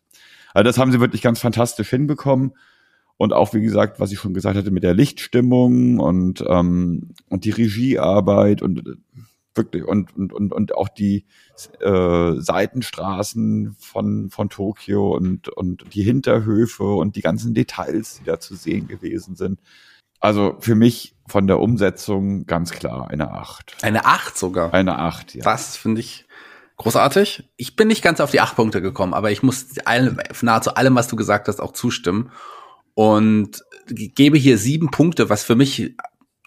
Also 0.54 0.63
das 0.63 0.78
haben 0.78 0.92
sie 0.92 1.00
wirklich 1.00 1.22
ganz 1.22 1.40
fantastisch 1.40 1.90
hinbekommen. 1.90 2.54
Und 3.18 3.34
auch, 3.34 3.54
wie 3.54 3.62
gesagt, 3.62 4.00
was 4.00 4.12
ich 4.12 4.20
schon 4.20 4.36
gesagt 4.36 4.58
hatte, 4.58 4.70
mit 4.70 4.84
der 4.84 4.94
Lichtstimmung 4.94 6.00
und, 6.00 6.44
ähm, 6.48 7.16
und 7.30 7.46
die 7.46 7.50
Regiearbeit 7.52 8.62
und 8.62 8.84
wirklich 9.58 9.84
und 9.84 10.15
und 10.15 10.34
und, 10.34 10.54
und 10.54 10.76
auch 10.76 10.89
die 10.89 11.26
äh, 11.80 12.34
Seitenstraßen 12.38 13.76
von 13.80 14.30
von 14.30 14.50
Tokio 14.50 15.15
und 15.15 15.50
und 15.50 15.93
die 15.93 16.04
Hinterhöfe 16.04 16.84
und 16.84 17.15
die 17.15 17.22
ganzen 17.22 17.54
Details, 17.54 18.20
die 18.20 18.26
da 18.26 18.39
zu 18.39 18.56
sehen 18.56 18.88
gewesen 18.88 19.36
sind. 19.36 19.60
Also 20.20 20.56
für 20.60 20.76
mich 20.76 21.15
von 21.28 21.48
der 21.48 21.60
Umsetzung 21.60 22.46
ganz 22.46 22.72
klar 22.72 23.10
eine 23.10 23.32
Acht. 23.32 23.78
Eine 23.82 24.06
Acht 24.06 24.38
sogar. 24.38 24.74
Eine 24.74 24.98
Acht, 24.98 25.36
ja. 25.36 25.43
Das 25.43 25.78
finde 25.78 26.02
ich 26.02 26.26
großartig. 26.78 27.50
Ich 27.58 27.76
bin 27.76 27.88
nicht 27.88 28.04
ganz 28.04 28.20
auf 28.20 28.32
die 28.32 28.39
acht 28.39 28.56
Punkte 28.56 28.82
gekommen, 28.82 29.13
aber 29.13 29.32
ich 29.32 29.43
muss 29.43 29.78
allem, 29.86 30.20
nahezu 30.41 30.74
allem, 30.76 30.96
was 30.96 31.08
du 31.08 31.15
gesagt 31.15 31.48
hast, 31.48 31.60
auch 31.60 31.74
zustimmen 31.74 32.32
und 32.93 33.63
gebe 33.88 34.38
hier 34.38 34.58
sieben 34.58 34.89
Punkte, 34.89 35.30
was 35.30 35.43
für 35.43 35.56
mich 35.56 35.96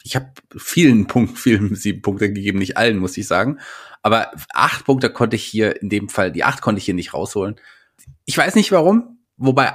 ich 0.02 0.16
habe 0.16 0.32
vielen 0.56 1.06
Punkten, 1.08 1.36
vielen 1.36 1.74
sieben 1.74 2.02
Punkte 2.02 2.32
gegeben, 2.32 2.58
nicht 2.58 2.76
allen, 2.76 2.98
muss 2.98 3.16
ich 3.16 3.26
sagen. 3.26 3.58
Aber 4.02 4.30
acht 4.54 4.86
Punkte 4.86 5.10
konnte 5.10 5.36
ich 5.36 5.44
hier 5.44 5.80
in 5.82 5.88
dem 5.88 6.08
Fall, 6.08 6.32
die 6.32 6.44
acht 6.44 6.62
konnte 6.62 6.78
ich 6.78 6.84
hier 6.84 6.94
nicht 6.94 7.12
rausholen. 7.12 7.56
Ich 8.24 8.36
weiß 8.36 8.54
nicht 8.54 8.72
warum, 8.72 9.18
wobei 9.36 9.66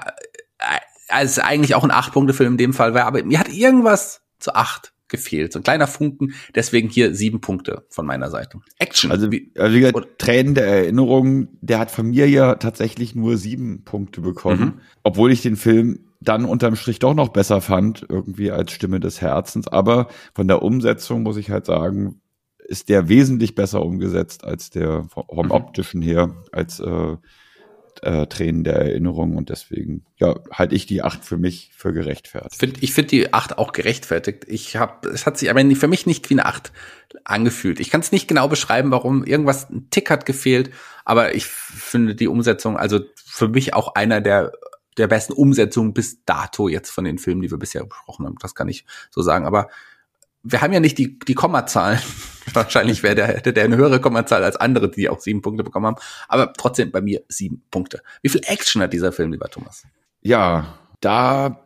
äh, 0.59 0.79
es 1.21 1.37
eigentlich 1.39 1.75
auch 1.75 1.83
ein 1.83 1.91
Acht-Punkte-Film 1.91 2.53
in 2.53 2.57
dem 2.57 2.73
Fall 2.73 2.93
war, 2.93 3.05
aber 3.05 3.23
mir 3.23 3.39
hat 3.39 3.49
irgendwas 3.49 4.21
zu 4.39 4.55
acht 4.55 4.93
gefehlt. 5.07 5.53
So 5.53 5.59
ein 5.59 5.63
kleiner 5.63 5.87
Funken, 5.87 6.33
deswegen 6.55 6.89
hier 6.89 7.13
sieben 7.13 7.41
Punkte 7.41 7.85
von 7.89 8.05
meiner 8.05 8.31
Seite. 8.31 8.59
Action. 8.79 9.11
Also 9.11 9.31
wie, 9.31 9.51
also 9.57 9.75
wie 9.75 9.79
gesagt, 9.81 10.19
Tränen 10.19 10.55
der 10.55 10.65
Erinnerung, 10.65 11.49
der 11.61 11.79
hat 11.79 11.91
von 11.91 12.07
mir 12.07 12.27
ja 12.27 12.55
tatsächlich 12.55 13.13
nur 13.13 13.37
sieben 13.37 13.83
Punkte 13.83 14.21
bekommen, 14.21 14.59
mhm. 14.59 14.81
obwohl 15.03 15.31
ich 15.31 15.41
den 15.41 15.57
Film 15.57 15.99
dann 16.25 16.45
unterm 16.45 16.75
Strich 16.75 16.99
doch 16.99 17.13
noch 17.13 17.29
besser 17.29 17.61
fand, 17.61 18.05
irgendwie 18.07 18.51
als 18.51 18.71
Stimme 18.71 18.99
des 18.99 19.21
Herzens. 19.21 19.67
Aber 19.67 20.07
von 20.33 20.47
der 20.47 20.61
Umsetzung 20.61 21.23
muss 21.23 21.37
ich 21.37 21.49
halt 21.49 21.65
sagen, 21.65 22.21
ist 22.57 22.89
der 22.89 23.07
wesentlich 23.09 23.55
besser 23.55 23.83
umgesetzt 23.83 24.43
als 24.43 24.69
der 24.69 25.05
vom 25.09 25.45
mhm. 25.45 25.51
optischen 25.51 26.01
her, 26.01 26.35
als 26.51 26.79
äh, 26.79 27.17
äh, 28.01 28.27
Tränen 28.27 28.63
der 28.63 28.75
Erinnerung 28.75 29.37
und 29.37 29.49
deswegen 29.49 30.05
ja 30.17 30.35
halte 30.51 30.75
ich 30.75 30.85
die 30.85 31.01
acht 31.01 31.23
für 31.23 31.37
mich 31.37 31.71
für 31.75 31.93
gerechtfertigt. 31.93 32.55
Find, 32.55 32.83
ich 32.83 32.93
finde 32.93 33.09
die 33.09 33.33
acht 33.33 33.57
auch 33.57 33.71
gerechtfertigt. 33.71 34.45
Ich 34.47 34.75
habe, 34.75 35.09
es 35.09 35.25
hat 35.25 35.37
sich 35.37 35.49
aber 35.49 35.61
für 35.75 35.87
mich 35.87 36.05
nicht 36.05 36.29
wie 36.29 36.35
eine 36.35 36.45
acht 36.45 36.71
angefühlt. 37.23 37.79
Ich 37.79 37.89
kann 37.89 38.01
es 38.01 38.11
nicht 38.11 38.27
genau 38.27 38.47
beschreiben, 38.47 38.91
warum 38.91 39.23
irgendwas 39.23 39.69
ein 39.69 39.89
Tick 39.89 40.09
hat 40.09 40.25
gefehlt, 40.25 40.71
aber 41.05 41.35
ich 41.35 41.45
finde 41.45 42.15
die 42.15 42.27
Umsetzung, 42.27 42.77
also 42.77 42.99
für 43.15 43.47
mich 43.47 43.73
auch 43.73 43.95
einer 43.95 44.21
der 44.21 44.51
der 44.97 45.07
besten 45.07 45.33
Umsetzungen 45.33 45.93
bis 45.93 46.23
dato 46.25 46.67
jetzt 46.67 46.89
von 46.89 47.03
den 47.03 47.17
Filmen, 47.17 47.41
die 47.41 47.51
wir 47.51 47.57
bisher 47.57 47.83
besprochen 47.85 48.25
haben. 48.25 48.37
Das 48.39 48.55
kann 48.55 48.67
ich 48.67 48.85
so 49.09 49.21
sagen. 49.21 49.45
Aber 49.45 49.69
wir 50.43 50.61
haben 50.61 50.73
ja 50.73 50.79
nicht 50.79 50.97
die, 50.97 51.19
die 51.19 51.33
Kommazahlen. 51.33 51.99
Wahrscheinlich 52.53 53.03
wäre 53.03 53.15
der, 53.15 53.27
hätte 53.27 53.53
der 53.53 53.65
eine 53.65 53.77
höhere 53.77 53.99
Kommazahl 53.99 54.43
als 54.43 54.55
andere, 54.55 54.89
die 54.89 55.09
auch 55.09 55.19
sieben 55.19 55.41
Punkte 55.41 55.63
bekommen 55.63 55.87
haben. 55.87 55.97
Aber 56.27 56.53
trotzdem 56.53 56.91
bei 56.91 57.01
mir 57.01 57.23
sieben 57.27 57.63
Punkte. 57.71 58.01
Wie 58.21 58.29
viel 58.29 58.41
Action 58.45 58.81
hat 58.81 58.93
dieser 58.93 59.11
Film, 59.11 59.31
lieber 59.31 59.49
Thomas? 59.49 59.83
Ja, 60.21 60.77
da 61.01 61.59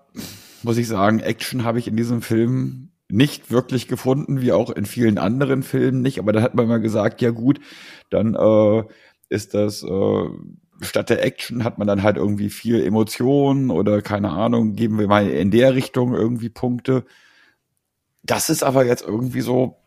muss 0.64 0.78
ich 0.78 0.88
sagen, 0.88 1.20
Action 1.20 1.64
habe 1.64 1.80
ich 1.80 1.88
in 1.88 1.98
diesem 1.98 2.22
Film 2.22 2.90
nicht 3.10 3.52
wirklich 3.52 3.88
gefunden, 3.88 4.42
wie 4.42 4.52
auch 4.52 4.70
in 4.70 4.86
vielen 4.86 5.18
anderen 5.18 5.64
Filmen 5.64 6.02
nicht. 6.02 6.20
Aber 6.20 6.32
da 6.32 6.42
hat 6.42 6.56
man 6.56 6.68
mal 6.68 6.80
gesagt, 6.80 7.22
ja 7.22 7.32
gut, 7.32 7.60
dann 8.10 8.36
äh, 8.36 8.84
ist 9.30 9.54
das 9.54 9.84
äh, 9.84 10.30
statt 10.82 11.10
der 11.10 11.24
Action 11.24 11.64
hat 11.64 11.78
man 11.78 11.88
dann 11.88 12.04
halt 12.04 12.18
irgendwie 12.18 12.50
viel 12.50 12.84
Emotionen 12.84 13.70
oder 13.70 14.02
keine 14.02 14.30
Ahnung, 14.30 14.76
geben 14.76 15.00
wir 15.00 15.08
mal 15.08 15.30
in 15.30 15.52
der 15.52 15.76
Richtung 15.76 16.14
irgendwie 16.14 16.50
Punkte. 16.50 17.06
Das 18.24 18.50
ist 18.50 18.64
aber 18.64 18.86
jetzt 18.86 19.06
irgendwie 19.06 19.42
so 19.42 19.78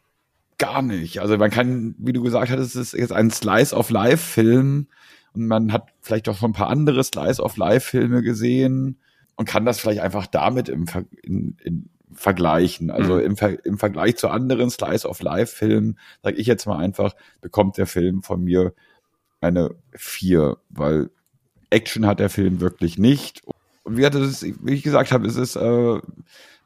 gar 0.59 0.83
nicht. 0.83 1.21
Also 1.21 1.37
man 1.39 1.51
kann, 1.51 1.95
wie 1.99 2.13
du 2.13 2.23
gesagt 2.23 2.51
hattest, 2.51 2.77
es 2.77 2.93
ist 2.93 3.01
jetzt 3.01 3.13
ein 3.13 3.31
Slice 3.31 3.75
of 3.75 3.91
Life 3.91 4.19
Film 4.19 4.89
und 5.35 5.47
man 5.47 5.73
hat 5.73 5.89
vielleicht 6.01 6.29
auch 6.29 6.37
schon 6.37 6.51
ein 6.51 6.55
paar 6.55 6.69
andere 6.69 7.03
Slice 7.03 7.43
of 7.43 7.57
Life 7.57 7.91
Filme 7.91 8.23
gesehen 8.23 8.99
und 9.37 9.49
kann 9.49 9.65
das 9.65 9.81
vielleicht 9.81 10.01
einfach 10.01 10.27
damit 10.27 10.69
im 10.69 10.87
Ver 10.87 11.05
in, 11.23 11.57
in 11.65 11.89
vergleichen. 12.15 12.91
Also 12.91 13.15
mhm. 13.15 13.21
im, 13.21 13.37
Ver 13.37 13.65
im 13.65 13.79
Vergleich 13.79 14.17
zu 14.17 14.29
anderen 14.29 14.71
Slice 14.71 15.09
of 15.09 15.23
Life 15.23 15.57
Filmen, 15.57 15.99
sage 16.23 16.37
ich 16.37 16.47
jetzt 16.47 16.67
mal 16.67 16.79
einfach, 16.79 17.15
bekommt 17.41 17.79
der 17.79 17.87
Film 17.87 18.23
von 18.23 18.43
mir 18.43 18.75
eine 19.43 19.75
vier, 19.93 20.57
weil 20.71 21.11
Action 21.71 22.07
hat 22.07 22.21
der 22.21 22.31
Film 22.31 22.61
wirklich 22.61 22.99
nicht. 22.99 23.43
Und 23.85 23.97
wie, 23.97 24.05
es, 24.05 24.43
wie 24.43 24.73
ich 24.73 24.83
gesagt 24.83 25.13
habe, 25.13 25.27
es 25.27 25.37
ist, 25.37 25.57
äh, 25.57 26.01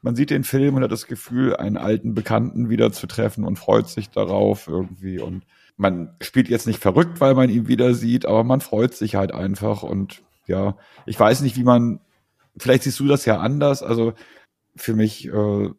man 0.01 0.15
sieht 0.15 0.29
den 0.29 0.43
Film 0.43 0.75
und 0.75 0.83
hat 0.83 0.91
das 0.91 1.07
Gefühl, 1.07 1.55
einen 1.55 1.77
alten 1.77 2.13
Bekannten 2.13 2.69
wieder 2.69 2.91
zu 2.91 3.07
treffen 3.07 3.43
und 3.43 3.57
freut 3.57 3.89
sich 3.89 4.09
darauf 4.09 4.67
irgendwie. 4.67 5.19
Und 5.19 5.43
man 5.75 6.15
spielt 6.21 6.49
jetzt 6.49 6.67
nicht 6.67 6.79
verrückt, 6.79 7.19
weil 7.19 7.33
man 7.33 7.49
ihn 7.49 7.67
wieder 7.67 7.93
sieht, 7.93 8.25
aber 8.25 8.43
man 8.43 8.61
freut 8.61 8.93
sich 8.93 9.15
halt 9.15 9.33
einfach. 9.33 9.83
Und 9.83 10.21
ja, 10.45 10.77
ich 11.05 11.19
weiß 11.19 11.41
nicht, 11.41 11.57
wie 11.57 11.63
man, 11.63 11.99
vielleicht 12.57 12.83
siehst 12.83 12.99
du 12.99 13.07
das 13.07 13.25
ja 13.25 13.39
anders. 13.39 13.81
Also 13.81 14.13
für 14.75 14.93
mich 14.93 15.27
äh, 15.27 15.69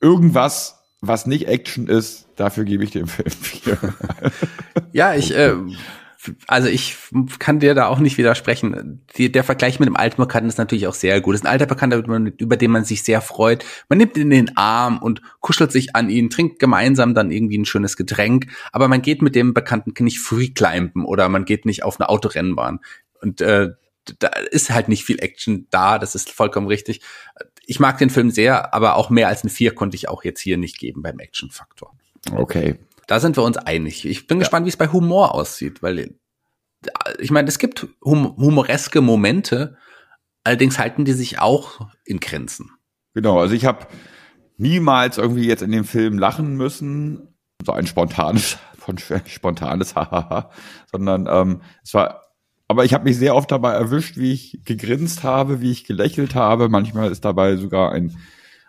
irgendwas, 0.00 0.82
was 1.00 1.26
nicht 1.26 1.46
Action 1.46 1.86
ist, 1.86 2.26
dafür 2.36 2.64
gebe 2.64 2.82
ich 2.82 2.90
dem 2.90 3.06
Film 3.06 3.30
vier. 3.30 3.78
ja, 4.92 5.14
ich 5.14 5.36
äh, 5.36 5.54
also 6.46 6.68
ich 6.68 6.96
kann 7.38 7.58
dir 7.58 7.74
da 7.74 7.86
auch 7.86 7.98
nicht 7.98 8.18
widersprechen. 8.18 9.04
Die, 9.16 9.32
der 9.32 9.44
Vergleich 9.44 9.80
mit 9.80 9.88
dem 9.88 9.96
alten 9.96 10.20
Bekannten 10.20 10.48
ist 10.48 10.58
natürlich 10.58 10.86
auch 10.86 10.94
sehr 10.94 11.20
gut. 11.20 11.34
Das 11.34 11.40
ist 11.40 11.46
ein 11.46 11.52
alter 11.52 11.66
Bekannter, 11.66 11.96
über 11.96 12.56
den 12.56 12.70
man 12.70 12.84
sich 12.84 13.02
sehr 13.02 13.20
freut. 13.20 13.64
Man 13.88 13.98
nimmt 13.98 14.16
ihn 14.16 14.30
in 14.30 14.30
den 14.30 14.56
Arm 14.56 14.98
und 14.98 15.20
kuschelt 15.40 15.72
sich 15.72 15.96
an 15.96 16.10
ihn, 16.10 16.30
trinkt 16.30 16.58
gemeinsam 16.58 17.14
dann 17.14 17.30
irgendwie 17.30 17.58
ein 17.58 17.64
schönes 17.64 17.96
Getränk. 17.96 18.46
Aber 18.70 18.88
man 18.88 19.02
geht 19.02 19.22
mit 19.22 19.34
dem 19.34 19.54
Bekannten 19.54 19.92
nicht 20.04 20.20
freeclimben 20.20 21.04
oder 21.04 21.28
man 21.28 21.44
geht 21.44 21.66
nicht 21.66 21.82
auf 21.82 21.98
eine 21.98 22.08
Autorennbahn. 22.08 22.80
Und 23.20 23.40
äh, 23.40 23.70
da 24.18 24.28
ist 24.50 24.70
halt 24.70 24.88
nicht 24.88 25.04
viel 25.04 25.20
Action 25.20 25.66
da, 25.70 25.98
das 25.98 26.14
ist 26.14 26.30
vollkommen 26.30 26.66
richtig. 26.66 27.00
Ich 27.66 27.80
mag 27.80 27.98
den 27.98 28.10
Film 28.10 28.30
sehr, 28.30 28.74
aber 28.74 28.96
auch 28.96 29.10
mehr 29.10 29.28
als 29.28 29.44
ein 29.44 29.48
Vier 29.48 29.74
konnte 29.74 29.96
ich 29.96 30.08
auch 30.08 30.24
jetzt 30.24 30.40
hier 30.40 30.56
nicht 30.56 30.78
geben 30.78 31.02
beim 31.02 31.18
Action-Faktor. 31.18 31.94
Okay, 32.32 32.78
da 33.06 33.20
sind 33.20 33.36
wir 33.36 33.42
uns 33.42 33.56
einig. 33.56 34.04
Ich 34.04 34.26
bin 34.26 34.38
ja. 34.38 34.40
gespannt, 34.40 34.66
wie 34.66 34.70
es 34.70 34.76
bei 34.76 34.88
Humor 34.88 35.34
aussieht, 35.34 35.82
weil 35.82 36.16
ich 37.18 37.30
meine, 37.30 37.48
es 37.48 37.58
gibt 37.58 37.86
hum 38.04 38.36
humoreske 38.36 39.00
Momente, 39.00 39.76
allerdings 40.44 40.78
halten 40.78 41.04
die 41.04 41.12
sich 41.12 41.38
auch 41.38 41.88
in 42.04 42.20
Grenzen. 42.20 42.70
Genau, 43.14 43.38
also 43.38 43.54
ich 43.54 43.64
habe 43.64 43.86
niemals 44.56 45.18
irgendwie 45.18 45.46
jetzt 45.46 45.62
in 45.62 45.70
dem 45.70 45.84
Film 45.84 46.18
lachen 46.18 46.56
müssen, 46.56 47.36
so 47.64 47.72
ein 47.72 47.86
spontanes, 47.86 48.58
von 48.78 48.96
spontanes 48.98 49.94
Hahaha, 49.96 50.50
sondern 50.90 51.28
ähm, 51.30 51.62
es 51.84 51.94
war, 51.94 52.22
aber 52.66 52.84
ich 52.84 52.94
habe 52.94 53.04
mich 53.04 53.16
sehr 53.16 53.36
oft 53.36 53.50
dabei 53.50 53.72
erwischt, 53.72 54.16
wie 54.16 54.32
ich 54.32 54.60
gegrinst 54.64 55.22
habe, 55.22 55.60
wie 55.60 55.70
ich 55.70 55.84
gelächelt 55.84 56.34
habe. 56.34 56.68
Manchmal 56.68 57.12
ist 57.12 57.24
dabei 57.24 57.56
sogar 57.56 57.92
ein 57.92 58.16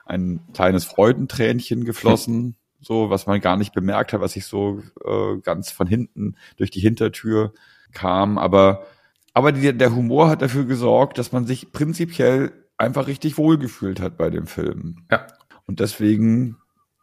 ein 0.06 0.42
kleines 0.54 0.84
Freudentränchen 0.84 1.86
geflossen 1.86 2.58
so, 2.84 3.10
was 3.10 3.26
man 3.26 3.42
gar 3.42 3.58
nicht 3.58 3.74
bemerkt 3.74 4.14
hat, 4.14 4.22
was 4.22 4.36
ich 4.36 4.46
so 4.46 4.84
äh, 5.04 5.38
ganz 5.42 5.72
von 5.72 5.88
hinten 5.88 6.36
durch 6.58 6.70
die 6.70 6.80
Hintertür 6.80 7.54
kam. 7.94 8.38
Aber, 8.38 8.86
aber 9.34 9.52
die, 9.52 9.76
der 9.76 9.96
Humor 9.96 10.30
hat 10.30 10.42
dafür 10.42 10.66
gesorgt, 10.66 11.18
dass 11.18 11.32
man 11.32 11.46
sich 11.48 11.72
prinzipiell 11.72 12.52
einfach 12.78 13.08
richtig 13.08 13.38
wohlgefühlt 13.38 14.00
hat 14.00 14.18
bei 14.18 14.30
dem 14.30 14.48
Film. 14.48 15.06
Ja. 15.10 15.26
Und 15.66 15.80
deswegen 15.80 16.58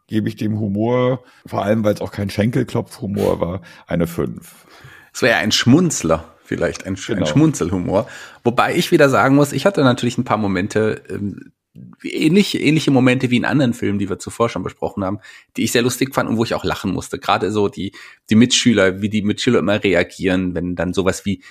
gebe 0.07 0.27
ich 0.29 0.35
dem 0.35 0.59
Humor, 0.59 1.23
vor 1.45 1.63
allem 1.63 1.83
weil 1.83 1.93
es 1.93 2.01
auch 2.01 2.11
kein 2.11 2.29
Schenkelklopf-Humor 2.29 3.39
war, 3.39 3.61
eine 3.87 4.07
5. 4.07 4.67
Es 5.13 5.21
wäre 5.21 5.37
ein 5.37 5.51
Schmunzler 5.51 6.31
vielleicht, 6.51 6.85
ein, 6.85 6.95
genau. 6.95 7.21
ein 7.21 7.25
Schmunzelhumor. 7.25 8.07
Wobei 8.43 8.75
ich 8.75 8.91
wieder 8.91 9.07
sagen 9.07 9.35
muss, 9.35 9.53
ich 9.53 9.65
hatte 9.65 9.85
natürlich 9.85 10.17
ein 10.17 10.25
paar 10.25 10.35
Momente, 10.35 11.01
ähm, 11.09 11.53
ähnlich, 12.03 12.59
ähnliche 12.59 12.91
Momente 12.91 13.29
wie 13.29 13.37
in 13.37 13.45
anderen 13.45 13.73
Filmen, 13.73 13.99
die 13.99 14.09
wir 14.09 14.19
zuvor 14.19 14.49
schon 14.49 14.63
besprochen 14.63 15.03
haben, 15.03 15.19
die 15.57 15.63
ich 15.63 15.71
sehr 15.71 15.81
lustig 15.81 16.13
fand 16.13 16.29
und 16.29 16.37
wo 16.37 16.43
ich 16.43 16.53
auch 16.53 16.63
lachen 16.63 16.91
musste. 16.91 17.19
Gerade 17.19 17.51
so 17.51 17.69
die, 17.69 17.93
die 18.29 18.35
Mitschüler, 18.35 19.01
wie 19.01 19.09
die 19.09 19.21
Mitschüler 19.21 19.59
immer 19.59 19.83
reagieren, 19.83 20.55
wenn 20.55 20.75
dann 20.75 20.93
sowas 20.93 21.25
wie 21.25 21.41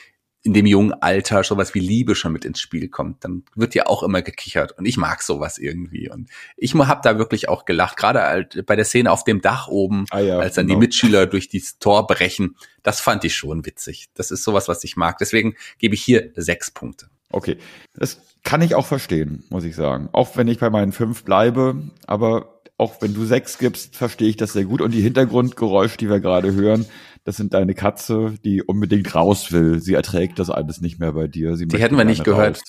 in 0.42 0.54
dem 0.54 0.64
jungen 0.64 0.94
Alter 0.94 1.44
sowas 1.44 1.74
wie 1.74 1.80
Liebe 1.80 2.14
schon 2.14 2.32
mit 2.32 2.46
ins 2.46 2.60
Spiel 2.60 2.88
kommt, 2.88 3.24
dann 3.24 3.44
wird 3.54 3.74
ja 3.74 3.86
auch 3.86 4.02
immer 4.02 4.22
gekichert 4.22 4.72
und 4.78 4.86
ich 4.86 4.96
mag 4.96 5.22
sowas 5.22 5.58
irgendwie 5.58 6.10
und 6.10 6.30
ich 6.56 6.74
habe 6.74 7.00
da 7.04 7.18
wirklich 7.18 7.50
auch 7.50 7.66
gelacht, 7.66 7.98
gerade 7.98 8.22
halt 8.22 8.64
bei 8.64 8.74
der 8.74 8.86
Szene 8.86 9.12
auf 9.12 9.24
dem 9.24 9.42
Dach 9.42 9.68
oben, 9.68 10.06
ah 10.10 10.20
ja, 10.20 10.38
als 10.38 10.54
dann 10.54 10.66
genau. 10.66 10.78
die 10.78 10.86
Mitschüler 10.86 11.26
durch 11.26 11.48
dieses 11.48 11.78
Tor 11.78 12.06
brechen, 12.06 12.56
das 12.82 13.00
fand 13.00 13.24
ich 13.24 13.34
schon 13.34 13.66
witzig. 13.66 14.08
Das 14.14 14.30
ist 14.30 14.42
sowas, 14.42 14.66
was 14.66 14.82
ich 14.84 14.96
mag. 14.96 15.18
Deswegen 15.18 15.56
gebe 15.78 15.94
ich 15.94 16.02
hier 16.02 16.32
sechs 16.34 16.70
Punkte. 16.70 17.10
Okay, 17.32 17.58
das 17.94 18.20
kann 18.42 18.62
ich 18.62 18.74
auch 18.74 18.86
verstehen, 18.86 19.44
muss 19.50 19.64
ich 19.64 19.76
sagen. 19.76 20.08
Auch 20.12 20.36
wenn 20.36 20.48
ich 20.48 20.58
bei 20.58 20.70
meinen 20.70 20.92
fünf 20.92 21.24
bleibe, 21.24 21.90
aber 22.06 22.60
auch 22.76 23.00
wenn 23.00 23.14
du 23.14 23.24
sechs 23.24 23.58
gibst, 23.58 23.94
verstehe 23.94 24.28
ich 24.28 24.36
das 24.36 24.54
sehr 24.54 24.64
gut. 24.64 24.80
Und 24.80 24.92
die 24.92 25.02
Hintergrundgeräusche, 25.02 25.98
die 25.98 26.08
wir 26.08 26.20
gerade 26.20 26.54
hören, 26.54 26.86
das 27.24 27.36
sind 27.36 27.52
deine 27.52 27.74
Katze, 27.74 28.34
die 28.44 28.62
unbedingt 28.62 29.14
raus 29.14 29.52
will. 29.52 29.80
Sie 29.80 29.94
erträgt 29.94 30.38
das 30.38 30.48
alles 30.50 30.80
nicht 30.80 30.98
mehr 30.98 31.12
bei 31.12 31.28
dir. 31.28 31.56
Sie 31.56 31.66
die 31.66 31.78
hätten 31.78 31.98
wir 31.98 32.04
nicht 32.04 32.24
gehört. 32.24 32.62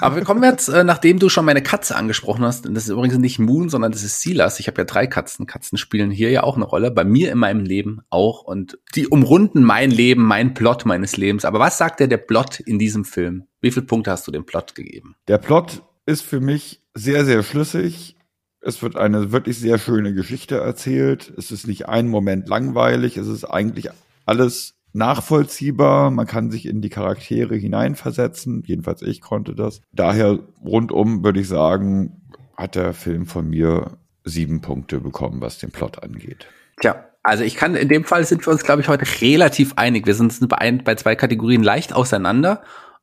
Aber 0.00 0.16
wir 0.16 0.24
kommen 0.24 0.42
jetzt, 0.42 0.68
äh, 0.68 0.84
nachdem 0.84 1.18
du 1.18 1.28
schon 1.28 1.44
meine 1.44 1.62
Katze 1.62 1.96
angesprochen 1.96 2.44
hast, 2.44 2.66
und 2.66 2.74
das 2.74 2.84
ist 2.84 2.90
übrigens 2.90 3.18
nicht 3.18 3.38
Moon, 3.38 3.68
sondern 3.68 3.92
das 3.92 4.02
ist 4.02 4.20
Silas. 4.20 4.60
Ich 4.60 4.66
habe 4.66 4.80
ja 4.80 4.84
drei 4.84 5.06
Katzen. 5.06 5.46
Katzen 5.46 5.78
spielen 5.78 6.10
hier 6.10 6.30
ja 6.30 6.42
auch 6.42 6.56
eine 6.56 6.64
Rolle, 6.64 6.90
bei 6.90 7.04
mir 7.04 7.32
in 7.32 7.38
meinem 7.38 7.64
Leben 7.64 8.00
auch. 8.10 8.42
Und 8.42 8.78
die 8.94 9.08
umrunden 9.08 9.62
mein 9.62 9.90
Leben, 9.90 10.24
mein 10.24 10.54
Plot 10.54 10.86
meines 10.86 11.16
Lebens. 11.16 11.44
Aber 11.44 11.60
was 11.60 11.78
sagt 11.78 12.00
der 12.00 12.08
der 12.08 12.18
Plot 12.18 12.60
in 12.60 12.78
diesem 12.78 13.04
Film? 13.04 13.44
Wie 13.60 13.70
viele 13.70 13.86
Punkte 13.86 14.10
hast 14.10 14.26
du 14.26 14.32
dem 14.32 14.44
Plot 14.44 14.74
gegeben? 14.74 15.14
Der 15.28 15.38
Plot 15.38 15.82
ist 16.06 16.22
für 16.22 16.40
mich 16.40 16.82
sehr, 16.94 17.24
sehr 17.24 17.42
schlüssig. 17.42 18.16
Es 18.60 18.82
wird 18.82 18.96
eine 18.96 19.32
wirklich 19.32 19.58
sehr 19.58 19.78
schöne 19.78 20.14
Geschichte 20.14 20.56
erzählt. 20.58 21.32
Es 21.36 21.50
ist 21.50 21.66
nicht 21.66 21.88
ein 21.88 22.08
Moment 22.08 22.48
langweilig. 22.48 23.16
Es 23.16 23.26
ist 23.26 23.44
eigentlich 23.44 23.88
alles 24.24 24.74
nachvollziehbar, 24.92 26.10
man 26.10 26.26
kann 26.26 26.50
sich 26.50 26.66
in 26.66 26.80
die 26.80 26.90
Charaktere 26.90 27.54
hineinversetzen, 27.54 28.62
jedenfalls 28.66 29.02
ich 29.02 29.20
konnte 29.20 29.54
das. 29.54 29.80
Daher 29.92 30.38
rundum 30.64 31.24
würde 31.24 31.40
ich 31.40 31.48
sagen, 31.48 32.20
hat 32.56 32.74
der 32.74 32.92
Film 32.92 33.26
von 33.26 33.48
mir 33.48 33.98
sieben 34.24 34.60
Punkte 34.60 35.00
bekommen, 35.00 35.40
was 35.40 35.58
den 35.58 35.70
Plot 35.70 36.02
angeht. 36.02 36.46
Tja, 36.80 37.04
also 37.22 37.44
ich 37.44 37.56
kann, 37.56 37.76
in 37.76 37.88
dem 37.88 38.04
Fall 38.04 38.24
sind 38.24 38.46
wir 38.46 38.52
uns, 38.52 38.64
glaube 38.64 38.82
ich, 38.82 38.88
heute 38.88 39.04
relativ 39.20 39.74
einig. 39.76 40.06
Wir 40.06 40.14
sind 40.14 40.48
bei, 40.48 40.58
ein, 40.58 40.82
bei 40.84 40.94
zwei 40.96 41.14
Kategorien 41.14 41.62
leicht 41.62 41.92
auseinander. 41.92 42.62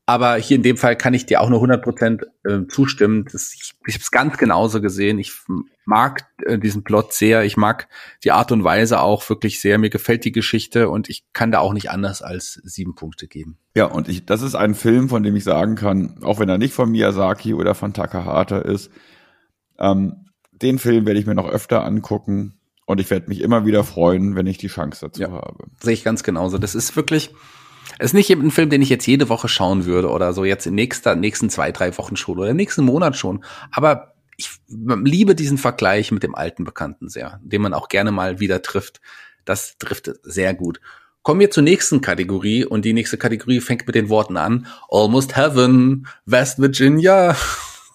Aber 0.09 0.37
hier 0.37 0.57
in 0.57 0.63
dem 0.63 0.75
Fall 0.75 0.95
kann 0.95 1.13
ich 1.13 1.27
dir 1.27 1.39
auch 1.39 1.49
nur 1.49 1.61
100% 1.61 2.25
äh, 2.43 2.65
zustimmen. 2.67 3.25
Das, 3.31 3.53
ich 3.53 3.75
ich 3.85 3.93
habe 3.93 4.01
es 4.01 4.09
ganz 4.09 4.39
genauso 4.39 4.81
gesehen. 4.81 5.19
Ich 5.19 5.33
mag 5.85 6.25
äh, 6.47 6.57
diesen 6.57 6.83
Plot 6.83 7.13
sehr. 7.13 7.43
Ich 7.43 7.57
mag 7.57 7.87
die 8.23 8.31
Art 8.31 8.51
und 8.51 8.63
Weise 8.63 9.01
auch 9.01 9.29
wirklich 9.29 9.61
sehr. 9.61 9.77
Mir 9.77 9.91
gefällt 9.91 10.25
die 10.25 10.31
Geschichte 10.31 10.89
und 10.89 11.09
ich 11.09 11.25
kann 11.31 11.51
da 11.51 11.59
auch 11.59 11.73
nicht 11.73 11.91
anders 11.91 12.23
als 12.23 12.59
sieben 12.63 12.95
Punkte 12.95 13.27
geben. 13.27 13.59
Ja, 13.75 13.85
und 13.85 14.09
ich, 14.09 14.25
das 14.25 14.41
ist 14.41 14.55
ein 14.55 14.73
Film, 14.73 15.09
von 15.09 15.21
dem 15.21 15.35
ich 15.35 15.43
sagen 15.43 15.75
kann, 15.75 16.23
auch 16.23 16.39
wenn 16.39 16.49
er 16.49 16.57
nicht 16.57 16.73
von 16.73 16.89
Miyazaki 16.89 17.53
oder 17.53 17.75
von 17.75 17.93
Takahata 17.93 18.57
ist, 18.57 18.89
ähm, 19.77 20.25
den 20.51 20.79
Film 20.79 21.05
werde 21.05 21.19
ich 21.19 21.27
mir 21.27 21.35
noch 21.35 21.47
öfter 21.47 21.85
angucken 21.85 22.57
und 22.87 22.99
ich 22.99 23.11
werde 23.11 23.29
mich 23.29 23.41
immer 23.41 23.63
wieder 23.67 23.83
freuen, 23.83 24.35
wenn 24.35 24.47
ich 24.47 24.57
die 24.57 24.69
Chance 24.69 25.01
dazu 25.05 25.21
ja, 25.21 25.29
habe. 25.29 25.65
Sehe 25.83 25.93
ich 25.93 26.03
ganz 26.03 26.23
genauso. 26.23 26.57
Das 26.57 26.73
ist 26.73 26.95
wirklich, 26.95 27.29
ist 27.99 28.13
nicht 28.13 28.29
ein 28.31 28.51
Film, 28.51 28.69
den 28.69 28.81
ich 28.81 28.89
jetzt 28.89 29.05
jede 29.05 29.29
Woche 29.29 29.47
schauen 29.47 29.85
würde 29.85 30.09
oder 30.09 30.33
so 30.33 30.45
jetzt 30.45 30.65
in 30.67 30.75
nächster, 30.75 31.15
nächsten 31.15 31.49
zwei, 31.49 31.71
drei 31.71 31.97
Wochen 31.97 32.15
schon 32.15 32.39
oder 32.39 32.53
nächsten 32.53 32.85
Monat 32.85 33.17
schon. 33.17 33.43
Aber 33.71 34.13
ich 34.37 34.51
liebe 34.67 35.35
diesen 35.35 35.57
Vergleich 35.57 36.11
mit 36.11 36.23
dem 36.23 36.33
alten 36.33 36.63
Bekannten 36.63 37.09
sehr, 37.09 37.39
den 37.43 37.61
man 37.61 37.73
auch 37.73 37.89
gerne 37.89 38.11
mal 38.11 38.39
wieder 38.39 38.61
trifft. 38.61 39.01
Das 39.43 39.77
trifft 39.77 40.11
sehr 40.23 40.53
gut. 40.53 40.79
Kommen 41.21 41.41
wir 41.41 41.51
zur 41.51 41.63
nächsten 41.63 41.99
Kategorie 41.99 42.63
und 42.63 42.85
die 42.85 42.93
nächste 42.93 43.17
Kategorie 43.17 43.59
fängt 43.59 43.85
mit 43.85 43.95
den 43.95 44.07
Worten 44.07 44.37
an. 44.37 44.67
Almost 44.89 45.35
Heaven, 45.35 46.07
West 46.25 46.59
Virginia 46.59 47.35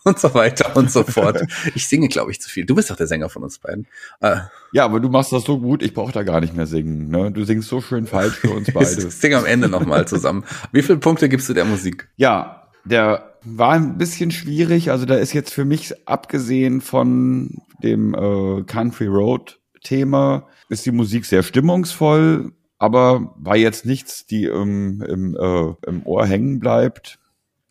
und 0.07 0.18
so 0.18 0.34
weiter 0.34 0.76
und 0.76 0.90
so 0.90 1.02
fort. 1.02 1.42
Ich 1.74 1.88
singe, 1.88 2.09
glaube 2.09 2.30
ich, 2.30 2.40
zu 2.40 2.50
viel. 2.50 2.66
Du 2.66 2.74
bist 2.74 2.90
doch 2.90 2.96
der 2.96 3.07
Sänger 3.07 3.30
von 3.30 3.42
uns 3.42 3.59
beiden. 3.59 3.86
Äh, 4.20 4.36
ja, 4.72 4.84
aber 4.84 5.00
du 5.00 5.09
machst 5.09 5.32
das 5.32 5.44
so 5.44 5.59
gut, 5.59 5.82
ich 5.82 5.94
brauche 5.94 6.12
da 6.12 6.22
gar 6.22 6.40
nicht 6.40 6.55
mehr 6.55 6.66
singen. 6.66 7.09
Ne? 7.09 7.32
Du 7.32 7.44
singst 7.44 7.68
so 7.68 7.80
schön 7.80 8.07
falsch 8.07 8.34
für 8.34 8.50
uns 8.50 8.70
beide. 8.72 8.90
ich 9.09 9.14
singe 9.14 9.38
am 9.38 9.46
Ende 9.46 9.68
nochmal 9.68 10.07
zusammen. 10.07 10.44
Wie 10.72 10.82
viele 10.82 10.98
Punkte 10.98 11.28
gibst 11.28 11.48
du 11.48 11.55
der 11.55 11.64
Musik? 11.64 12.09
Ja, 12.16 12.68
der 12.84 13.38
war 13.42 13.72
ein 13.72 13.96
bisschen 13.96 14.30
schwierig. 14.30 14.90
Also 14.90 15.07
da 15.07 15.14
ist 15.14 15.32
jetzt 15.32 15.52
für 15.52 15.64
mich, 15.64 15.94
abgesehen 16.07 16.82
von 16.82 17.62
dem 17.82 18.14
äh, 18.14 18.62
Country 18.64 19.07
Road 19.07 19.59
Thema, 19.82 20.46
ist 20.68 20.84
die 20.86 20.92
Musik 20.92 21.24
sehr 21.26 21.42
stimmungsvoll, 21.42 22.52
aber 22.78 23.34
war 23.38 23.57
jetzt 23.57 23.86
nichts, 23.86 24.26
die 24.26 24.44
im, 24.44 25.02
im, 25.02 25.36
äh, 25.36 25.88
im 25.88 26.07
Ohr 26.07 26.26
hängen 26.26 26.59
bleibt, 26.59 27.18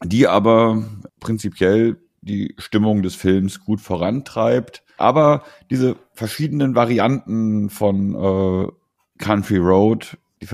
die 0.03 0.27
aber 0.27 0.83
prinzipiell 1.19 1.97
die 2.23 2.55
Stimmung 2.57 3.01
des 3.01 3.15
Films 3.15 3.63
gut 3.63 3.81
vorantreibt. 3.81 4.83
Aber 4.97 5.43
diese 5.69 5.95
verschiedenen 6.13 6.75
Varianten 6.75 7.69
von 7.69 8.15
äh, 8.15 8.67
Country 9.17 9.57
Road 9.57 10.17
die, 10.41 10.47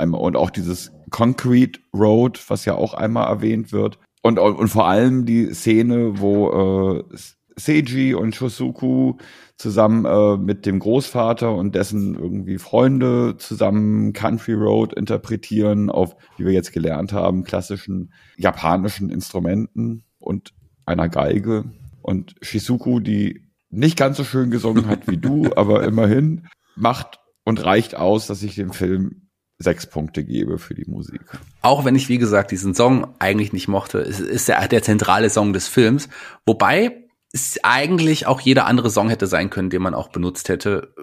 und 0.00 0.36
auch 0.36 0.50
dieses 0.50 0.92
Concrete 1.10 1.80
Road, 1.94 2.42
was 2.48 2.64
ja 2.64 2.74
auch 2.74 2.94
einmal 2.94 3.28
erwähnt 3.28 3.72
wird, 3.72 3.98
und, 4.22 4.38
und 4.38 4.68
vor 4.68 4.86
allem 4.86 5.26
die 5.26 5.54
Szene, 5.54 6.20
wo 6.20 6.98
äh, 7.10 7.16
Seiji 7.56 8.14
und 8.14 8.34
Shosuku 8.34 9.14
zusammen 9.56 10.04
äh, 10.04 10.36
mit 10.36 10.66
dem 10.66 10.78
Großvater 10.78 11.54
und 11.54 11.74
dessen 11.74 12.14
irgendwie 12.14 12.58
Freunde 12.58 13.36
zusammen 13.38 14.12
Country 14.12 14.54
Road 14.54 14.92
interpretieren 14.94 15.90
auf, 15.90 16.16
wie 16.36 16.46
wir 16.46 16.52
jetzt 16.52 16.72
gelernt 16.72 17.12
haben, 17.12 17.44
klassischen 17.44 18.12
japanischen 18.36 19.10
Instrumenten 19.10 20.04
und 20.18 20.52
einer 20.88 21.08
Geige. 21.08 21.64
Und 22.02 22.34
Shizuku, 22.42 23.00
die 23.00 23.48
nicht 23.70 23.96
ganz 23.96 24.16
so 24.16 24.24
schön 24.24 24.50
gesungen 24.50 24.86
hat 24.86 25.06
wie 25.06 25.18
du, 25.18 25.50
aber 25.56 25.84
immerhin 25.84 26.48
macht 26.74 27.20
und 27.44 27.64
reicht 27.64 27.94
aus, 27.94 28.26
dass 28.26 28.42
ich 28.42 28.54
dem 28.54 28.72
Film 28.72 29.28
sechs 29.58 29.86
Punkte 29.86 30.24
gebe 30.24 30.58
für 30.58 30.74
die 30.74 30.88
Musik. 30.88 31.20
Auch 31.62 31.84
wenn 31.84 31.96
ich, 31.96 32.08
wie 32.08 32.18
gesagt, 32.18 32.52
diesen 32.52 32.74
Song 32.74 33.08
eigentlich 33.18 33.52
nicht 33.52 33.68
mochte, 33.68 33.98
es 33.98 34.20
ist 34.20 34.48
der, 34.48 34.66
der 34.68 34.82
zentrale 34.82 35.30
Song 35.30 35.52
des 35.52 35.66
Films. 35.66 36.08
Wobei 36.46 37.08
es 37.32 37.58
eigentlich 37.62 38.26
auch 38.26 38.40
jeder 38.40 38.66
andere 38.66 38.90
Song 38.90 39.08
hätte 39.08 39.26
sein 39.26 39.50
können, 39.50 39.70
den 39.70 39.82
man 39.82 39.94
auch 39.94 40.08
benutzt 40.08 40.48
hätte. 40.48 40.94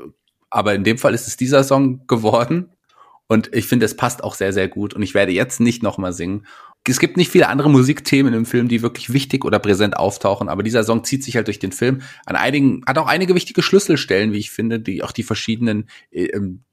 Aber 0.49 0.73
in 0.73 0.85
dem 0.85 0.97
Fall 0.97 1.13
ist 1.13 1.27
es 1.27 1.37
dieser 1.37 1.63
Song 1.63 2.07
geworden. 2.07 2.69
Und 3.27 3.53
ich 3.55 3.65
finde, 3.65 3.85
es 3.85 3.95
passt 3.95 4.23
auch 4.23 4.35
sehr, 4.35 4.53
sehr 4.53 4.67
gut. 4.67 4.93
Und 4.93 5.01
ich 5.01 5.13
werde 5.13 5.31
jetzt 5.31 5.59
nicht 5.59 5.81
nochmal 5.81 6.13
singen. 6.13 6.45
Es 6.87 6.99
gibt 6.99 7.17
nicht 7.17 7.31
viele 7.31 7.47
andere 7.47 7.69
Musikthemen 7.69 8.33
im 8.35 8.45
Film, 8.45 8.67
die 8.67 8.83
wirklich 8.83 9.11
wichtig 9.11 9.43
oder 9.43 9.57
präsent 9.57 9.97
auftauchen, 9.97 10.49
aber 10.49 10.61
dieser 10.61 10.83
Song 10.83 11.03
zieht 11.03 11.23
sich 11.23 11.35
halt 11.35 11.47
durch 11.47 11.57
den 11.57 11.71
Film. 11.71 12.03
An 12.27 12.35
einigen, 12.35 12.83
hat 12.85 12.99
auch 12.99 13.07
einige 13.07 13.33
wichtige 13.33 13.63
Schlüsselstellen, 13.63 14.33
wie 14.33 14.37
ich 14.37 14.51
finde, 14.51 14.79
die 14.79 15.01
auch 15.01 15.11
die 15.11 15.23
verschiedenen 15.23 15.89
äh, 16.11 16.25
ähm, 16.25 16.63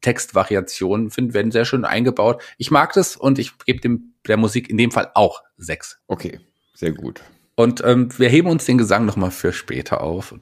Textvariationen 0.00 1.10
finden, 1.10 1.32
werden 1.32 1.52
sehr 1.52 1.64
schön 1.64 1.84
eingebaut. 1.84 2.42
Ich 2.58 2.72
mag 2.72 2.92
das 2.94 3.16
und 3.16 3.38
ich 3.38 3.56
gebe 3.64 3.80
dem 3.80 4.14
der 4.26 4.36
Musik 4.36 4.68
in 4.68 4.78
dem 4.78 4.90
Fall 4.90 5.10
auch 5.14 5.42
sechs. 5.56 5.98
Okay, 6.08 6.40
sehr 6.74 6.92
gut. 6.92 7.22
Und 7.54 7.82
ähm, 7.84 8.08
wir 8.18 8.28
heben 8.28 8.48
uns 8.48 8.64
den 8.64 8.78
Gesang 8.78 9.04
noch 9.04 9.16
mal 9.16 9.30
für 9.30 9.52
später 9.52 10.00
auf. 10.00 10.34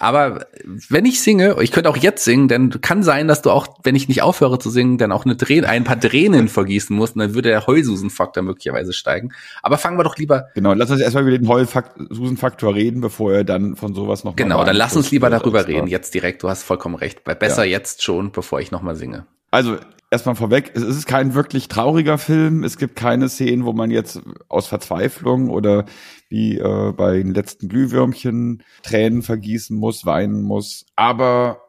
Aber 0.00 0.46
wenn 0.88 1.04
ich 1.04 1.20
singe, 1.20 1.56
ich 1.60 1.72
könnte 1.72 1.90
auch 1.90 1.96
jetzt 1.96 2.24
singen, 2.24 2.48
denn 2.48 2.80
kann 2.80 3.02
sein, 3.02 3.26
dass 3.26 3.42
du 3.42 3.50
auch, 3.50 3.66
wenn 3.82 3.96
ich 3.96 4.08
nicht 4.08 4.22
aufhöre 4.22 4.58
zu 4.58 4.70
singen, 4.70 4.96
dann 4.96 5.12
auch 5.12 5.24
eine 5.24 5.36
Träne, 5.36 5.68
ein 5.68 5.84
paar 5.84 5.98
Tränen 5.98 6.48
vergießen 6.48 6.94
musst 6.94 7.16
und 7.16 7.20
dann 7.20 7.34
würde 7.34 7.48
der 7.48 7.66
Heulsusenfaktor 7.66 8.42
möglicherweise 8.42 8.92
steigen. 8.92 9.32
Aber 9.62 9.76
fangen 9.76 9.98
wir 9.98 10.04
doch 10.04 10.16
lieber. 10.16 10.48
Genau, 10.54 10.72
lass 10.72 10.90
uns 10.90 11.00
erstmal 11.00 11.26
über 11.26 11.36
den 11.36 11.48
Heulsusenfaktor 11.48 12.74
reden, 12.74 13.00
bevor 13.00 13.32
er 13.32 13.44
dann 13.44 13.76
von 13.76 13.94
sowas 13.94 14.24
noch 14.24 14.36
Genau, 14.36 14.64
dann 14.64 14.76
lass 14.76 14.96
uns 14.96 15.10
lieber 15.10 15.30
darüber 15.30 15.66
reden, 15.66 15.88
jetzt 15.88 16.14
direkt. 16.14 16.42
Du 16.42 16.48
hast 16.48 16.62
vollkommen 16.62 16.94
recht. 16.94 17.24
Besser 17.24 17.64
ja. 17.64 17.72
jetzt 17.72 18.02
schon, 18.02 18.30
bevor 18.32 18.60
ich 18.60 18.70
noch 18.70 18.82
mal 18.82 18.94
singe. 18.94 19.26
Also, 19.50 19.76
erstmal 20.10 20.34
vorweg, 20.34 20.72
es 20.74 20.82
ist 20.82 21.06
kein 21.06 21.34
wirklich 21.34 21.68
trauriger 21.68 22.18
Film. 22.18 22.64
Es 22.64 22.78
gibt 22.78 22.96
keine 22.96 23.28
Szenen, 23.28 23.64
wo 23.64 23.72
man 23.72 23.90
jetzt 23.90 24.20
aus 24.48 24.66
Verzweiflung 24.66 25.50
oder 25.50 25.84
wie 26.28 26.58
äh, 26.58 26.92
bei 26.92 27.18
den 27.18 27.34
letzten 27.34 27.68
Glühwürmchen 27.68 28.62
Tränen 28.82 29.22
vergießen 29.22 29.76
muss, 29.76 30.04
weinen 30.04 30.42
muss. 30.42 30.86
Aber 30.96 31.62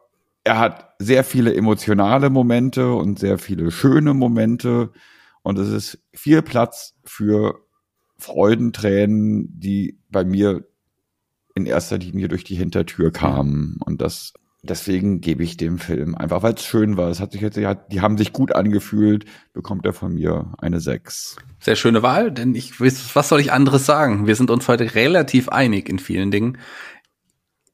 er 0.44 0.58
hat 0.58 0.94
sehr 0.98 1.24
viele 1.24 1.54
emotionale 1.54 2.30
Momente 2.30 2.92
und 2.92 3.18
sehr 3.18 3.38
viele 3.38 3.70
schöne 3.70 4.14
Momente. 4.14 4.90
Und 5.42 5.58
es 5.58 5.68
ist 5.68 5.98
viel 6.12 6.42
Platz 6.42 6.94
für 7.04 7.60
Freudentränen, 8.18 9.58
die 9.58 9.98
bei 10.10 10.24
mir 10.24 10.66
in 11.54 11.66
erster 11.66 11.98
Linie 11.98 12.28
durch 12.28 12.44
die 12.44 12.54
Hintertür 12.54 13.10
kamen. 13.10 13.78
Und 13.84 14.00
das 14.00 14.34
Deswegen 14.62 15.22
gebe 15.22 15.42
ich 15.42 15.56
dem 15.56 15.78
Film 15.78 16.14
einfach, 16.14 16.42
weil 16.42 16.52
es 16.52 16.64
schön 16.64 16.98
war. 16.98 17.08
Es 17.08 17.18
hat 17.18 17.32
sich 17.32 17.40
jetzt, 17.40 17.56
die 17.56 18.00
haben 18.00 18.18
sich 18.18 18.34
gut 18.34 18.54
angefühlt, 18.54 19.24
bekommt 19.54 19.86
er 19.86 19.94
von 19.94 20.12
mir 20.12 20.52
eine 20.58 20.80
6. 20.80 21.36
Sehr 21.60 21.76
schöne 21.76 22.02
Wahl, 22.02 22.30
denn 22.30 22.54
ich 22.54 22.78
was 22.78 23.28
soll 23.28 23.40
ich 23.40 23.52
anderes 23.52 23.86
sagen? 23.86 24.26
Wir 24.26 24.36
sind 24.36 24.50
uns 24.50 24.68
heute 24.68 24.94
relativ 24.94 25.48
einig 25.48 25.88
in 25.88 25.98
vielen 25.98 26.30
Dingen. 26.30 26.58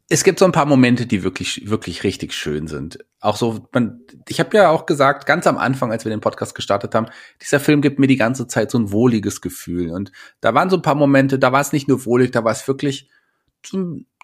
Es 0.09 0.23
gibt 0.23 0.39
so 0.39 0.45
ein 0.45 0.53
paar 0.53 0.67
Momente, 0.67 1.07
die 1.07 1.25
wirklich, 1.25 1.69
wirklich 1.69 2.05
richtig 2.05 2.33
schön 2.33 2.69
sind. 2.69 3.05
Auch 3.19 3.37
so, 3.37 3.67
man, 3.73 4.03
ich 4.29 4.39
habe 4.39 4.57
ja 4.57 4.71
auch 4.71 4.87
gesagt, 4.87 5.27
ganz 5.27 5.49
am 5.49 5.59
Anfang, 5.59 5.91
als 5.91 6.05
wir 6.05 6.11
den 6.11 6.21
Podcast 6.21 6.55
gestartet 6.55 6.95
haben, 6.95 7.09
dieser 7.43 7.59
Film 7.59 7.81
gibt 7.81 7.99
mir 7.99 8.07
die 8.07 8.17
ganze 8.17 8.47
Zeit 8.47 8.71
so 8.71 8.79
ein 8.79 8.93
wohliges 8.93 9.41
Gefühl. 9.41 9.91
Und 9.91 10.13
da 10.41 10.55
waren 10.55 10.71
so 10.71 10.77
ein 10.77 10.83
paar 10.83 10.95
Momente, 10.95 11.41
da 11.41 11.51
war 11.51 11.61
es 11.61 11.73
nicht 11.73 11.89
nur 11.89 12.05
wohlig, 12.05 12.31
da 12.31 12.45
war 12.45 12.53
es 12.53 12.69
wirklich 12.69 13.11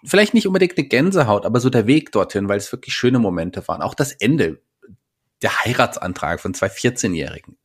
vielleicht 0.03 0.33
nicht 0.33 0.47
unbedingt 0.47 0.77
eine 0.77 0.87
Gänsehaut, 0.87 1.45
aber 1.45 1.59
so 1.59 1.69
der 1.69 1.87
Weg 1.87 2.11
dorthin, 2.11 2.49
weil 2.49 2.57
es 2.57 2.71
wirklich 2.71 2.93
schöne 2.93 3.19
Momente 3.19 3.67
waren. 3.67 3.81
Auch 3.81 3.95
das 3.95 4.11
Ende, 4.13 4.61
der 5.41 5.63
Heiratsantrag 5.63 6.39
von 6.39 6.53
zwei 6.53 6.67
14-Jährigen. 6.67 7.57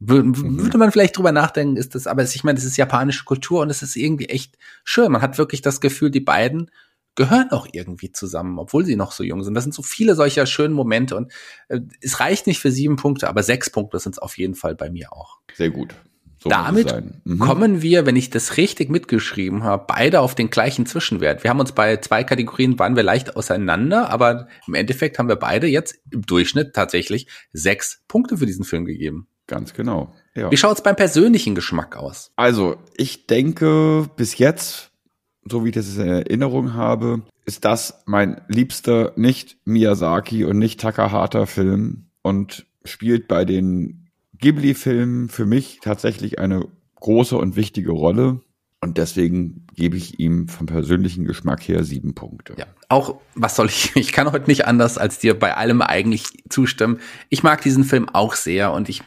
Mhm. 0.00 0.60
Würde 0.60 0.78
man 0.78 0.92
vielleicht 0.92 1.16
drüber 1.16 1.32
nachdenken, 1.32 1.76
ist 1.76 1.94
das, 1.94 2.06
aber 2.06 2.22
ich 2.22 2.44
meine, 2.44 2.56
das 2.56 2.64
ist 2.64 2.76
japanische 2.76 3.24
Kultur 3.24 3.62
und 3.62 3.70
es 3.70 3.82
ist 3.82 3.96
irgendwie 3.96 4.26
echt 4.26 4.56
schön. 4.84 5.10
Man 5.10 5.22
hat 5.22 5.38
wirklich 5.38 5.60
das 5.60 5.80
Gefühl, 5.80 6.10
die 6.10 6.20
beiden 6.20 6.70
gehören 7.16 7.50
auch 7.50 7.66
irgendwie 7.72 8.12
zusammen, 8.12 8.60
obwohl 8.60 8.84
sie 8.84 8.94
noch 8.94 9.10
so 9.10 9.24
jung 9.24 9.42
sind. 9.42 9.54
Das 9.54 9.64
sind 9.64 9.74
so 9.74 9.82
viele 9.82 10.14
solcher 10.14 10.46
schönen 10.46 10.72
Momente 10.72 11.16
und 11.16 11.32
äh, 11.66 11.80
es 12.00 12.20
reicht 12.20 12.46
nicht 12.46 12.60
für 12.60 12.70
sieben 12.70 12.94
Punkte, 12.94 13.28
aber 13.28 13.42
sechs 13.42 13.70
Punkte 13.70 13.98
sind 13.98 14.12
es 14.12 14.18
auf 14.20 14.38
jeden 14.38 14.54
Fall 14.54 14.76
bei 14.76 14.88
mir 14.88 15.12
auch. 15.12 15.38
Sehr 15.54 15.70
gut. 15.70 15.96
So 16.48 16.56
Damit 16.56 16.94
mhm. 17.24 17.38
kommen 17.38 17.82
wir, 17.82 18.06
wenn 18.06 18.16
ich 18.16 18.30
das 18.30 18.56
richtig 18.56 18.90
mitgeschrieben 18.90 19.64
habe, 19.64 19.84
beide 19.86 20.20
auf 20.20 20.34
den 20.34 20.50
gleichen 20.50 20.86
Zwischenwert. 20.86 21.42
Wir 21.42 21.50
haben 21.50 21.60
uns 21.60 21.72
bei 21.72 21.96
zwei 21.98 22.24
Kategorien 22.24 22.78
waren 22.78 22.96
wir 22.96 23.02
leicht 23.02 23.36
auseinander, 23.36 24.10
aber 24.10 24.48
im 24.66 24.74
Endeffekt 24.74 25.18
haben 25.18 25.28
wir 25.28 25.36
beide 25.36 25.66
jetzt 25.66 25.98
im 26.10 26.22
Durchschnitt 26.22 26.74
tatsächlich 26.74 27.28
sechs 27.52 28.02
Punkte 28.08 28.38
für 28.38 28.46
diesen 28.46 28.64
Film 28.64 28.84
gegeben. 28.84 29.28
Ganz 29.46 29.72
genau. 29.74 30.14
Ja. 30.34 30.50
Wie 30.50 30.56
schaut's 30.56 30.82
beim 30.82 30.96
persönlichen 30.96 31.54
Geschmack 31.54 31.96
aus? 31.96 32.30
Also, 32.36 32.76
ich 32.96 33.26
denke, 33.26 34.08
bis 34.16 34.38
jetzt, 34.38 34.90
so 35.48 35.64
wie 35.64 35.70
ich 35.70 35.74
das 35.74 35.96
in 35.96 36.06
Erinnerung 36.06 36.74
habe, 36.74 37.22
ist 37.46 37.64
das 37.64 38.02
mein 38.04 38.42
liebster 38.48 39.12
nicht 39.16 39.56
Miyazaki 39.64 40.44
und 40.44 40.58
nicht 40.58 40.80
Takahata 40.80 41.46
Film 41.46 42.10
und 42.22 42.66
spielt 42.84 43.26
bei 43.26 43.46
den 43.46 44.07
Ghibli-Film 44.38 45.28
für 45.28 45.46
mich 45.46 45.80
tatsächlich 45.82 46.38
eine 46.38 46.66
große 46.96 47.36
und 47.36 47.56
wichtige 47.56 47.92
Rolle. 47.92 48.40
Und 48.80 48.96
deswegen 48.96 49.66
gebe 49.74 49.96
ich 49.96 50.20
ihm 50.20 50.46
vom 50.46 50.66
persönlichen 50.66 51.24
Geschmack 51.24 51.66
her 51.66 51.82
sieben 51.82 52.14
Punkte. 52.14 52.54
Ja, 52.56 52.66
auch, 52.88 53.20
was 53.34 53.56
soll 53.56 53.66
ich, 53.66 53.90
ich 53.96 54.12
kann 54.12 54.30
heute 54.30 54.48
nicht 54.48 54.66
anders 54.66 54.98
als 54.98 55.18
dir 55.18 55.38
bei 55.38 55.56
allem 55.56 55.82
eigentlich 55.82 56.24
zustimmen. 56.48 57.00
Ich 57.28 57.42
mag 57.42 57.60
diesen 57.62 57.84
Film 57.84 58.08
auch 58.08 58.34
sehr 58.34 58.72
und 58.72 58.88
ich, 58.88 59.02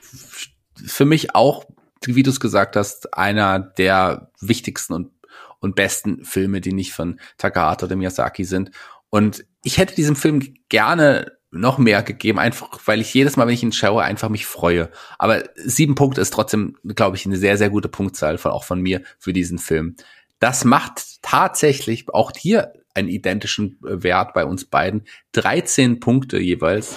für 0.85 1.05
mich 1.05 1.35
auch, 1.35 1.65
wie 2.05 2.23
du 2.23 2.31
es 2.31 2.39
gesagt 2.39 2.75
hast, 2.75 3.13
einer 3.13 3.59
der 3.59 4.31
wichtigsten 4.41 4.93
und, 4.93 5.11
und 5.59 5.75
besten 5.75 6.25
Filme, 6.25 6.59
die 6.59 6.73
nicht 6.73 6.91
von 6.91 7.19
Takahata 7.37 7.85
oder 7.85 7.95
Miyazaki 7.95 8.43
sind. 8.43 8.71
Und 9.09 9.45
ich 9.63 9.77
hätte 9.77 9.95
diesem 9.95 10.15
Film 10.15 10.55
gerne 10.67 11.31
noch 11.51 11.77
mehr 11.77 12.01
gegeben, 12.01 12.39
einfach 12.39 12.79
weil 12.85 13.01
ich 13.01 13.13
jedes 13.13 13.35
Mal, 13.35 13.45
wenn 13.45 13.53
ich 13.53 13.63
ihn 13.63 13.73
schaue, 13.73 14.03
einfach 14.03 14.29
mich 14.29 14.45
freue. 14.45 14.89
Aber 15.19 15.43
sieben 15.55 15.95
Punkte 15.95 16.21
ist 16.21 16.31
trotzdem, 16.33 16.77
glaube 16.83 17.17
ich, 17.17 17.25
eine 17.25 17.37
sehr, 17.37 17.57
sehr 17.57 17.69
gute 17.69 17.89
Punktzahl 17.89 18.37
von 18.37 18.51
auch 18.51 18.63
von 18.63 18.81
mir 18.81 19.01
für 19.19 19.33
diesen 19.33 19.59
Film. 19.59 19.95
Das 20.39 20.63
macht 20.63 21.21
tatsächlich 21.21 22.09
auch 22.09 22.31
hier 22.35 22.73
einen 22.93 23.09
identischen 23.09 23.77
Wert 23.81 24.33
bei 24.33 24.45
uns 24.45 24.65
beiden. 24.65 25.03
13 25.33 25.99
Punkte 25.99 26.39
jeweils. 26.39 26.95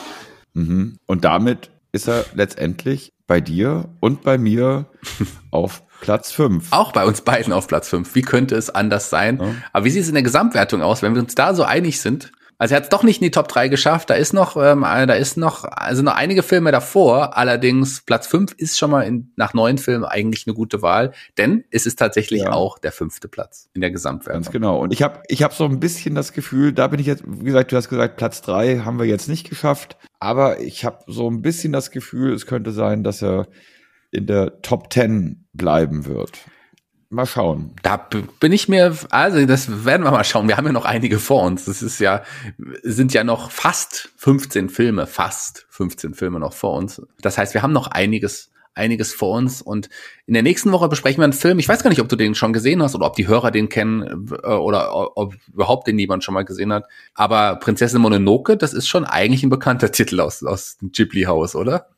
Mhm. 0.55 0.99
Und 1.07 1.25
damit 1.25 1.71
ist 1.93 2.09
er 2.09 2.25
letztendlich 2.35 3.13
bei 3.27 3.41
dir 3.41 3.89
und 4.01 4.23
bei 4.23 4.39
mir 4.39 4.87
auf 5.51 5.83
Platz 6.01 6.33
5. 6.33 6.73
Auch 6.73 6.93
bei 6.93 7.05
uns 7.05 7.23
beiden 7.23 7.53
auf 7.53 7.67
Platz 7.67 7.89
5. 7.89 8.15
Wie 8.15 8.23
könnte 8.23 8.57
es 8.57 8.71
anders 8.71 9.11
sein? 9.11 9.39
Ja. 9.41 9.55
Aber 9.73 9.85
wie 9.85 9.91
sieht 9.91 10.03
es 10.03 10.09
in 10.09 10.15
der 10.15 10.23
Gesamtwertung 10.23 10.83
aus, 10.83 11.03
wenn 11.03 11.15
wir 11.15 11.23
uns 11.23 11.35
da 11.35 11.55
so 11.55 11.65
einig 11.65 12.01
sind? 12.01 12.33
Also 12.65 12.77
er 12.77 12.77
hat 12.77 12.85
es 12.85 12.89
doch 12.89 13.03
nicht 13.03 13.21
in 13.21 13.27
die 13.27 13.31
Top 13.31 13.47
3 13.49 13.69
geschafft. 13.69 14.09
Da 14.09 14.15
ist 14.15 14.33
noch, 14.33 14.57
ähm, 14.57 14.81
da 14.81 15.13
ist 15.13 15.37
noch, 15.37 15.65
also 15.65 16.01
noch 16.01 16.15
einige 16.15 16.43
Filme 16.43 16.73
davor. 16.73 17.37
Allerdings 17.37 18.01
Platz 18.01 18.27
5 18.27 18.55
ist 18.57 18.79
schon 18.79 18.91
mal 18.91 19.03
in, 19.03 19.31
nach 19.37 19.53
neun 19.53 19.77
Filmen 19.77 20.07
eigentlich 20.07 20.47
eine 20.47 20.55
gute 20.55 20.81
Wahl, 20.81 21.13
denn 21.37 21.65
es 21.71 21.85
ist 21.85 21.99
tatsächlich 21.99 22.45
ja. 22.45 22.53
auch 22.53 22.79
der 22.79 22.93
fünfte 22.93 23.29
Platz 23.29 23.69
in 23.75 23.83
der 23.83 23.91
Gesamtwertung. 23.91 24.45
Ganz 24.45 24.51
genau. 24.51 24.79
Und 24.79 24.95
ich 24.95 25.03
habe 25.03 25.21
ich 25.29 25.43
hab 25.43 25.53
so 25.53 25.67
ein 25.67 25.79
bisschen 25.79 26.15
das 26.15 26.33
Gefühl, 26.33 26.73
da 26.73 26.87
bin 26.87 27.01
ich 27.01 27.07
jetzt, 27.07 27.23
wie 27.27 27.45
gesagt, 27.45 27.71
du 27.71 27.77
hast 27.77 27.91
gesagt, 27.91 28.17
Platz 28.17 28.41
3 28.41 28.79
haben 28.79 28.99
wir 28.99 29.05
jetzt 29.05 29.29
nicht 29.29 29.51
geschafft. 29.51 29.99
Aber 30.19 30.59
ich 30.61 30.87
habe 30.87 31.01
so 31.07 31.29
ein 31.29 31.43
bisschen 31.43 31.71
das 31.71 31.91
Gefühl, 31.91 32.33
es 32.33 32.47
könnte 32.47 32.71
sein, 32.71 33.05
dass 33.05 33.23
er 33.23 33.47
in 34.11 34.27
der 34.27 34.63
Top 34.63 34.91
10 34.91 35.45
bleiben 35.53 36.07
wird. 36.07 36.33
Mal 37.15 37.27
schauen. 37.27 37.71
Da 37.83 37.97
bin 38.41 38.53
ich 38.53 38.69
mir, 38.69 38.97
also 39.11 39.47
das 39.47 39.85
werden 39.85 40.03
wir 40.03 40.11
mal 40.11 40.25
schauen. 40.25 40.49
Wir 40.49 40.57
haben 40.57 40.67
ja 40.67 40.73
noch 40.73 40.85
einige 40.85 41.21
vor 41.21 41.45
uns. 41.45 41.65
Das 41.65 41.81
ist 41.81 42.01
ja, 42.01 42.25
sind 42.83 43.15
ja 43.15 43.23
noch 43.23 43.53
fast 43.53 44.11
15 44.17 44.69
Filme, 44.69 45.07
fast 45.07 45.65
15 45.71 46.15
Filme 46.15 46.41
noch 46.41 46.53
vor 46.53 46.75
uns. 46.75 47.01
Das 47.21 47.39
heißt, 47.39 47.55
wir 47.55 47.63
haben 47.63 47.73
noch 47.73 47.87
einiges, 47.87 48.51
einiges 48.75 49.15
vor 49.15 49.37
uns. 49.37 49.63
Und 49.63 49.91
in 50.27 50.35
der 50.35 50.43
nächsten 50.43 50.73
Woche 50.73 50.89
besprechen 50.89 51.21
wir 51.21 51.25
einen 51.25 51.33
Film. 51.33 51.61
Ich 51.61 51.69
weiß 51.69 51.85
gar 51.85 51.91
nicht, 51.91 52.01
ob 52.01 52.09
du 52.09 52.17
den 52.17 52.35
schon 52.35 52.53
gesehen 52.53 52.83
hast 52.83 52.97
oder 52.97 53.07
ob 53.07 53.15
die 53.15 53.29
Hörer 53.29 53.53
den 53.53 53.69
kennen 53.69 54.29
äh, 54.43 54.49
oder 54.49 55.17
ob 55.17 55.37
überhaupt 55.53 55.87
den 55.87 55.99
jemand 55.99 56.25
schon 56.25 56.35
mal 56.35 56.45
gesehen 56.45 56.73
hat. 56.73 56.87
Aber 57.15 57.57
Prinzessin 57.57 58.01
Mononoke, 58.01 58.57
das 58.57 58.75
ist 58.75 58.89
schon 58.89 59.05
eigentlich 59.05 59.45
ein 59.45 59.51
bekannter 59.51 59.93
Titel 59.93 60.21
aus, 60.21 60.43
aus 60.43 60.79
dem 60.79 60.91
Ghibli-Haus, 60.91 61.55
oder? 61.55 61.91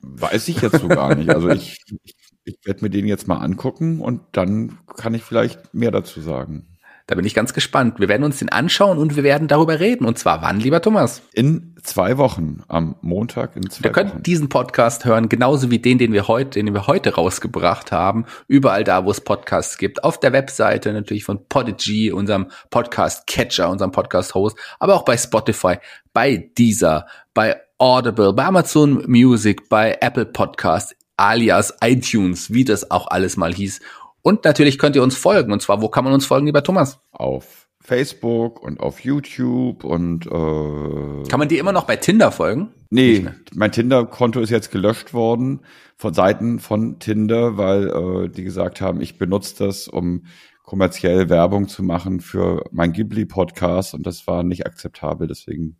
Weiß 0.00 0.48
ich 0.48 0.62
jetzt 0.62 0.80
so 0.80 0.88
gar 0.88 1.14
nicht. 1.14 1.28
Also 1.28 1.50
ich, 1.50 1.82
ich 2.04 2.14
ich 2.44 2.58
werde 2.64 2.82
mir 2.84 2.90
den 2.90 3.06
jetzt 3.06 3.28
mal 3.28 3.38
angucken 3.38 4.00
und 4.00 4.20
dann 4.32 4.78
kann 4.96 5.14
ich 5.14 5.22
vielleicht 5.22 5.74
mehr 5.74 5.90
dazu 5.90 6.20
sagen. 6.20 6.66
Da 7.08 7.16
bin 7.16 7.24
ich 7.24 7.34
ganz 7.34 7.52
gespannt. 7.52 7.98
Wir 7.98 8.08
werden 8.08 8.22
uns 8.22 8.38
den 8.38 8.48
anschauen 8.48 8.96
und 8.96 9.16
wir 9.16 9.24
werden 9.24 9.48
darüber 9.48 9.80
reden. 9.80 10.06
Und 10.06 10.18
zwar 10.18 10.40
wann, 10.40 10.60
lieber 10.60 10.80
Thomas? 10.80 11.20
In 11.32 11.74
zwei 11.82 12.16
Wochen, 12.16 12.62
am 12.68 12.94
Montag 13.02 13.56
in 13.56 13.68
zwei 13.68 13.80
Wochen. 13.80 13.84
Ihr 13.84 13.92
könnt 13.92 14.14
Wochen. 14.14 14.22
diesen 14.22 14.48
Podcast 14.48 15.04
hören, 15.04 15.28
genauso 15.28 15.70
wie 15.70 15.80
den, 15.80 15.98
den 15.98 16.12
wir 16.12 16.28
heute, 16.28 16.62
den 16.62 16.72
wir 16.72 16.86
heute 16.86 17.16
rausgebracht 17.16 17.90
haben. 17.90 18.24
Überall 18.46 18.84
da, 18.84 19.04
wo 19.04 19.10
es 19.10 19.20
Podcasts 19.20 19.78
gibt. 19.78 20.04
Auf 20.04 20.20
der 20.20 20.32
Webseite 20.32 20.92
natürlich 20.92 21.24
von 21.24 21.44
Podigy, 21.48 22.12
unserem 22.12 22.46
Podcast-Catcher, 22.70 23.68
unserem 23.68 23.90
Podcast-Host, 23.90 24.56
aber 24.78 24.94
auch 24.94 25.04
bei 25.04 25.16
Spotify, 25.16 25.78
bei 26.12 26.50
Deezer, 26.56 27.06
bei 27.34 27.60
Audible, 27.78 28.32
bei 28.32 28.44
Amazon 28.44 29.04
Music, 29.08 29.68
bei 29.68 29.98
Apple 30.00 30.26
Podcast, 30.26 30.94
alias 31.16 31.74
iTunes, 31.82 32.52
wie 32.52 32.64
das 32.64 32.90
auch 32.90 33.06
alles 33.08 33.36
mal 33.36 33.52
hieß. 33.52 33.80
Und 34.22 34.44
natürlich 34.44 34.78
könnt 34.78 34.96
ihr 34.96 35.02
uns 35.02 35.16
folgen. 35.16 35.52
Und 35.52 35.62
zwar, 35.62 35.82
wo 35.82 35.88
kann 35.88 36.04
man 36.04 36.12
uns 36.12 36.26
folgen, 36.26 36.46
lieber 36.46 36.62
Thomas? 36.62 37.00
Auf 37.10 37.68
Facebook 37.80 38.62
und 38.62 38.78
auf 38.78 39.00
YouTube 39.00 39.82
und 39.82 40.26
äh, 40.26 41.28
Kann 41.28 41.40
man 41.40 41.48
dir 41.48 41.58
immer 41.58 41.72
noch 41.72 41.84
bei 41.84 41.96
Tinder 41.96 42.30
folgen? 42.30 42.70
Nee, 42.90 43.26
mein 43.54 43.72
Tinder-Konto 43.72 44.40
ist 44.40 44.50
jetzt 44.50 44.70
gelöscht 44.70 45.12
worden 45.14 45.60
von 45.96 46.14
Seiten 46.14 46.60
von 46.60 47.00
Tinder, 47.00 47.56
weil 47.56 47.88
äh, 47.88 48.28
die 48.28 48.44
gesagt 48.44 48.80
haben, 48.80 49.00
ich 49.00 49.18
benutze 49.18 49.64
das, 49.64 49.88
um 49.88 50.26
kommerziell 50.62 51.28
Werbung 51.28 51.68
zu 51.68 51.82
machen 51.82 52.20
für 52.20 52.64
mein 52.70 52.92
Ghibli-Podcast 52.92 53.94
und 53.94 54.06
das 54.06 54.26
war 54.26 54.44
nicht 54.44 54.64
akzeptabel. 54.64 55.26
Deswegen 55.26 55.76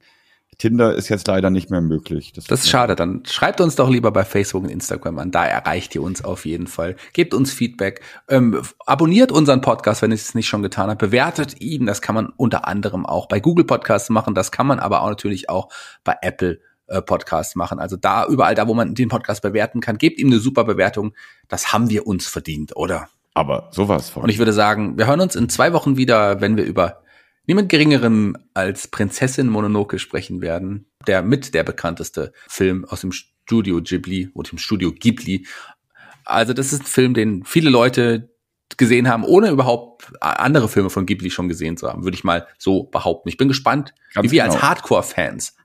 Tinder 0.63 0.95
ist 0.95 1.09
jetzt 1.09 1.27
leider 1.27 1.51
nicht 1.51 1.71
mehr 1.71 1.81
möglich. 1.81 2.33
Das, 2.33 2.45
das 2.45 2.61
ist 2.61 2.71
schade. 2.71 2.95
Dann 2.95 3.25
schreibt 3.27 3.61
uns 3.61 3.75
doch 3.75 3.91
lieber 3.91 4.13
bei 4.13 4.25
Facebook 4.25 4.63
und 4.63 4.69
Instagram 4.69 5.19
an. 5.19 5.33
Da 5.33 5.45
erreicht 5.45 5.93
ihr 5.97 6.03
uns 6.05 6.23
auf 6.23 6.47
jeden 6.47 6.69
Fall. 6.69 6.95
Gebt 7.15 7.35
uns 7.35 7.53
Feedback. 7.53 8.01
Ähm, 8.29 8.63
abonniert 8.87 9.33
unseren 9.33 9.61
Podcast, 9.61 10.03
wenn 10.03 10.13
ihr 10.13 10.15
es 10.15 10.37
nicht 10.37 10.47
schon 10.47 10.63
getan 10.63 10.89
habt. 10.89 11.01
Bewertet 11.01 11.61
ihn. 11.61 11.85
Das 11.87 12.01
kann 12.01 12.15
man 12.15 12.29
unter 12.37 12.69
anderem 12.69 13.07
auch 13.07 13.27
bei 13.27 13.41
Google 13.41 13.65
Podcasts 13.65 14.09
machen. 14.09 14.37
Das 14.37 14.53
kann 14.53 14.69
man 14.69 14.79
aber 14.79 15.03
auch 15.03 15.09
natürlich 15.09 15.51
auch 15.51 15.69
bei 16.05 16.15
Apple 16.23 16.61
äh, 16.87 17.03
Podcasts 17.03 17.57
machen. 17.57 17.81
Also 17.81 17.97
da 17.97 18.25
überall 18.29 18.55
da, 18.55 18.69
wo 18.69 18.75
man 18.75 18.95
den 18.95 19.09
Podcast 19.09 19.43
bewerten 19.43 19.81
kann, 19.81 19.99
gebt 19.99 20.21
ihm 20.21 20.29
eine 20.29 20.39
super 20.39 20.63
Bewertung. 20.63 21.13
Das 21.49 21.73
haben 21.73 21.91
wir 21.91 22.07
uns 22.07 22.29
verdient, 22.29 22.77
oder? 22.77 23.09
Aber 23.35 23.67
sowas 23.73 24.11
von. 24.11 24.23
Und 24.23 24.29
ich 24.29 24.39
würde 24.39 24.53
sagen, 24.53 24.97
wir 24.97 25.09
hören 25.09 25.21
uns 25.21 25.35
in 25.35 25.49
zwei 25.49 25.73
Wochen 25.73 25.97
wieder, 25.97 26.41
wenn 26.41 26.57
wir 26.57 26.63
über 26.63 27.03
niemand 27.47 27.69
geringeren 27.69 28.37
als 28.55 28.89
Prinzessin 28.89 29.49
Mononoke 29.49 29.99
sprechen 29.99 30.41
werden, 30.41 30.87
der 31.07 31.23
mit 31.23 31.55
der 31.55 31.65
bekannteste 31.65 32.33
Film 32.49 32.85
aus 32.85 33.01
dem 33.01 33.13
Studio 33.13 33.81
Ghibli 33.83 34.31
oder 34.35 34.51
dem 34.51 34.59
Studio 34.59 34.93
Ghibli. 34.93 35.47
Also 36.25 36.53
das 36.53 36.73
ist 36.73 36.83
ein 36.83 36.87
Film, 36.87 37.15
den 37.15 37.45
viele 37.45 37.71
Leute 37.71 38.31
gesehen 38.77 39.09
haben, 39.09 39.25
ohne 39.25 39.51
überhaupt 39.51 40.13
andere 40.21 40.69
Filme 40.69 40.91
von 40.91 41.05
Ghibli 41.05 41.31
schon 41.31 41.49
gesehen 41.49 41.77
zu 41.77 41.89
haben, 41.89 42.05
würde 42.05 42.17
ich 42.17 42.25
mal 42.25 42.47
so 42.59 42.85
behaupten. 42.85 43.29
Ich 43.29 43.37
bin 43.37 43.49
gespannt, 43.49 43.95
Ganz 44.15 44.27
wie 44.27 44.33
wir 44.33 44.43
genau. 44.43 44.55
als 44.55 44.63
Hardcore-Fans 44.63 45.57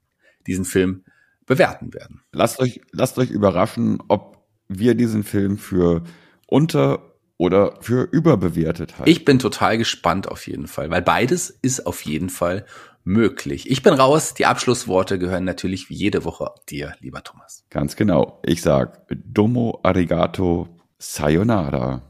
diesen 0.46 0.66
Film 0.66 1.06
bewerten 1.46 1.94
werden. 1.94 2.22
Lasst 2.32 2.60
euch, 2.60 2.82
lasst 2.92 3.18
euch 3.18 3.30
überraschen, 3.30 4.00
ob 4.08 4.46
wir 4.68 4.96
diesen 4.96 5.24
Film 5.24 5.58
für 5.58 6.04
unter 6.46 7.17
oder 7.38 7.78
für 7.82 8.04
überbewertet 8.12 8.98
halten. 8.98 9.10
Ich 9.10 9.26
bin 9.26 9.40
total 9.40 9.78
gespannt 9.78 10.28
auf 10.28 10.48
jeden 10.48 10.68
Fall, 10.68 10.90
weil 10.90 11.02
beides 11.02 11.50
ist 11.50 11.86
auf 11.86 12.02
jeden 12.02 12.30
Fall 12.30 12.66
möglich. 13.04 13.70
Ich 13.70 13.84
bin 13.84 13.94
raus. 13.94 14.34
Die 14.34 14.46
Abschlussworte 14.46 15.18
gehören 15.18 15.46
natürlich 15.46 15.90
wie 15.90 15.96
jede 15.96 16.26
Woche 16.26 16.52
dir, 16.70 16.94
lieber 17.00 17.24
Thomas. 17.24 17.64
Ganz 17.70 17.96
genau. 17.96 18.42
Ich 18.44 18.62
sag 18.62 19.08
Domo 19.10 19.80
Arigato 19.84 20.68
Sayonara. 21.00 22.02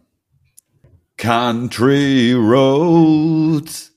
Country 1.17 2.34
roads 2.34 3.91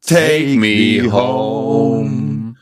take 0.00 0.56
me 0.58 1.10
home 1.10 2.56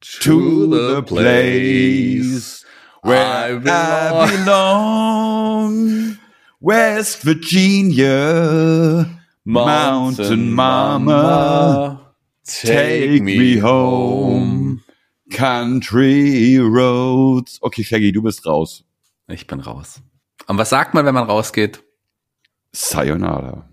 to 0.00 0.66
the 0.66 1.02
place 1.02 2.64
where 3.02 3.60
I 3.60 4.26
belong. 4.44 6.19
West 6.60 7.24
Virginia, 7.24 9.06
Mountain, 9.46 10.52
Mama, 10.52 12.14
take 12.44 13.22
me 13.22 13.56
home. 13.58 14.82
Country 15.30 16.58
Roads. 16.58 17.58
Okay, 17.62 17.82
Shaggy, 17.82 18.12
du 18.12 18.20
bist 18.20 18.44
raus. 18.44 18.84
Ich 19.28 19.46
bin 19.46 19.60
raus. 19.60 20.02
Und 20.48 20.58
was 20.58 20.68
sagt 20.68 20.92
man, 20.92 21.06
wenn 21.06 21.14
man 21.14 21.24
rausgeht? 21.24 21.82
Sayonara. 22.72 23.64